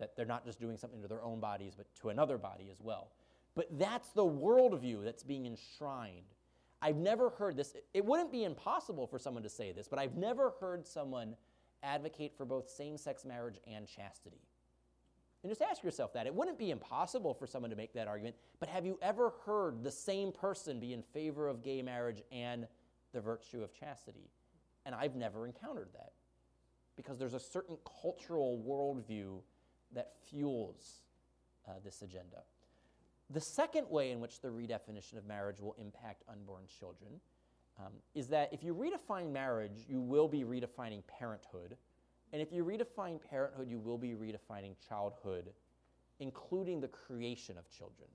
that 0.00 0.16
they're 0.16 0.26
not 0.26 0.44
just 0.44 0.60
doing 0.60 0.76
something 0.76 1.00
to 1.02 1.06
their 1.06 1.22
own 1.22 1.38
bodies, 1.38 1.74
but 1.76 1.86
to 2.00 2.08
another 2.08 2.36
body 2.36 2.68
as 2.68 2.80
well. 2.80 3.12
But 3.54 3.78
that's 3.78 4.08
the 4.08 4.24
worldview 4.24 5.04
that's 5.04 5.22
being 5.22 5.46
enshrined 5.46 6.34
I've 6.82 6.96
never 6.96 7.30
heard 7.30 7.56
this. 7.56 7.74
It 7.92 8.04
wouldn't 8.04 8.32
be 8.32 8.44
impossible 8.44 9.06
for 9.06 9.18
someone 9.18 9.42
to 9.42 9.50
say 9.50 9.72
this, 9.72 9.86
but 9.86 9.98
I've 9.98 10.16
never 10.16 10.54
heard 10.60 10.86
someone 10.86 11.36
advocate 11.82 12.34
for 12.36 12.44
both 12.44 12.68
same 12.68 12.96
sex 12.96 13.24
marriage 13.24 13.58
and 13.66 13.86
chastity. 13.86 14.40
And 15.42 15.50
just 15.50 15.62
ask 15.62 15.82
yourself 15.82 16.12
that. 16.12 16.26
It 16.26 16.34
wouldn't 16.34 16.58
be 16.58 16.70
impossible 16.70 17.32
for 17.32 17.46
someone 17.46 17.70
to 17.70 17.76
make 17.76 17.94
that 17.94 18.06
argument, 18.06 18.36
but 18.58 18.68
have 18.68 18.84
you 18.84 18.98
ever 19.00 19.32
heard 19.46 19.82
the 19.82 19.90
same 19.90 20.32
person 20.32 20.78
be 20.78 20.92
in 20.92 21.02
favor 21.02 21.48
of 21.48 21.62
gay 21.62 21.80
marriage 21.80 22.22
and 22.30 22.66
the 23.12 23.20
virtue 23.20 23.62
of 23.62 23.72
chastity? 23.72 24.30
And 24.84 24.94
I've 24.94 25.16
never 25.16 25.46
encountered 25.46 25.88
that 25.94 26.12
because 26.96 27.18
there's 27.18 27.34
a 27.34 27.40
certain 27.40 27.78
cultural 28.02 28.62
worldview 28.66 29.40
that 29.94 30.12
fuels 30.28 31.02
uh, 31.66 31.72
this 31.82 32.02
agenda. 32.02 32.42
The 33.30 33.40
second 33.40 33.86
way 33.88 34.10
in 34.10 34.20
which 34.20 34.40
the 34.40 34.48
redefinition 34.48 35.16
of 35.16 35.26
marriage 35.26 35.60
will 35.60 35.76
impact 35.78 36.24
unborn 36.28 36.64
children 36.78 37.20
um, 37.78 37.92
is 38.14 38.28
that 38.28 38.52
if 38.52 38.62
you 38.62 38.74
redefine 38.74 39.30
marriage, 39.32 39.86
you 39.88 40.00
will 40.00 40.28
be 40.28 40.44
redefining 40.44 41.02
parenthood. 41.06 41.76
And 42.32 42.40
if 42.40 42.52
you 42.52 42.64
redefine 42.64 43.18
parenthood, 43.28 43.68
you 43.68 43.78
will 43.78 43.98
be 43.98 44.10
redefining 44.10 44.74
childhood, 44.88 45.50
including 46.20 46.80
the 46.80 46.88
creation 46.88 47.58
of 47.58 47.68
children. 47.70 48.08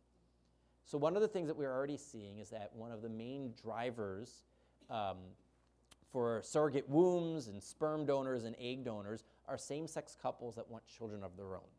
So, 0.85 0.97
one 0.97 1.15
of 1.15 1.21
the 1.21 1.27
things 1.27 1.47
that 1.47 1.57
we're 1.57 1.73
already 1.73 1.97
seeing 1.97 2.39
is 2.39 2.49
that 2.51 2.71
one 2.73 2.91
of 2.91 3.01
the 3.01 3.09
main 3.09 3.53
drivers 3.61 4.43
um, 4.89 5.17
for 6.11 6.41
surrogate 6.43 6.87
wombs 6.87 7.47
and 7.47 7.61
sperm 7.61 8.05
donors 8.05 8.45
and 8.45 8.55
egg 8.59 8.85
donors 8.85 9.23
are 9.47 9.57
same 9.57 9.87
sex 9.87 10.15
couples 10.21 10.55
that 10.55 10.69
want 10.69 10.85
children 10.87 11.23
of 11.23 11.35
their 11.35 11.55
own. 11.55 11.71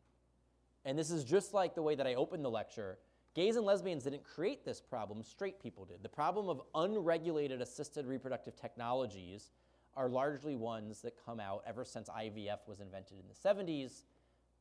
And 0.85 0.97
this 0.97 1.09
is 1.09 1.23
just 1.23 1.53
like 1.53 1.73
the 1.73 1.81
way 1.81 1.95
that 1.95 2.05
I 2.05 2.15
opened 2.15 2.43
the 2.45 2.51
lecture 2.51 2.99
Gays 3.37 3.55
and 3.55 3.67
lesbians 3.67 4.05
didn't 4.05 4.23
create 4.23 4.65
this 4.65 4.81
problem, 4.81 5.21
straight 5.21 5.61
people 5.61 5.85
did. 5.85 6.01
The 6.01 6.09
problem 6.09 6.49
of 6.49 6.63
unregulated 6.73 7.61
assisted 7.61 8.07
reproductive 8.07 8.55
technologies 8.55 9.51
are 9.97 10.07
largely 10.07 10.55
ones 10.55 11.01
that 11.01 11.13
come 11.25 11.39
out 11.39 11.63
ever 11.67 11.83
since 11.83 12.07
IVF 12.07 12.59
was 12.67 12.79
invented 12.79 13.17
in 13.19 13.25
the 13.27 13.33
70s 13.33 14.03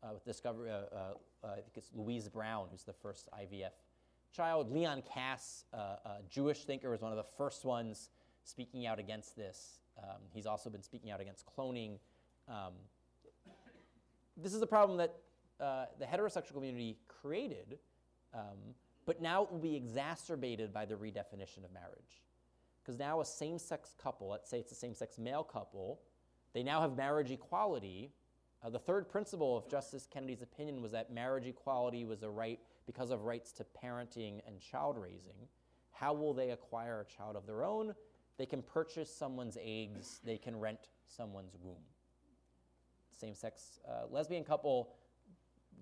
uh, 0.02 0.08
with 0.14 0.24
discovery, 0.24 0.70
uh, 0.70 0.74
uh, 0.74 0.96
uh, 1.44 1.48
I 1.52 1.54
think 1.56 1.76
it's 1.76 1.90
Louise 1.94 2.28
Brown, 2.28 2.66
who's 2.70 2.82
the 2.82 2.92
first 2.92 3.28
IVF 3.32 3.70
child. 4.34 4.72
Leon 4.72 5.02
Kass, 5.12 5.64
uh, 5.72 5.76
a 6.04 6.16
Jewish 6.28 6.64
thinker, 6.64 6.90
was 6.90 7.02
one 7.02 7.12
of 7.12 7.18
the 7.18 7.26
first 7.36 7.64
ones 7.64 8.10
speaking 8.42 8.86
out 8.86 8.98
against 8.98 9.36
this. 9.36 9.80
Um, 10.02 10.22
he's 10.32 10.46
also 10.46 10.70
been 10.70 10.82
speaking 10.82 11.10
out 11.10 11.20
against 11.20 11.44
cloning. 11.46 11.98
Um, 12.48 12.72
this 14.36 14.54
is 14.54 14.60
a 14.60 14.66
problem 14.66 14.98
that 14.98 15.14
uh, 15.60 15.86
the 15.98 16.04
heterosexual 16.04 16.54
community 16.54 16.98
created 17.08 17.78
um, 18.36 18.74
but 19.06 19.22
now 19.22 19.44
it 19.44 19.52
will 19.52 19.58
be 19.58 19.76
exacerbated 19.76 20.72
by 20.72 20.84
the 20.84 20.94
redefinition 20.94 21.64
of 21.64 21.72
marriage. 21.72 22.22
Because 22.86 23.00
now 23.00 23.20
a 23.20 23.24
same 23.24 23.58
sex 23.58 23.96
couple, 24.00 24.28
let's 24.28 24.48
say 24.48 24.60
it's 24.60 24.70
a 24.70 24.76
same 24.76 24.94
sex 24.94 25.18
male 25.18 25.42
couple, 25.42 26.02
they 26.54 26.62
now 26.62 26.80
have 26.80 26.96
marriage 26.96 27.32
equality. 27.32 28.12
Uh, 28.62 28.70
the 28.70 28.78
third 28.78 29.08
principle 29.08 29.56
of 29.56 29.68
Justice 29.68 30.06
Kennedy's 30.08 30.42
opinion 30.42 30.80
was 30.80 30.92
that 30.92 31.12
marriage 31.12 31.46
equality 31.46 32.04
was 32.04 32.22
a 32.22 32.30
right 32.30 32.60
because 32.86 33.10
of 33.10 33.24
rights 33.24 33.50
to 33.52 33.66
parenting 33.84 34.40
and 34.46 34.60
child 34.60 34.96
raising. 34.96 35.48
How 35.90 36.14
will 36.14 36.32
they 36.32 36.50
acquire 36.50 37.00
a 37.00 37.04
child 37.04 37.34
of 37.34 37.44
their 37.44 37.64
own? 37.64 37.92
They 38.38 38.46
can 38.46 38.62
purchase 38.62 39.12
someone's 39.12 39.58
eggs, 39.60 40.20
they 40.22 40.38
can 40.38 40.56
rent 40.60 40.88
someone's 41.08 41.56
womb. 41.60 41.82
Same 43.10 43.34
sex 43.34 43.80
uh, 43.88 44.06
lesbian 44.10 44.44
couple 44.44 44.90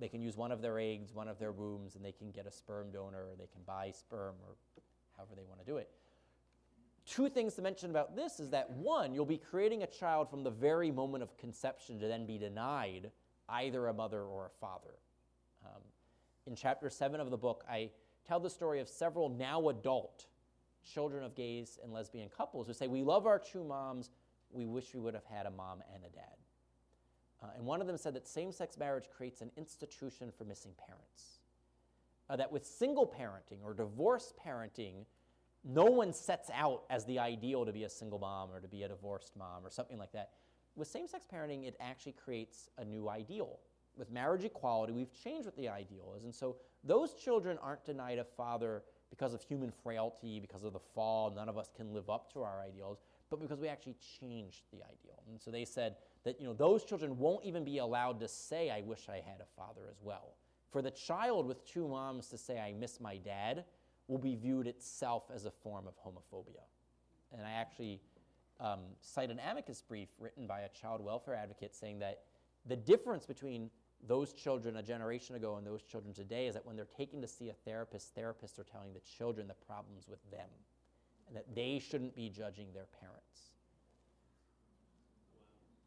they 0.00 0.08
can 0.08 0.20
use 0.20 0.36
one 0.36 0.50
of 0.50 0.60
their 0.60 0.78
eggs, 0.78 1.12
one 1.12 1.28
of 1.28 1.38
their 1.38 1.52
wombs, 1.52 1.94
and 1.94 2.04
they 2.04 2.12
can 2.12 2.30
get 2.30 2.46
a 2.46 2.50
sperm 2.50 2.90
donor, 2.90 3.26
or 3.30 3.36
they 3.38 3.46
can 3.46 3.62
buy 3.64 3.92
sperm, 3.92 4.34
or 4.42 4.56
however 5.16 5.34
they 5.36 5.44
want 5.44 5.60
to 5.60 5.66
do 5.66 5.76
it. 5.76 5.88
Two 7.06 7.28
things 7.28 7.54
to 7.54 7.62
mention 7.62 7.90
about 7.90 8.16
this 8.16 8.40
is 8.40 8.50
that 8.50 8.70
one, 8.70 9.14
you'll 9.14 9.26
be 9.26 9.38
creating 9.38 9.82
a 9.82 9.86
child 9.86 10.30
from 10.30 10.42
the 10.42 10.50
very 10.50 10.90
moment 10.90 11.22
of 11.22 11.36
conception 11.36 11.98
to 12.00 12.08
then 12.08 12.26
be 12.26 12.38
denied 12.38 13.10
either 13.48 13.88
a 13.88 13.92
mother 13.92 14.22
or 14.22 14.46
a 14.46 14.58
father. 14.60 14.94
Um, 15.66 15.82
in 16.46 16.56
chapter 16.56 16.88
seven 16.88 17.20
of 17.20 17.30
the 17.30 17.36
book, 17.36 17.64
I 17.68 17.90
tell 18.26 18.40
the 18.40 18.48
story 18.48 18.80
of 18.80 18.88
several 18.88 19.28
now 19.28 19.68
adult 19.68 20.26
children 20.82 21.24
of 21.24 21.34
gays 21.34 21.78
and 21.82 21.92
lesbian 21.92 22.28
couples 22.28 22.66
who 22.66 22.72
say, 22.72 22.86
We 22.86 23.02
love 23.02 23.26
our 23.26 23.38
two 23.38 23.64
moms, 23.64 24.10
we 24.50 24.66
wish 24.66 24.94
we 24.94 25.00
would 25.00 25.14
have 25.14 25.26
had 25.26 25.46
a 25.46 25.50
mom 25.50 25.82
and 25.94 26.04
a 26.04 26.08
dad. 26.08 26.36
Uh, 27.42 27.48
and 27.56 27.66
one 27.66 27.80
of 27.80 27.86
them 27.86 27.98
said 27.98 28.14
that 28.14 28.26
same 28.26 28.52
sex 28.52 28.78
marriage 28.78 29.08
creates 29.14 29.42
an 29.42 29.50
institution 29.56 30.32
for 30.36 30.44
missing 30.44 30.72
parents. 30.86 31.40
Uh, 32.30 32.36
that 32.36 32.50
with 32.50 32.64
single 32.66 33.06
parenting 33.06 33.62
or 33.62 33.74
divorced 33.74 34.34
parenting, 34.38 35.04
no 35.64 35.84
one 35.84 36.12
sets 36.12 36.50
out 36.54 36.84
as 36.90 37.04
the 37.06 37.18
ideal 37.18 37.64
to 37.64 37.72
be 37.72 37.84
a 37.84 37.90
single 37.90 38.18
mom 38.18 38.50
or 38.50 38.60
to 38.60 38.68
be 38.68 38.82
a 38.82 38.88
divorced 38.88 39.36
mom 39.36 39.64
or 39.64 39.70
something 39.70 39.98
like 39.98 40.12
that. 40.12 40.30
With 40.76 40.88
same 40.88 41.06
sex 41.06 41.26
parenting, 41.32 41.66
it 41.66 41.76
actually 41.80 42.12
creates 42.12 42.68
a 42.78 42.84
new 42.84 43.08
ideal. 43.08 43.60
With 43.96 44.10
marriage 44.10 44.44
equality, 44.44 44.92
we've 44.92 45.12
changed 45.12 45.46
what 45.46 45.56
the 45.56 45.68
ideal 45.68 46.14
is. 46.16 46.24
And 46.24 46.34
so 46.34 46.56
those 46.82 47.14
children 47.14 47.58
aren't 47.62 47.84
denied 47.84 48.18
a 48.18 48.24
father 48.24 48.82
because 49.10 49.32
of 49.32 49.42
human 49.42 49.70
frailty, 49.70 50.40
because 50.40 50.64
of 50.64 50.72
the 50.72 50.80
fall. 50.80 51.32
None 51.34 51.48
of 51.48 51.56
us 51.56 51.70
can 51.76 51.94
live 51.94 52.10
up 52.10 52.32
to 52.32 52.42
our 52.42 52.60
ideals, 52.60 52.98
but 53.30 53.40
because 53.40 53.60
we 53.60 53.68
actually 53.68 53.96
changed 54.20 54.64
the 54.72 54.78
ideal. 54.78 55.22
And 55.28 55.40
so 55.40 55.52
they 55.52 55.64
said, 55.64 55.94
that 56.24 56.40
you 56.40 56.46
know, 56.46 56.54
those 56.54 56.84
children 56.84 57.16
won't 57.18 57.44
even 57.44 57.64
be 57.64 57.78
allowed 57.78 58.18
to 58.20 58.28
say, 58.28 58.70
I 58.70 58.80
wish 58.80 59.08
I 59.08 59.16
had 59.16 59.40
a 59.40 59.60
father 59.60 59.82
as 59.90 59.98
well. 60.02 60.34
For 60.70 60.82
the 60.82 60.90
child 60.90 61.46
with 61.46 61.64
two 61.64 61.86
moms 61.86 62.28
to 62.28 62.38
say, 62.38 62.58
I 62.58 62.72
miss 62.72 62.98
my 62.98 63.16
dad, 63.18 63.64
will 64.08 64.18
be 64.18 64.34
viewed 64.34 64.66
itself 64.66 65.24
as 65.34 65.44
a 65.44 65.50
form 65.50 65.86
of 65.86 65.94
homophobia. 65.96 66.62
And 67.32 67.46
I 67.46 67.52
actually 67.52 68.00
um, 68.60 68.80
cite 69.00 69.30
an 69.30 69.40
amicus 69.50 69.82
brief 69.82 70.08
written 70.18 70.46
by 70.46 70.60
a 70.60 70.68
child 70.68 71.00
welfare 71.00 71.34
advocate 71.34 71.74
saying 71.74 71.98
that 72.00 72.20
the 72.66 72.76
difference 72.76 73.26
between 73.26 73.70
those 74.06 74.32
children 74.32 74.76
a 74.76 74.82
generation 74.82 75.34
ago 75.34 75.56
and 75.56 75.66
those 75.66 75.82
children 75.82 76.12
today 76.12 76.46
is 76.46 76.54
that 76.54 76.64
when 76.64 76.76
they're 76.76 76.84
taking 76.96 77.22
to 77.22 77.28
see 77.28 77.48
a 77.48 77.54
therapist, 77.64 78.14
therapists 78.14 78.58
are 78.58 78.64
telling 78.64 78.92
the 78.92 79.00
children 79.00 79.48
the 79.48 79.54
problems 79.54 80.06
with 80.08 80.18
them 80.30 80.48
and 81.26 81.36
that 81.36 81.54
they 81.54 81.78
shouldn't 81.78 82.14
be 82.14 82.28
judging 82.28 82.66
their 82.74 82.86
parents. 83.00 83.52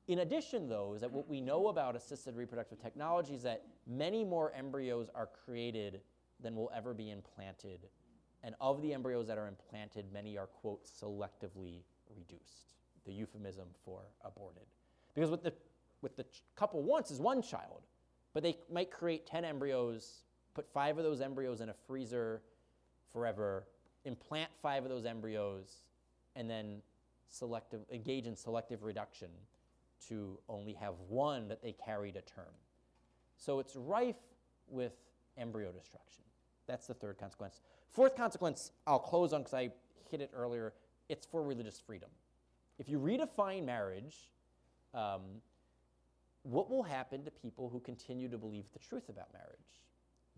In 0.08 0.20
addition, 0.20 0.70
though, 0.70 0.94
is 0.94 1.02
that 1.02 1.12
what 1.12 1.28
we 1.28 1.42
know 1.42 1.68
about 1.68 1.96
assisted 1.96 2.36
reproductive 2.36 2.82
technology 2.82 3.34
is 3.34 3.44
that 3.44 3.64
many 3.86 4.24
more 4.24 4.54
embryos 4.54 5.10
are 5.14 5.30
created 5.46 6.02
than 6.40 6.56
will 6.56 6.72
ever 6.74 6.94
be 6.94 7.12
implanted. 7.12 7.88
And 8.44 8.56
of 8.62 8.82
the 8.82 8.94
embryos 8.94 9.28
that 9.28 9.38
are 9.38 9.48
implanted, 9.48 10.06
many 10.14 10.38
are, 10.38 10.48
quote, 10.48 10.86
selectively 10.86 11.82
reduced, 12.16 12.76
the 13.06 13.12
euphemism 13.12 13.68
for 13.84 14.02
aborted. 14.24 14.64
Because 15.14 15.30
what 15.30 15.44
the, 15.44 15.54
what 16.02 16.16
the 16.16 16.26
couple 16.56 16.84
wants 16.84 17.12
is 17.12 17.20
one 17.20 17.42
child, 17.42 17.82
but 18.34 18.44
they 18.44 18.58
might 18.72 18.92
create 18.92 19.26
10 19.26 19.44
embryos, 19.44 20.22
put 20.54 20.72
five 20.72 20.98
of 20.98 21.04
those 21.04 21.22
embryos 21.22 21.62
in 21.62 21.70
a 21.70 21.74
freezer 21.74 22.42
forever, 23.12 23.66
implant 24.06 24.50
five 24.62 24.84
of 24.84 24.90
those 24.90 25.06
embryos, 25.06 25.82
and 26.36 26.50
then 26.50 26.82
selective, 27.28 27.82
engage 27.92 28.28
in 28.28 28.36
selective 28.36 28.84
reduction 28.84 29.30
to 30.08 30.38
only 30.48 30.74
have 30.74 30.94
one 31.10 31.48
that 31.48 31.62
they 31.62 31.74
carry 31.74 32.12
to 32.12 32.22
term. 32.22 32.54
So 33.38 33.60
it's 33.60 33.76
rife 33.76 34.16
with 34.68 34.94
embryo 35.38 35.72
destruction. 35.72 36.24
That's 36.68 36.88
the 36.88 36.94
third 36.94 37.18
consequence. 37.18 37.62
Fourth 37.88 38.16
consequence, 38.16 38.72
I'll 38.86 39.00
close 39.00 39.34
on 39.34 39.42
because 39.42 39.54
I 39.54 39.72
hit 40.10 40.22
it 40.22 40.32
earlier. 40.36 40.74
It's 41.10 41.26
for 41.26 41.44
religious 41.44 41.80
freedom. 41.80 42.10
If 42.80 42.90
you 42.90 43.00
redefine 43.00 43.66
marriage, 43.66 44.16
um, 44.94 45.22
what 46.44 46.70
will 46.70 46.84
happen 46.84 47.24
to 47.26 47.32
people 47.32 47.70
who 47.70 47.80
continue 47.80 48.30
to 48.30 48.38
believe 48.38 48.66
the 48.74 48.80
truth 48.80 49.10
about 49.10 49.34
marriage? 49.34 49.82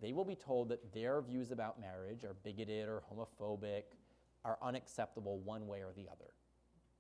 They 0.02 0.14
will 0.14 0.26
be 0.26 0.36
told 0.36 0.70
that 0.70 0.94
their 0.94 1.22
views 1.22 1.52
about 1.52 1.80
marriage 1.80 2.24
are 2.24 2.36
bigoted 2.44 2.88
or 2.88 3.02
homophobic, 3.12 3.84
are 4.46 4.58
unacceptable 4.62 5.40
one 5.40 5.68
way 5.68 5.80
or 5.80 5.92
the 5.96 6.08
other. 6.10 6.32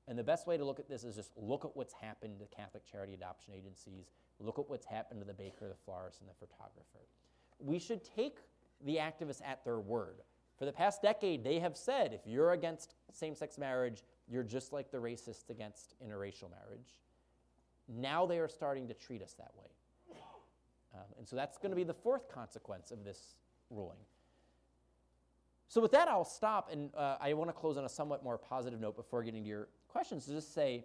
And 0.07 0.17
the 0.17 0.23
best 0.23 0.47
way 0.47 0.57
to 0.57 0.65
look 0.65 0.79
at 0.79 0.89
this 0.89 1.03
is 1.03 1.15
just 1.15 1.31
look 1.37 1.63
at 1.65 1.77
what's 1.77 1.93
happened 1.93 2.39
to 2.39 2.45
Catholic 2.55 2.83
charity 2.85 3.13
adoption 3.13 3.53
agencies, 3.55 4.09
look 4.39 4.59
at 4.59 4.69
what's 4.69 4.85
happened 4.85 5.21
to 5.21 5.25
the 5.25 5.33
baker, 5.33 5.67
the 5.69 5.75
florist, 5.85 6.19
and 6.21 6.29
the 6.29 6.33
photographer. 6.33 7.05
We 7.59 7.79
should 7.79 8.03
take 8.03 8.39
the 8.85 8.97
activists 8.97 9.41
at 9.45 9.63
their 9.63 9.79
word. 9.79 10.21
For 10.57 10.65
the 10.65 10.73
past 10.73 11.01
decade, 11.01 11.43
they 11.43 11.59
have 11.59 11.77
said 11.77 12.13
if 12.13 12.21
you're 12.25 12.51
against 12.51 12.95
same 13.11 13.35
sex 13.35 13.57
marriage, 13.57 14.03
you're 14.27 14.43
just 14.43 14.73
like 14.73 14.91
the 14.91 14.97
racists 14.97 15.49
against 15.49 15.95
interracial 16.05 16.49
marriage. 16.51 16.95
Now 17.87 18.25
they 18.25 18.39
are 18.39 18.47
starting 18.47 18.87
to 18.87 18.93
treat 18.93 19.21
us 19.21 19.33
that 19.33 19.51
way. 19.57 19.69
Um, 20.93 21.05
and 21.17 21.27
so 21.27 21.35
that's 21.35 21.57
going 21.57 21.69
to 21.69 21.75
be 21.75 21.83
the 21.83 21.93
fourth 21.93 22.27
consequence 22.29 22.91
of 22.91 23.03
this 23.03 23.35
ruling. 23.69 23.97
So, 25.67 25.81
with 25.81 25.91
that, 25.91 26.07
I'll 26.07 26.25
stop, 26.25 26.71
and 26.71 26.89
uh, 26.95 27.17
I 27.21 27.33
want 27.33 27.49
to 27.49 27.53
close 27.53 27.77
on 27.77 27.85
a 27.85 27.89
somewhat 27.89 28.23
more 28.23 28.39
positive 28.39 28.79
note 28.79 28.95
before 28.95 29.21
getting 29.21 29.43
to 29.43 29.49
your 29.49 29.67
questions 29.87 30.25
to 30.25 30.31
just 30.31 30.53
say 30.53 30.83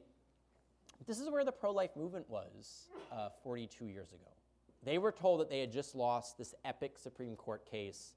this 1.06 1.18
is 1.18 1.30
where 1.30 1.42
the 1.42 1.52
pro 1.52 1.70
life 1.70 1.96
movement 1.96 2.28
was 2.28 2.88
uh, 3.10 3.30
42 3.42 3.86
years 3.86 4.12
ago. 4.12 4.30
They 4.84 4.98
were 4.98 5.12
told 5.12 5.40
that 5.40 5.48
they 5.48 5.60
had 5.60 5.72
just 5.72 5.94
lost 5.94 6.36
this 6.36 6.54
epic 6.64 6.98
Supreme 6.98 7.36
Court 7.36 7.64
case. 7.68 8.14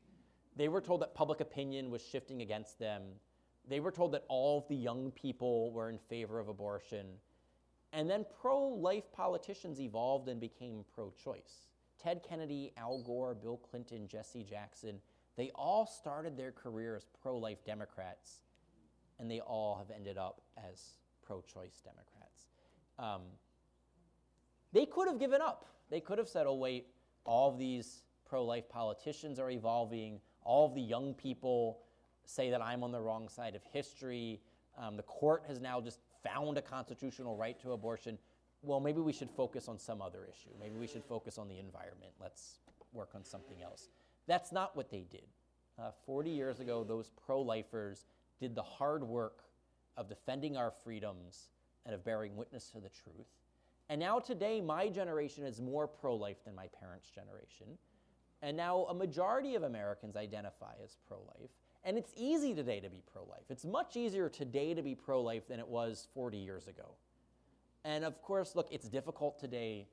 They 0.56 0.68
were 0.68 0.82
told 0.82 1.02
that 1.02 1.16
public 1.16 1.40
opinion 1.40 1.90
was 1.90 2.02
shifting 2.02 2.42
against 2.42 2.78
them. 2.80 3.04
They 3.68 3.80
were 3.80 3.92
told 3.92 4.12
that 4.14 4.26
all 4.28 4.60
of 4.60 4.68
the 4.68 4.76
young 4.76 5.12
people 5.12 5.72
were 5.72 5.90
in 5.90 5.98
favor 5.98 6.40
of 6.40 6.48
abortion. 6.50 7.08
And 7.94 8.10
then 8.10 8.26
pro 8.42 8.68
life 8.68 9.12
politicians 9.14 9.80
evolved 9.80 10.28
and 10.28 10.40
became 10.42 10.84
pro 10.94 11.12
choice. 11.12 11.68
Ted 12.02 12.22
Kennedy, 12.28 12.74
Al 12.78 13.02
Gore, 13.02 13.34
Bill 13.34 13.58
Clinton, 13.58 14.08
Jesse 14.08 14.44
Jackson, 14.44 15.00
they 15.38 15.52
all 15.56 15.86
started 15.86 16.36
their 16.36 16.52
career 16.52 16.96
as 16.96 17.06
pro 17.22 17.38
life 17.38 17.64
Democrats, 17.64 18.42
and 19.20 19.30
they 19.30 19.40
all 19.40 19.78
have 19.78 19.96
ended 19.96 20.18
up 20.18 20.42
as 20.58 20.98
pro 21.26 21.42
choice 21.42 21.82
Democrats. 21.84 22.48
Um, 23.00 23.22
they 24.74 24.86
could 24.86 25.08
have 25.08 25.20
given 25.20 25.42
up. 25.42 25.66
They 25.90 26.00
could 26.00 26.18
have 26.18 26.28
said, 26.28 26.46
oh, 26.48 26.56
wait, 26.56 26.88
all 27.26 27.50
of 27.50 27.58
these 27.58 28.04
pro 28.26 28.44
life 28.44 28.68
politicians 28.70 29.40
are 29.40 29.50
evolving, 29.50 30.20
all 30.44 30.66
of 30.66 30.76
the 30.76 30.82
young 30.82 31.14
people 31.14 31.80
say 32.26 32.50
that 32.50 32.62
I'm 32.62 32.84
on 32.84 32.92
the 32.92 33.00
wrong 33.02 33.30
side 33.30 33.56
of 33.56 33.64
history. 33.72 34.42
Um, 34.78 34.98
the 34.98 35.04
court 35.04 35.44
has 35.48 35.60
now 35.60 35.82
just 35.82 36.00
found 36.24 36.58
a 36.58 36.62
constitutional 36.62 37.36
right 37.36 37.60
to 37.62 37.72
abortion. 37.72 38.18
Well, 38.62 38.80
maybe 38.80 39.02
we 39.02 39.14
should 39.14 39.30
focus 39.30 39.68
on 39.68 39.80
some 39.80 40.02
other 40.02 40.28
issue. 40.30 40.50
Maybe 40.60 40.76
we 40.76 40.88
should 40.88 41.04
focus 41.04 41.38
on 41.38 41.48
the 41.48 41.60
environment. 41.60 42.12
Let's 42.20 42.60
work 42.94 43.12
on 43.16 43.24
something 43.24 43.62
else. 43.62 43.90
That's 44.28 44.52
not 44.52 44.76
what 44.76 44.90
they 44.90 45.06
did. 45.10 45.28
Uh, 45.80 45.92
40 46.06 46.30
years 46.32 46.60
ago, 46.60 46.84
those 46.84 47.12
pro 47.26 47.42
lifers 47.42 48.08
did 48.40 48.56
the 48.56 48.64
hard 48.64 49.04
work 49.04 49.44
of 49.96 50.10
defending 50.10 50.58
our 50.58 50.72
freedoms 50.72 51.50
and 51.86 51.94
of 51.94 52.04
bearing 52.04 52.36
witness 52.36 52.70
to 52.72 52.80
the 52.80 52.90
truth. 52.90 53.28
And 53.90 54.00
now, 54.00 54.20
today, 54.20 54.60
my 54.60 54.90
generation 54.90 55.46
is 55.46 55.62
more 55.62 55.88
pro 55.88 56.16
life 56.16 56.44
than 56.44 56.54
my 56.56 56.68
parents' 56.80 57.10
generation. 57.10 57.78
And 58.42 58.58
now, 58.58 58.86
a 58.90 58.94
majority 58.94 59.56
of 59.56 59.64
Americans 59.64 60.16
identify 60.18 60.74
as 60.84 60.98
pro 61.08 61.18
life. 61.20 61.50
And 61.86 61.98
it's 61.98 62.12
easy 62.18 62.54
today 62.54 62.82
to 62.82 62.90
be 62.90 63.02
pro 63.12 63.24
life. 63.24 63.46
It's 63.50 63.64
much 63.64 63.96
easier 63.96 64.28
today 64.28 64.74
to 64.74 64.82
be 64.82 64.94
pro 64.94 65.22
life 65.22 65.48
than 65.48 65.60
it 65.60 65.68
was 65.68 66.08
40 66.14 66.38
years 66.38 66.68
ago. 66.68 66.96
And 67.86 68.04
of 68.04 68.22
course, 68.22 68.56
look, 68.56 68.68
it's 68.72 68.90
difficult 68.90 69.40
today 69.40 69.88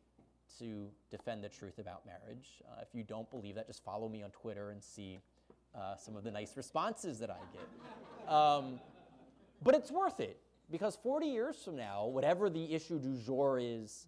to 0.58 0.88
defend 1.10 1.44
the 1.44 1.48
truth 1.48 1.78
about 1.78 2.04
marriage. 2.04 2.62
Uh, 2.68 2.80
if 2.82 2.88
you 2.92 3.04
don't 3.04 3.30
believe 3.30 3.54
that, 3.54 3.68
just 3.68 3.84
follow 3.84 4.08
me 4.08 4.24
on 4.24 4.30
Twitter 4.30 4.70
and 4.70 4.82
see 4.82 5.20
uh, 5.74 5.96
some 5.96 6.16
of 6.16 6.24
the 6.24 6.30
nice 6.32 6.56
responses 6.56 7.20
that 7.20 7.30
I 7.30 7.38
get. 7.52 8.32
Um, 8.32 8.80
but 9.62 9.74
it's 9.76 9.90
worth 9.90 10.18
it 10.18 10.40
because 10.70 10.96
40 11.02 11.26
years 11.26 11.56
from 11.64 11.76
now, 11.76 12.06
whatever 12.06 12.48
the 12.48 12.74
issue 12.74 12.98
du 12.98 13.16
jour 13.18 13.58
is 13.60 14.06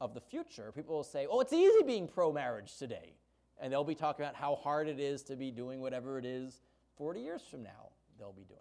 of 0.00 0.14
the 0.14 0.20
future, 0.20 0.72
people 0.72 0.94
will 0.94 1.02
say, 1.02 1.26
oh, 1.30 1.40
it's 1.40 1.52
easy 1.52 1.82
being 1.84 2.06
pro 2.06 2.32
marriage 2.32 2.76
today. 2.76 3.14
And 3.60 3.72
they'll 3.72 3.84
be 3.84 3.94
talking 3.94 4.24
about 4.24 4.34
how 4.34 4.56
hard 4.56 4.88
it 4.88 5.00
is 5.00 5.22
to 5.24 5.36
be 5.36 5.50
doing 5.50 5.80
whatever 5.80 6.18
it 6.18 6.26
is 6.26 6.60
40 6.96 7.20
years 7.20 7.42
from 7.50 7.62
now 7.62 7.90
they'll 8.18 8.32
be 8.32 8.44
doing. 8.44 8.60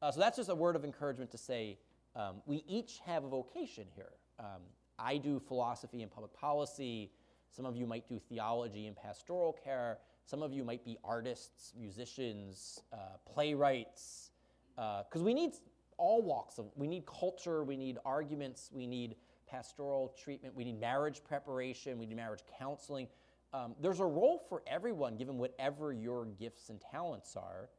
Uh, 0.00 0.10
so 0.10 0.20
that's 0.20 0.36
just 0.36 0.48
a 0.48 0.54
word 0.54 0.76
of 0.76 0.84
encouragement 0.84 1.30
to 1.30 1.38
say 1.38 1.78
um, 2.14 2.36
we 2.46 2.64
each 2.66 3.00
have 3.04 3.24
a 3.24 3.28
vocation 3.28 3.86
here. 3.94 4.12
Um, 4.38 4.62
I 4.98 5.16
do 5.16 5.38
philosophy 5.38 6.02
and 6.02 6.10
public 6.10 6.32
policy. 6.32 7.10
Some 7.50 7.64
of 7.64 7.76
you 7.76 7.86
might 7.86 8.08
do 8.08 8.18
theology 8.28 8.86
and 8.86 8.96
pastoral 8.96 9.56
care. 9.64 9.98
Some 10.24 10.42
of 10.42 10.52
you 10.52 10.64
might 10.64 10.84
be 10.84 10.98
artists, 11.04 11.72
musicians, 11.78 12.80
uh, 12.92 13.16
playwrights, 13.32 14.30
because 14.76 15.22
uh, 15.22 15.24
we 15.24 15.32
need 15.32 15.54
all 15.98 16.22
walks 16.22 16.58
of. 16.58 16.66
We 16.74 16.86
need 16.86 17.04
culture. 17.06 17.62
We 17.64 17.76
need 17.76 17.98
arguments. 18.04 18.70
We 18.72 18.86
need 18.86 19.16
pastoral 19.46 20.14
treatment. 20.22 20.54
We 20.54 20.64
need 20.64 20.80
marriage 20.80 21.22
preparation. 21.24 21.98
We 21.98 22.06
need 22.06 22.16
marriage 22.16 22.42
counseling. 22.58 23.08
Um, 23.52 23.74
there's 23.80 24.00
a 24.00 24.06
role 24.06 24.42
for 24.48 24.62
everyone, 24.66 25.16
given 25.16 25.38
whatever 25.38 25.92
your 25.92 26.26
gifts 26.26 26.68
and 26.68 26.80
talents 26.80 27.34
are, 27.36 27.70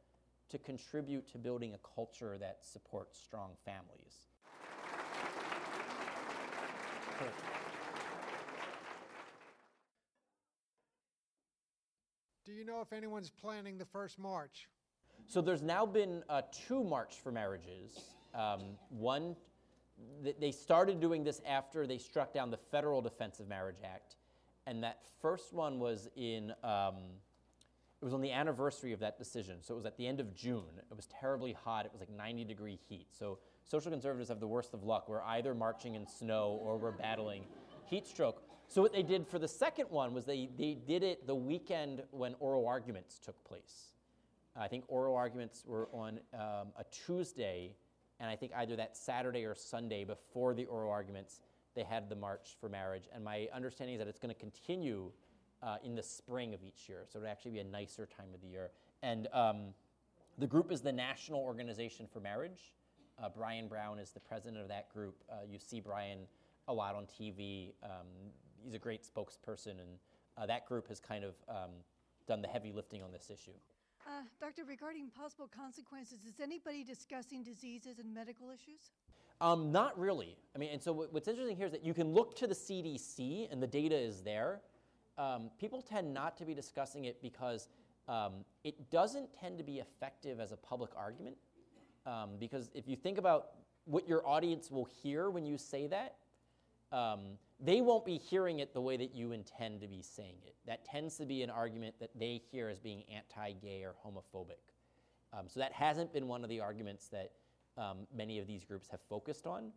to 0.50 0.58
contribute 0.58 1.30
to 1.32 1.38
building 1.38 1.74
a 1.74 1.78
culture 1.94 2.36
that 2.38 2.58
supports 2.60 3.18
strong 3.18 3.52
families. 3.64 4.26
Do 12.44 12.52
you 12.52 12.64
know 12.64 12.80
if 12.80 12.92
anyone's 12.92 13.30
planning 13.30 13.78
the 13.78 13.84
first 13.84 14.18
march? 14.18 14.66
So 15.30 15.40
there's 15.40 15.62
now 15.62 15.86
been 15.86 16.24
uh, 16.28 16.42
two 16.66 16.82
March 16.82 17.20
for 17.22 17.30
Marriages. 17.30 18.00
Um, 18.34 18.62
one, 18.88 19.36
th- 20.24 20.34
they 20.40 20.50
started 20.50 20.98
doing 20.98 21.22
this 21.22 21.40
after 21.48 21.86
they 21.86 21.98
struck 21.98 22.34
down 22.34 22.50
the 22.50 22.56
Federal 22.56 23.00
Defense 23.00 23.38
of 23.38 23.46
Marriage 23.46 23.76
Act. 23.84 24.16
And 24.66 24.82
that 24.82 25.02
first 25.22 25.52
one 25.52 25.78
was 25.78 26.08
in 26.16 26.52
um, 26.64 26.96
it 28.02 28.04
was 28.04 28.12
on 28.12 28.20
the 28.22 28.32
anniversary 28.32 28.92
of 28.92 28.98
that 28.98 29.18
decision. 29.18 29.58
So 29.60 29.74
it 29.74 29.76
was 29.76 29.86
at 29.86 29.96
the 29.96 30.08
end 30.08 30.18
of 30.18 30.34
june. 30.34 30.64
It 30.90 30.96
was 30.96 31.06
terribly 31.20 31.52
hot. 31.52 31.86
It 31.86 31.92
was 31.92 32.00
like 32.00 32.10
90 32.10 32.42
degree 32.42 32.80
heat. 32.88 33.06
So 33.16 33.38
social 33.62 33.92
conservatives 33.92 34.30
have 34.30 34.40
the 34.40 34.48
worst 34.48 34.74
of 34.74 34.82
luck. 34.82 35.08
We're 35.08 35.22
either 35.22 35.54
marching 35.54 35.94
in 35.94 36.08
snow 36.08 36.58
or 36.60 36.76
we're 36.76 36.90
battling 36.90 37.44
heat 37.86 38.08
stroke. 38.08 38.42
So 38.66 38.82
what 38.82 38.92
they 38.92 39.04
did 39.04 39.28
for 39.28 39.38
the 39.38 39.46
second 39.46 39.90
one 39.90 40.12
was 40.12 40.24
they, 40.24 40.48
they 40.58 40.76
did 40.88 41.04
it 41.04 41.28
the 41.28 41.36
weekend 41.36 42.02
when 42.10 42.34
oral 42.40 42.66
arguments 42.66 43.20
took 43.20 43.44
place 43.44 43.90
i 44.56 44.68
think 44.68 44.84
oral 44.88 45.16
arguments 45.16 45.64
were 45.66 45.88
on 45.92 46.20
um, 46.34 46.68
a 46.76 46.84
tuesday 46.90 47.74
and 48.18 48.30
i 48.30 48.36
think 48.36 48.52
either 48.56 48.76
that 48.76 48.96
saturday 48.96 49.44
or 49.44 49.54
sunday 49.54 50.04
before 50.04 50.54
the 50.54 50.64
oral 50.66 50.90
arguments 50.90 51.40
they 51.74 51.84
had 51.84 52.08
the 52.08 52.16
March 52.16 52.56
for 52.60 52.68
Marriage. 52.68 53.04
And 53.14 53.24
my 53.24 53.48
understanding 53.54 53.94
is 53.94 54.00
that 54.00 54.08
it's 54.08 54.18
going 54.18 54.34
to 54.34 54.40
continue 54.40 55.10
uh, 55.62 55.76
in 55.84 55.94
the 55.94 56.02
spring 56.02 56.54
of 56.54 56.62
each 56.62 56.88
year. 56.88 57.04
So 57.08 57.18
it'll 57.18 57.30
actually 57.30 57.52
be 57.52 57.58
a 57.60 57.64
nicer 57.64 58.06
time 58.06 58.28
of 58.34 58.40
the 58.40 58.48
year. 58.48 58.70
And 59.02 59.28
um, 59.32 59.74
the 60.38 60.46
group 60.46 60.72
is 60.72 60.80
the 60.80 60.92
National 60.92 61.40
Organization 61.40 62.06
for 62.10 62.20
Marriage. 62.20 62.72
Uh, 63.22 63.28
Brian 63.28 63.68
Brown 63.68 63.98
is 63.98 64.10
the 64.10 64.20
president 64.20 64.60
of 64.62 64.68
that 64.68 64.92
group. 64.92 65.22
Uh, 65.30 65.36
you 65.48 65.58
see 65.58 65.80
Brian 65.80 66.20
a 66.68 66.72
lot 66.72 66.94
on 66.94 67.04
TV. 67.04 67.72
Um, 67.84 68.06
he's 68.62 68.74
a 68.74 68.78
great 68.78 69.02
spokesperson, 69.02 69.72
and 69.72 69.98
uh, 70.38 70.46
that 70.46 70.66
group 70.66 70.88
has 70.88 70.98
kind 70.98 71.24
of 71.24 71.34
um, 71.48 71.70
done 72.26 72.40
the 72.40 72.48
heavy 72.48 72.72
lifting 72.72 73.02
on 73.02 73.12
this 73.12 73.30
issue. 73.30 73.52
Uh, 74.06 74.22
doctor, 74.40 74.62
regarding 74.64 75.08
possible 75.10 75.48
consequences, 75.54 76.18
is 76.26 76.40
anybody 76.42 76.82
discussing 76.82 77.42
diseases 77.42 77.98
and 77.98 78.12
medical 78.12 78.50
issues? 78.50 78.90
Um, 79.40 79.72
not 79.72 79.98
really. 79.98 80.36
I 80.54 80.58
mean, 80.58 80.70
and 80.72 80.82
so 80.82 80.92
what's 80.92 81.28
interesting 81.28 81.56
here 81.56 81.66
is 81.66 81.72
that 81.72 81.84
you 81.84 81.94
can 81.94 82.12
look 82.12 82.36
to 82.36 82.46
the 82.46 82.54
CDC 82.54 83.50
and 83.50 83.62
the 83.62 83.66
data 83.66 83.96
is 83.96 84.22
there. 84.22 84.60
Um, 85.16 85.50
people 85.58 85.82
tend 85.82 86.12
not 86.12 86.36
to 86.38 86.44
be 86.44 86.54
discussing 86.54 87.04
it 87.04 87.22
because 87.22 87.68
um, 88.08 88.44
it 88.64 88.90
doesn't 88.90 89.32
tend 89.32 89.58
to 89.58 89.64
be 89.64 89.78
effective 89.78 90.40
as 90.40 90.52
a 90.52 90.56
public 90.56 90.90
argument. 90.96 91.36
Um, 92.06 92.30
because 92.38 92.70
if 92.74 92.88
you 92.88 92.96
think 92.96 93.18
about 93.18 93.50
what 93.84 94.08
your 94.08 94.26
audience 94.26 94.70
will 94.70 94.86
hear 95.02 95.30
when 95.30 95.44
you 95.44 95.56
say 95.56 95.86
that, 95.86 96.16
um, 96.92 97.20
they 97.60 97.80
won't 97.80 98.04
be 98.04 98.16
hearing 98.16 98.60
it 98.60 98.72
the 98.72 98.80
way 98.80 98.96
that 98.96 99.14
you 99.14 99.32
intend 99.32 99.80
to 99.82 99.88
be 99.88 100.02
saying 100.02 100.36
it. 100.46 100.54
That 100.66 100.84
tends 100.84 101.16
to 101.18 101.26
be 101.26 101.42
an 101.42 101.50
argument 101.50 101.94
that 102.00 102.10
they 102.18 102.40
hear 102.50 102.68
as 102.68 102.78
being 102.78 103.04
anti 103.14 103.52
gay 103.52 103.84
or 103.84 103.94
homophobic. 104.04 104.58
Um, 105.32 105.46
so 105.48 105.60
that 105.60 105.72
hasn't 105.72 106.12
been 106.12 106.26
one 106.26 106.42
of 106.42 106.50
the 106.50 106.60
arguments 106.60 107.08
that 107.08 107.32
um, 107.76 107.98
many 108.14 108.38
of 108.38 108.46
these 108.46 108.64
groups 108.64 108.88
have 108.90 109.00
focused 109.08 109.46
on. 109.46 109.70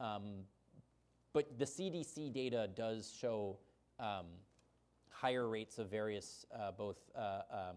Um, 0.00 0.44
but 1.32 1.58
the 1.58 1.64
CDC 1.64 2.32
data 2.32 2.68
does 2.74 3.12
show 3.20 3.58
um, 3.98 4.26
higher 5.10 5.48
rates 5.48 5.78
of 5.78 5.90
various 5.90 6.46
uh, 6.54 6.70
both 6.72 6.98
uh, 7.16 7.40
um, 7.50 7.76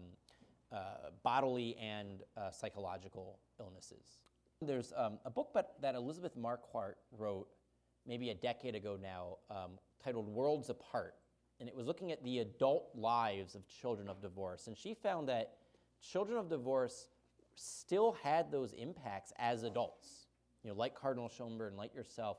uh, 0.72 0.76
bodily 1.22 1.76
and 1.76 2.22
uh, 2.36 2.50
psychological 2.50 3.38
illnesses. 3.58 4.20
There's 4.60 4.92
a 4.96 5.30
book 5.30 5.56
that 5.80 5.94
Elizabeth 5.94 6.36
Marquardt 6.36 6.94
wrote 7.16 7.48
maybe 8.08 8.30
a 8.30 8.34
decade 8.34 8.74
ago 8.74 8.98
now 9.00 9.36
um, 9.50 9.72
titled 10.02 10.26
Worlds 10.26 10.70
Apart. 10.70 11.14
And 11.60 11.68
it 11.68 11.76
was 11.76 11.86
looking 11.86 12.10
at 12.10 12.22
the 12.24 12.38
adult 12.38 12.90
lives 12.94 13.54
of 13.54 13.68
children 13.68 14.08
of 14.08 14.22
divorce. 14.22 14.66
And 14.66 14.76
she 14.76 14.94
found 14.94 15.28
that 15.28 15.54
children 16.00 16.38
of 16.38 16.48
divorce 16.48 17.08
still 17.54 18.16
had 18.22 18.50
those 18.50 18.72
impacts 18.72 19.32
as 19.38 19.64
adults. 19.64 20.28
You 20.62 20.70
know, 20.70 20.76
like 20.76 20.94
Cardinal 20.94 21.28
Schönborn 21.28 21.68
and 21.68 21.76
like 21.76 21.94
yourself, 21.94 22.38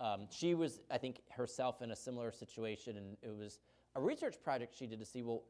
um, 0.00 0.28
she 0.30 0.54
was, 0.54 0.80
I 0.90 0.98
think, 0.98 1.20
herself 1.30 1.82
in 1.82 1.90
a 1.90 1.96
similar 1.96 2.32
situation, 2.32 2.96
and 2.96 3.16
it 3.22 3.36
was 3.36 3.58
a 3.96 4.00
research 4.00 4.36
project 4.42 4.74
she 4.76 4.86
did 4.86 4.98
to 4.98 5.04
see, 5.04 5.22
well, 5.22 5.42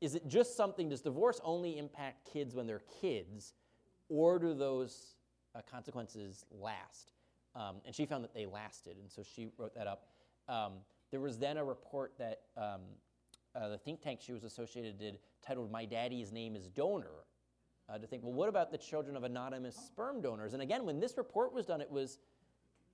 is 0.00 0.14
it 0.14 0.26
just 0.26 0.56
something, 0.56 0.88
does 0.88 1.02
divorce 1.02 1.38
only 1.44 1.76
impact 1.76 2.30
kids 2.32 2.54
when 2.54 2.66
they're 2.66 2.82
kids, 3.00 3.52
or 4.08 4.38
do 4.38 4.54
those 4.54 5.16
uh, 5.54 5.60
consequences 5.70 6.46
last? 6.50 7.12
Um, 7.54 7.76
and 7.84 7.94
she 7.94 8.06
found 8.06 8.22
that 8.24 8.34
they 8.34 8.46
lasted, 8.46 8.96
and 8.96 9.10
so 9.10 9.22
she 9.22 9.48
wrote 9.58 9.74
that 9.74 9.86
up. 9.86 10.06
Um, 10.48 10.74
there 11.10 11.20
was 11.20 11.38
then 11.38 11.56
a 11.56 11.64
report 11.64 12.14
that 12.18 12.42
um, 12.56 12.82
uh, 13.54 13.68
the 13.68 13.78
think 13.78 14.00
tank 14.00 14.20
she 14.22 14.32
was 14.32 14.44
associated 14.44 14.98
did 14.98 15.18
titled 15.44 15.70
My 15.72 15.84
Daddy's 15.84 16.32
Name 16.32 16.54
is 16.54 16.68
Donor, 16.68 17.24
uh, 17.88 17.98
to 17.98 18.06
think, 18.06 18.22
well, 18.22 18.32
what 18.32 18.48
about 18.48 18.70
the 18.70 18.78
children 18.78 19.16
of 19.16 19.24
anonymous 19.24 19.74
sperm 19.74 20.20
donors? 20.20 20.52
And 20.52 20.62
again, 20.62 20.86
when 20.86 21.00
this 21.00 21.16
report 21.16 21.52
was 21.52 21.66
done, 21.66 21.80
it 21.80 21.90
was 21.90 22.18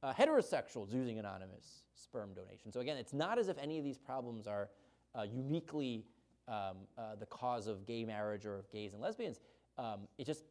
uh, 0.03 0.13
heterosexuals 0.13 0.93
using 0.93 1.19
anonymous 1.19 1.83
sperm 1.95 2.33
donation. 2.35 2.73
So 2.73 2.81
again, 2.81 2.97
it's 2.97 3.13
not 3.13 3.39
as 3.39 3.49
if 3.49 3.59
any 3.59 3.79
of 3.79 3.85
these 3.85 3.99
problems 3.99 4.47
are 4.47 4.71
uh, 5.15 5.23
uniquely 5.23 6.07
um, 6.49 6.77
uh, 6.97 7.17
the 7.19 7.27
cause 7.27 7.67
of 7.67 7.87
gay 7.87 8.05
marriage 8.05 8.47
or 8.47 8.57
of 8.57 8.71
gays 8.71 8.95
and 8.95 9.03
lesbians. 9.03 9.41
Um, 9.77 10.09
it's 10.17 10.27
just 10.27 10.45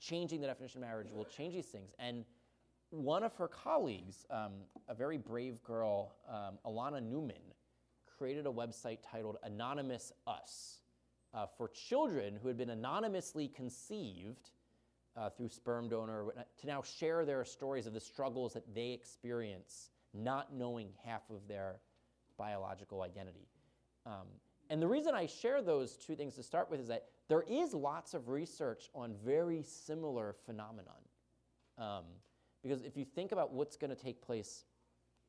changing 0.00 0.40
the 0.40 0.46
definition 0.46 0.82
of 0.82 0.88
marriage 0.88 1.08
will 1.12 1.24
change 1.24 1.54
these 1.54 1.66
things. 1.66 1.92
And 1.98 2.24
one 2.94 3.22
of 3.22 3.34
her 3.34 3.48
colleagues, 3.48 4.24
um, 4.30 4.52
a 4.88 4.94
very 4.94 5.18
brave 5.18 5.62
girl, 5.64 6.14
um, 6.28 6.58
Alana 6.64 7.02
Newman, 7.02 7.36
created 8.16 8.46
a 8.46 8.50
website 8.50 8.98
titled 9.02 9.36
Anonymous 9.42 10.12
Us 10.26 10.80
uh, 11.34 11.46
for 11.58 11.68
children 11.68 12.38
who 12.40 12.48
had 12.48 12.56
been 12.56 12.70
anonymously 12.70 13.48
conceived 13.48 14.50
uh, 15.16 15.28
through 15.30 15.48
sperm 15.48 15.88
donor 15.88 16.26
to 16.60 16.66
now 16.66 16.82
share 16.82 17.24
their 17.24 17.44
stories 17.44 17.86
of 17.86 17.92
the 17.92 18.00
struggles 18.00 18.52
that 18.52 18.74
they 18.74 18.90
experience 18.90 19.90
not 20.12 20.54
knowing 20.54 20.88
half 21.04 21.22
of 21.30 21.48
their 21.48 21.76
biological 22.38 23.02
identity. 23.02 23.48
Um, 24.06 24.26
and 24.70 24.80
the 24.80 24.88
reason 24.88 25.14
I 25.14 25.26
share 25.26 25.62
those 25.62 25.96
two 25.96 26.14
things 26.14 26.36
to 26.36 26.42
start 26.42 26.70
with 26.70 26.80
is 26.80 26.88
that 26.88 27.06
there 27.28 27.44
is 27.48 27.74
lots 27.74 28.14
of 28.14 28.28
research 28.28 28.90
on 28.94 29.14
very 29.24 29.62
similar 29.62 30.34
phenomenon. 30.46 30.94
Um, 31.78 32.04
because 32.64 32.82
if 32.82 32.96
you 32.96 33.04
think 33.04 33.30
about 33.30 33.52
what's 33.52 33.76
going 33.76 33.94
to 33.94 34.02
take 34.02 34.20
place 34.20 34.64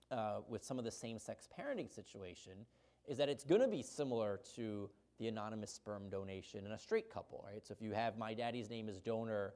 uh, 0.09 0.37
with 0.49 0.63
some 0.63 0.79
of 0.79 0.85
the 0.85 0.91
same-sex 0.91 1.47
parenting 1.59 1.93
situation, 1.93 2.53
is 3.07 3.17
that 3.17 3.29
it's 3.29 3.43
going 3.43 3.61
to 3.61 3.67
be 3.67 3.83
similar 3.83 4.39
to 4.55 4.89
the 5.19 5.27
anonymous 5.27 5.71
sperm 5.71 6.09
donation 6.09 6.65
in 6.65 6.71
a 6.71 6.79
straight 6.79 7.13
couple, 7.13 7.45
right? 7.47 7.65
So 7.65 7.73
if 7.73 7.81
you 7.81 7.91
have 7.91 8.17
my 8.17 8.33
daddy's 8.33 8.69
name 8.69 8.89
is 8.89 8.99
donor 8.99 9.53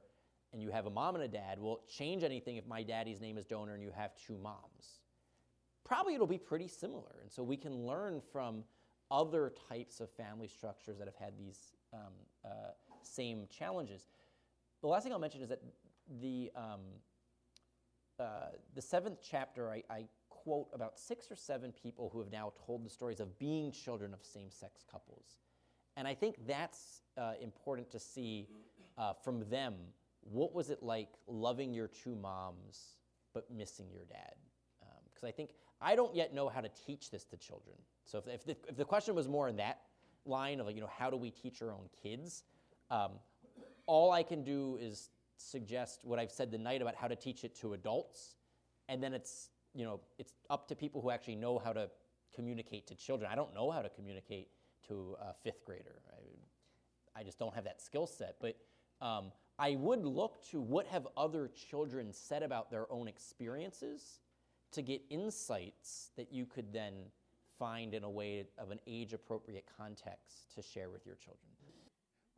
and 0.52 0.62
you 0.62 0.70
have 0.70 0.86
a 0.86 0.90
mom 0.90 1.14
and 1.14 1.24
a 1.24 1.28
dad, 1.28 1.58
will 1.58 1.78
it 1.78 1.88
change 1.88 2.22
anything 2.22 2.56
if 2.56 2.66
my 2.66 2.82
daddy's 2.82 3.20
name 3.20 3.38
is 3.38 3.46
donor 3.46 3.74
and 3.74 3.82
you 3.82 3.92
have 3.96 4.12
two 4.14 4.38
moms? 4.38 5.00
Probably 5.84 6.14
it'll 6.14 6.26
be 6.26 6.38
pretty 6.38 6.68
similar. 6.68 7.16
And 7.22 7.30
so 7.30 7.42
we 7.42 7.56
can 7.56 7.74
learn 7.86 8.20
from 8.32 8.64
other 9.10 9.52
types 9.68 10.00
of 10.00 10.10
family 10.10 10.48
structures 10.48 10.98
that 10.98 11.06
have 11.06 11.16
had 11.16 11.36
these 11.36 11.58
um, 11.92 12.12
uh, 12.44 12.48
same 13.02 13.46
challenges. 13.50 14.06
The 14.82 14.86
last 14.86 15.02
thing 15.02 15.12
I'll 15.12 15.18
mention 15.18 15.42
is 15.42 15.48
that 15.48 15.60
the, 16.20 16.50
um, 16.56 16.80
uh, 18.20 18.50
the 18.74 18.82
seventh 18.82 19.18
chapter, 19.22 19.70
I, 19.70 19.82
I 19.90 20.04
quote 20.28 20.68
about 20.72 20.98
six 20.98 21.30
or 21.30 21.36
seven 21.36 21.72
people 21.72 22.10
who 22.12 22.18
have 22.20 22.30
now 22.30 22.52
told 22.66 22.84
the 22.84 22.90
stories 22.90 23.20
of 23.20 23.38
being 23.38 23.72
children 23.72 24.14
of 24.14 24.20
same 24.22 24.50
sex 24.50 24.84
couples. 24.90 25.38
And 25.96 26.06
I 26.06 26.14
think 26.14 26.36
that's 26.46 27.02
uh, 27.18 27.32
important 27.42 27.90
to 27.90 27.98
see 27.98 28.48
uh, 28.96 29.12
from 29.12 29.48
them. 29.50 29.74
What 30.22 30.54
was 30.54 30.70
it 30.70 30.82
like 30.82 31.08
loving 31.26 31.74
your 31.74 31.88
two 31.88 32.14
moms 32.14 32.96
but 33.34 33.50
missing 33.50 33.86
your 33.92 34.04
dad? 34.04 34.34
Because 35.08 35.24
um, 35.24 35.28
I 35.28 35.32
think 35.32 35.50
I 35.80 35.96
don't 35.96 36.14
yet 36.14 36.34
know 36.34 36.48
how 36.48 36.60
to 36.60 36.70
teach 36.86 37.10
this 37.10 37.24
to 37.24 37.36
children. 37.36 37.76
So 38.04 38.18
if, 38.18 38.28
if, 38.28 38.44
the, 38.44 38.56
if 38.68 38.76
the 38.76 38.84
question 38.84 39.14
was 39.14 39.28
more 39.28 39.48
in 39.48 39.56
that 39.56 39.80
line 40.26 40.60
of 40.60 40.66
like, 40.66 40.74
you 40.74 40.82
know, 40.82 40.90
how 40.94 41.10
do 41.10 41.16
we 41.16 41.30
teach 41.30 41.62
our 41.62 41.72
own 41.72 41.88
kids? 42.02 42.44
Um, 42.90 43.12
all 43.86 44.12
I 44.12 44.22
can 44.22 44.44
do 44.44 44.78
is 44.80 45.10
suggest 45.40 46.00
what 46.04 46.18
I've 46.18 46.30
said 46.30 46.50
tonight 46.50 46.82
about 46.82 46.94
how 46.94 47.08
to 47.08 47.16
teach 47.16 47.44
it 47.44 47.54
to 47.60 47.72
adults, 47.72 48.36
and 48.88 49.02
then 49.02 49.14
it's 49.14 49.50
you 49.74 49.84
know 49.84 50.00
it's 50.18 50.32
up 50.48 50.68
to 50.68 50.76
people 50.76 51.00
who 51.00 51.10
actually 51.10 51.36
know 51.36 51.58
how 51.58 51.72
to 51.72 51.90
communicate 52.34 52.86
to 52.88 52.94
children. 52.94 53.30
I 53.30 53.34
don't 53.34 53.54
know 53.54 53.70
how 53.70 53.82
to 53.82 53.88
communicate 53.88 54.48
to 54.88 55.16
a 55.20 55.34
fifth 55.34 55.64
grader. 55.64 56.02
I, 56.12 57.20
I 57.20 57.22
just 57.24 57.38
don't 57.38 57.54
have 57.54 57.64
that 57.64 57.80
skill 57.80 58.06
set. 58.06 58.36
But 58.40 58.56
um, 59.00 59.32
I 59.58 59.76
would 59.76 60.04
look 60.04 60.44
to 60.50 60.60
what 60.60 60.86
have 60.86 61.06
other 61.16 61.50
children 61.70 62.12
said 62.12 62.42
about 62.42 62.70
their 62.70 62.90
own 62.90 63.08
experiences 63.08 64.20
to 64.72 64.82
get 64.82 65.02
insights 65.10 66.10
that 66.16 66.32
you 66.32 66.46
could 66.46 66.72
then 66.72 66.94
find 67.58 67.92
in 67.92 68.04
a 68.04 68.10
way 68.10 68.46
of 68.58 68.70
an 68.70 68.78
age 68.86 69.12
appropriate 69.12 69.66
context 69.76 70.54
to 70.54 70.62
share 70.62 70.90
with 70.90 71.04
your 71.04 71.16
children. 71.16 71.49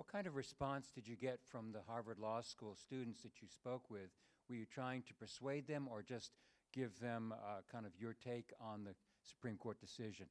What 0.03 0.11
kind 0.11 0.27
of 0.27 0.35
response 0.35 0.91
did 0.93 1.07
you 1.07 1.15
get 1.15 1.39
from 1.49 1.71
the 1.71 1.79
Harvard 1.87 2.19
Law 2.19 2.41
School 2.41 2.75
students 2.75 3.21
that 3.23 3.41
you 3.41 3.47
spoke 3.47 3.89
with? 3.89 4.11
Were 4.51 4.57
you 4.57 4.67
trying 4.67 5.03
to 5.03 5.15
persuade 5.15 5.69
them 5.69 5.87
or 5.89 6.03
just 6.03 6.33
give 6.73 6.99
them 6.99 7.33
uh, 7.33 7.61
kind 7.71 7.87
of 7.87 7.93
your 8.01 8.13
take 8.13 8.51
on 8.61 8.83
the 8.83 8.97
Supreme 9.23 9.57
Court 9.57 9.81
decision? 9.81 10.27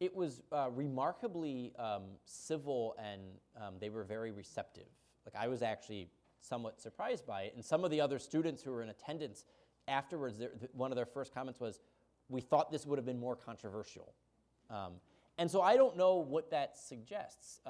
It 0.00 0.16
was 0.16 0.40
uh, 0.50 0.70
remarkably 0.70 1.74
um, 1.78 2.04
civil 2.24 2.96
and 2.98 3.20
um, 3.60 3.74
they 3.78 3.90
were 3.90 4.04
very 4.04 4.30
receptive. 4.30 4.88
Like, 5.26 5.34
I 5.38 5.48
was 5.48 5.60
actually 5.60 6.08
somewhat 6.40 6.80
surprised 6.80 7.26
by 7.26 7.42
it. 7.42 7.52
And 7.56 7.62
some 7.62 7.84
of 7.84 7.90
the 7.90 8.00
other 8.00 8.18
students 8.18 8.62
who 8.62 8.70
were 8.70 8.82
in 8.82 8.88
attendance 8.88 9.44
afterwards, 9.86 10.40
one 10.72 10.92
of 10.92 10.96
their 10.96 11.04
first 11.04 11.34
comments 11.34 11.60
was, 11.60 11.78
We 12.30 12.40
thought 12.40 12.72
this 12.72 12.86
would 12.86 12.98
have 12.98 13.06
been 13.06 13.20
more 13.20 13.36
controversial. 13.36 14.14
Um, 14.70 14.94
and 15.36 15.50
so 15.50 15.60
I 15.60 15.76
don't 15.76 15.98
know 15.98 16.16
what 16.16 16.50
that 16.52 16.78
suggests. 16.78 17.60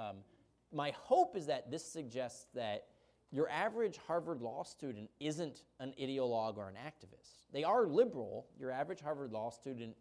My 0.73 0.93
hope 1.03 1.37
is 1.37 1.47
that 1.47 1.71
this 1.71 1.85
suggests 1.85 2.47
that 2.55 2.87
your 3.31 3.49
average 3.51 3.99
Harvard 4.07 4.41
Law 4.41 4.63
student 4.63 5.11
isn't 5.21 5.65
an 5.81 5.93
ideologue 6.01 6.57
or 6.57 6.69
an 6.69 6.77
activist. 6.77 7.43
They 7.53 7.65
are 7.65 7.87
liberal. 7.87 8.47
Your 8.59 8.71
average 8.71 9.01
Harvard 9.01 9.33
Law 9.33 9.51
student 9.51 9.95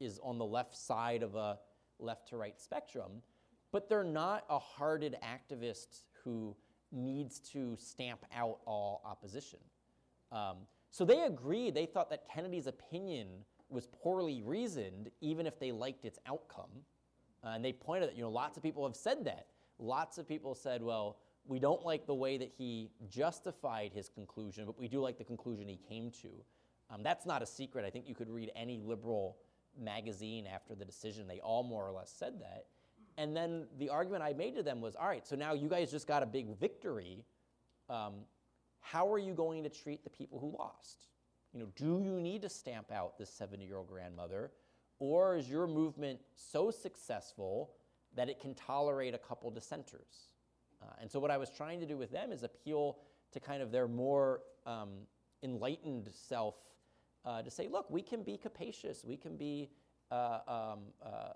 is 0.00 0.20
on 0.22 0.38
the 0.38 0.44
left 0.44 0.76
side 0.76 1.22
of 1.22 1.34
a 1.34 1.58
left 1.98 2.28
to 2.28 2.36
right 2.36 2.58
spectrum, 2.60 3.22
but 3.72 3.88
they're 3.88 4.04
not 4.04 4.44
a 4.48 4.58
hearted 4.58 5.16
activist 5.22 6.04
who 6.24 6.54
needs 6.92 7.38
to 7.40 7.76
stamp 7.78 8.24
out 8.34 8.58
all 8.66 9.02
opposition. 9.04 9.58
Um, 10.30 10.58
so 10.90 11.04
they 11.04 11.22
agreed. 11.22 11.74
They 11.74 11.86
thought 11.86 12.10
that 12.10 12.28
Kennedy's 12.32 12.66
opinion 12.66 13.28
was 13.68 13.86
poorly 13.86 14.42
reasoned, 14.42 15.10
even 15.20 15.46
if 15.46 15.58
they 15.58 15.72
liked 15.72 16.04
its 16.04 16.18
outcome. 16.26 16.70
Uh, 17.44 17.48
and 17.48 17.64
they 17.64 17.72
pointed 17.72 18.08
that, 18.08 18.16
you 18.16 18.22
know, 18.22 18.30
lots 18.30 18.56
of 18.56 18.62
people 18.62 18.86
have 18.86 18.96
said 18.96 19.24
that. 19.24 19.46
Lots 19.78 20.18
of 20.18 20.26
people 20.26 20.54
said, 20.54 20.82
well, 20.82 21.18
we 21.46 21.58
don't 21.58 21.84
like 21.84 22.06
the 22.06 22.14
way 22.14 22.36
that 22.36 22.50
he 22.56 22.90
justified 23.08 23.92
his 23.92 24.08
conclusion, 24.08 24.66
but 24.66 24.78
we 24.78 24.88
do 24.88 25.00
like 25.00 25.18
the 25.18 25.24
conclusion 25.24 25.66
he 25.68 25.78
came 25.88 26.10
to. 26.22 26.28
Um, 26.90 27.02
that's 27.02 27.26
not 27.26 27.42
a 27.42 27.46
secret. 27.46 27.84
I 27.84 27.90
think 27.90 28.08
you 28.08 28.14
could 28.14 28.28
read 28.28 28.50
any 28.54 28.80
liberal 28.80 29.36
magazine 29.78 30.46
after 30.46 30.74
the 30.74 30.84
decision. 30.84 31.26
They 31.26 31.40
all 31.40 31.62
more 31.62 31.86
or 31.86 31.92
less 31.92 32.10
said 32.10 32.40
that. 32.40 32.66
And 33.16 33.36
then 33.36 33.66
the 33.78 33.88
argument 33.88 34.22
I 34.22 34.32
made 34.32 34.54
to 34.56 34.62
them 34.62 34.80
was 34.80 34.94
all 34.94 35.08
right, 35.08 35.26
so 35.26 35.34
now 35.36 35.52
you 35.52 35.68
guys 35.68 35.90
just 35.90 36.06
got 36.06 36.22
a 36.22 36.26
big 36.26 36.56
victory. 36.58 37.24
Um, 37.90 38.14
how 38.80 39.12
are 39.12 39.18
you 39.18 39.34
going 39.34 39.64
to 39.64 39.68
treat 39.68 40.04
the 40.04 40.10
people 40.10 40.38
who 40.38 40.56
lost? 40.56 41.08
You 41.52 41.60
know, 41.60 41.66
do 41.76 42.00
you 42.04 42.20
need 42.20 42.42
to 42.42 42.48
stamp 42.48 42.92
out 42.92 43.18
this 43.18 43.30
70 43.30 43.64
year 43.64 43.76
old 43.76 43.88
grandmother? 43.88 44.52
Or 45.00 45.36
is 45.36 45.48
your 45.48 45.66
movement 45.66 46.20
so 46.34 46.70
successful 46.70 47.70
that 48.18 48.28
it 48.28 48.40
can 48.40 48.54
tolerate 48.54 49.14
a 49.14 49.18
couple 49.18 49.50
dissenters? 49.50 50.32
Uh, 50.82 50.86
and 51.00 51.10
so, 51.10 51.18
what 51.18 51.30
I 51.30 51.36
was 51.36 51.50
trying 51.50 51.80
to 51.80 51.86
do 51.86 51.96
with 51.96 52.10
them 52.10 52.32
is 52.32 52.42
appeal 52.42 52.98
to 53.32 53.40
kind 53.40 53.62
of 53.62 53.70
their 53.70 53.88
more 53.88 54.42
um, 54.66 54.90
enlightened 55.42 56.08
self 56.12 56.56
uh, 57.24 57.42
to 57.42 57.50
say, 57.50 57.68
look, 57.68 57.90
we 57.90 58.02
can 58.02 58.22
be 58.22 58.36
capacious, 58.36 59.04
we 59.04 59.16
can 59.16 59.36
be 59.36 59.70
uh, 60.10 60.38
um, 60.46 60.78
uh, 61.02 61.08
uh, 61.08 61.32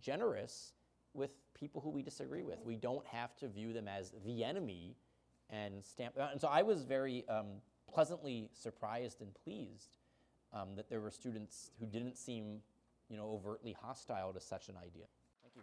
generous 0.00 0.72
with 1.14 1.30
people 1.54 1.80
who 1.80 1.90
we 1.90 2.02
disagree 2.02 2.42
with. 2.42 2.58
We 2.64 2.76
don't 2.76 3.06
have 3.06 3.36
to 3.36 3.48
view 3.48 3.72
them 3.72 3.88
as 3.88 4.12
the 4.24 4.44
enemy 4.44 4.96
and 5.50 5.84
stamp. 5.84 6.14
And 6.18 6.40
so 6.40 6.48
I 6.48 6.62
was 6.62 6.84
very 6.84 7.26
um, 7.28 7.46
pleasantly 7.92 8.50
surprised 8.52 9.20
and 9.20 9.34
pleased 9.44 9.98
um, 10.52 10.74
that 10.76 10.88
there 10.88 11.00
were 11.00 11.10
students 11.10 11.70
who 11.78 11.86
didn't 11.86 12.16
seem, 12.16 12.60
you 13.08 13.16
know, 13.16 13.30
overtly 13.30 13.76
hostile 13.80 14.32
to 14.32 14.40
such 14.40 14.68
an 14.68 14.76
idea. 14.76 15.04
Thank 15.42 15.56
you. 15.56 15.62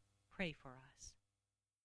pray 0.41 0.55
for 0.63 0.69
us. 0.69 0.90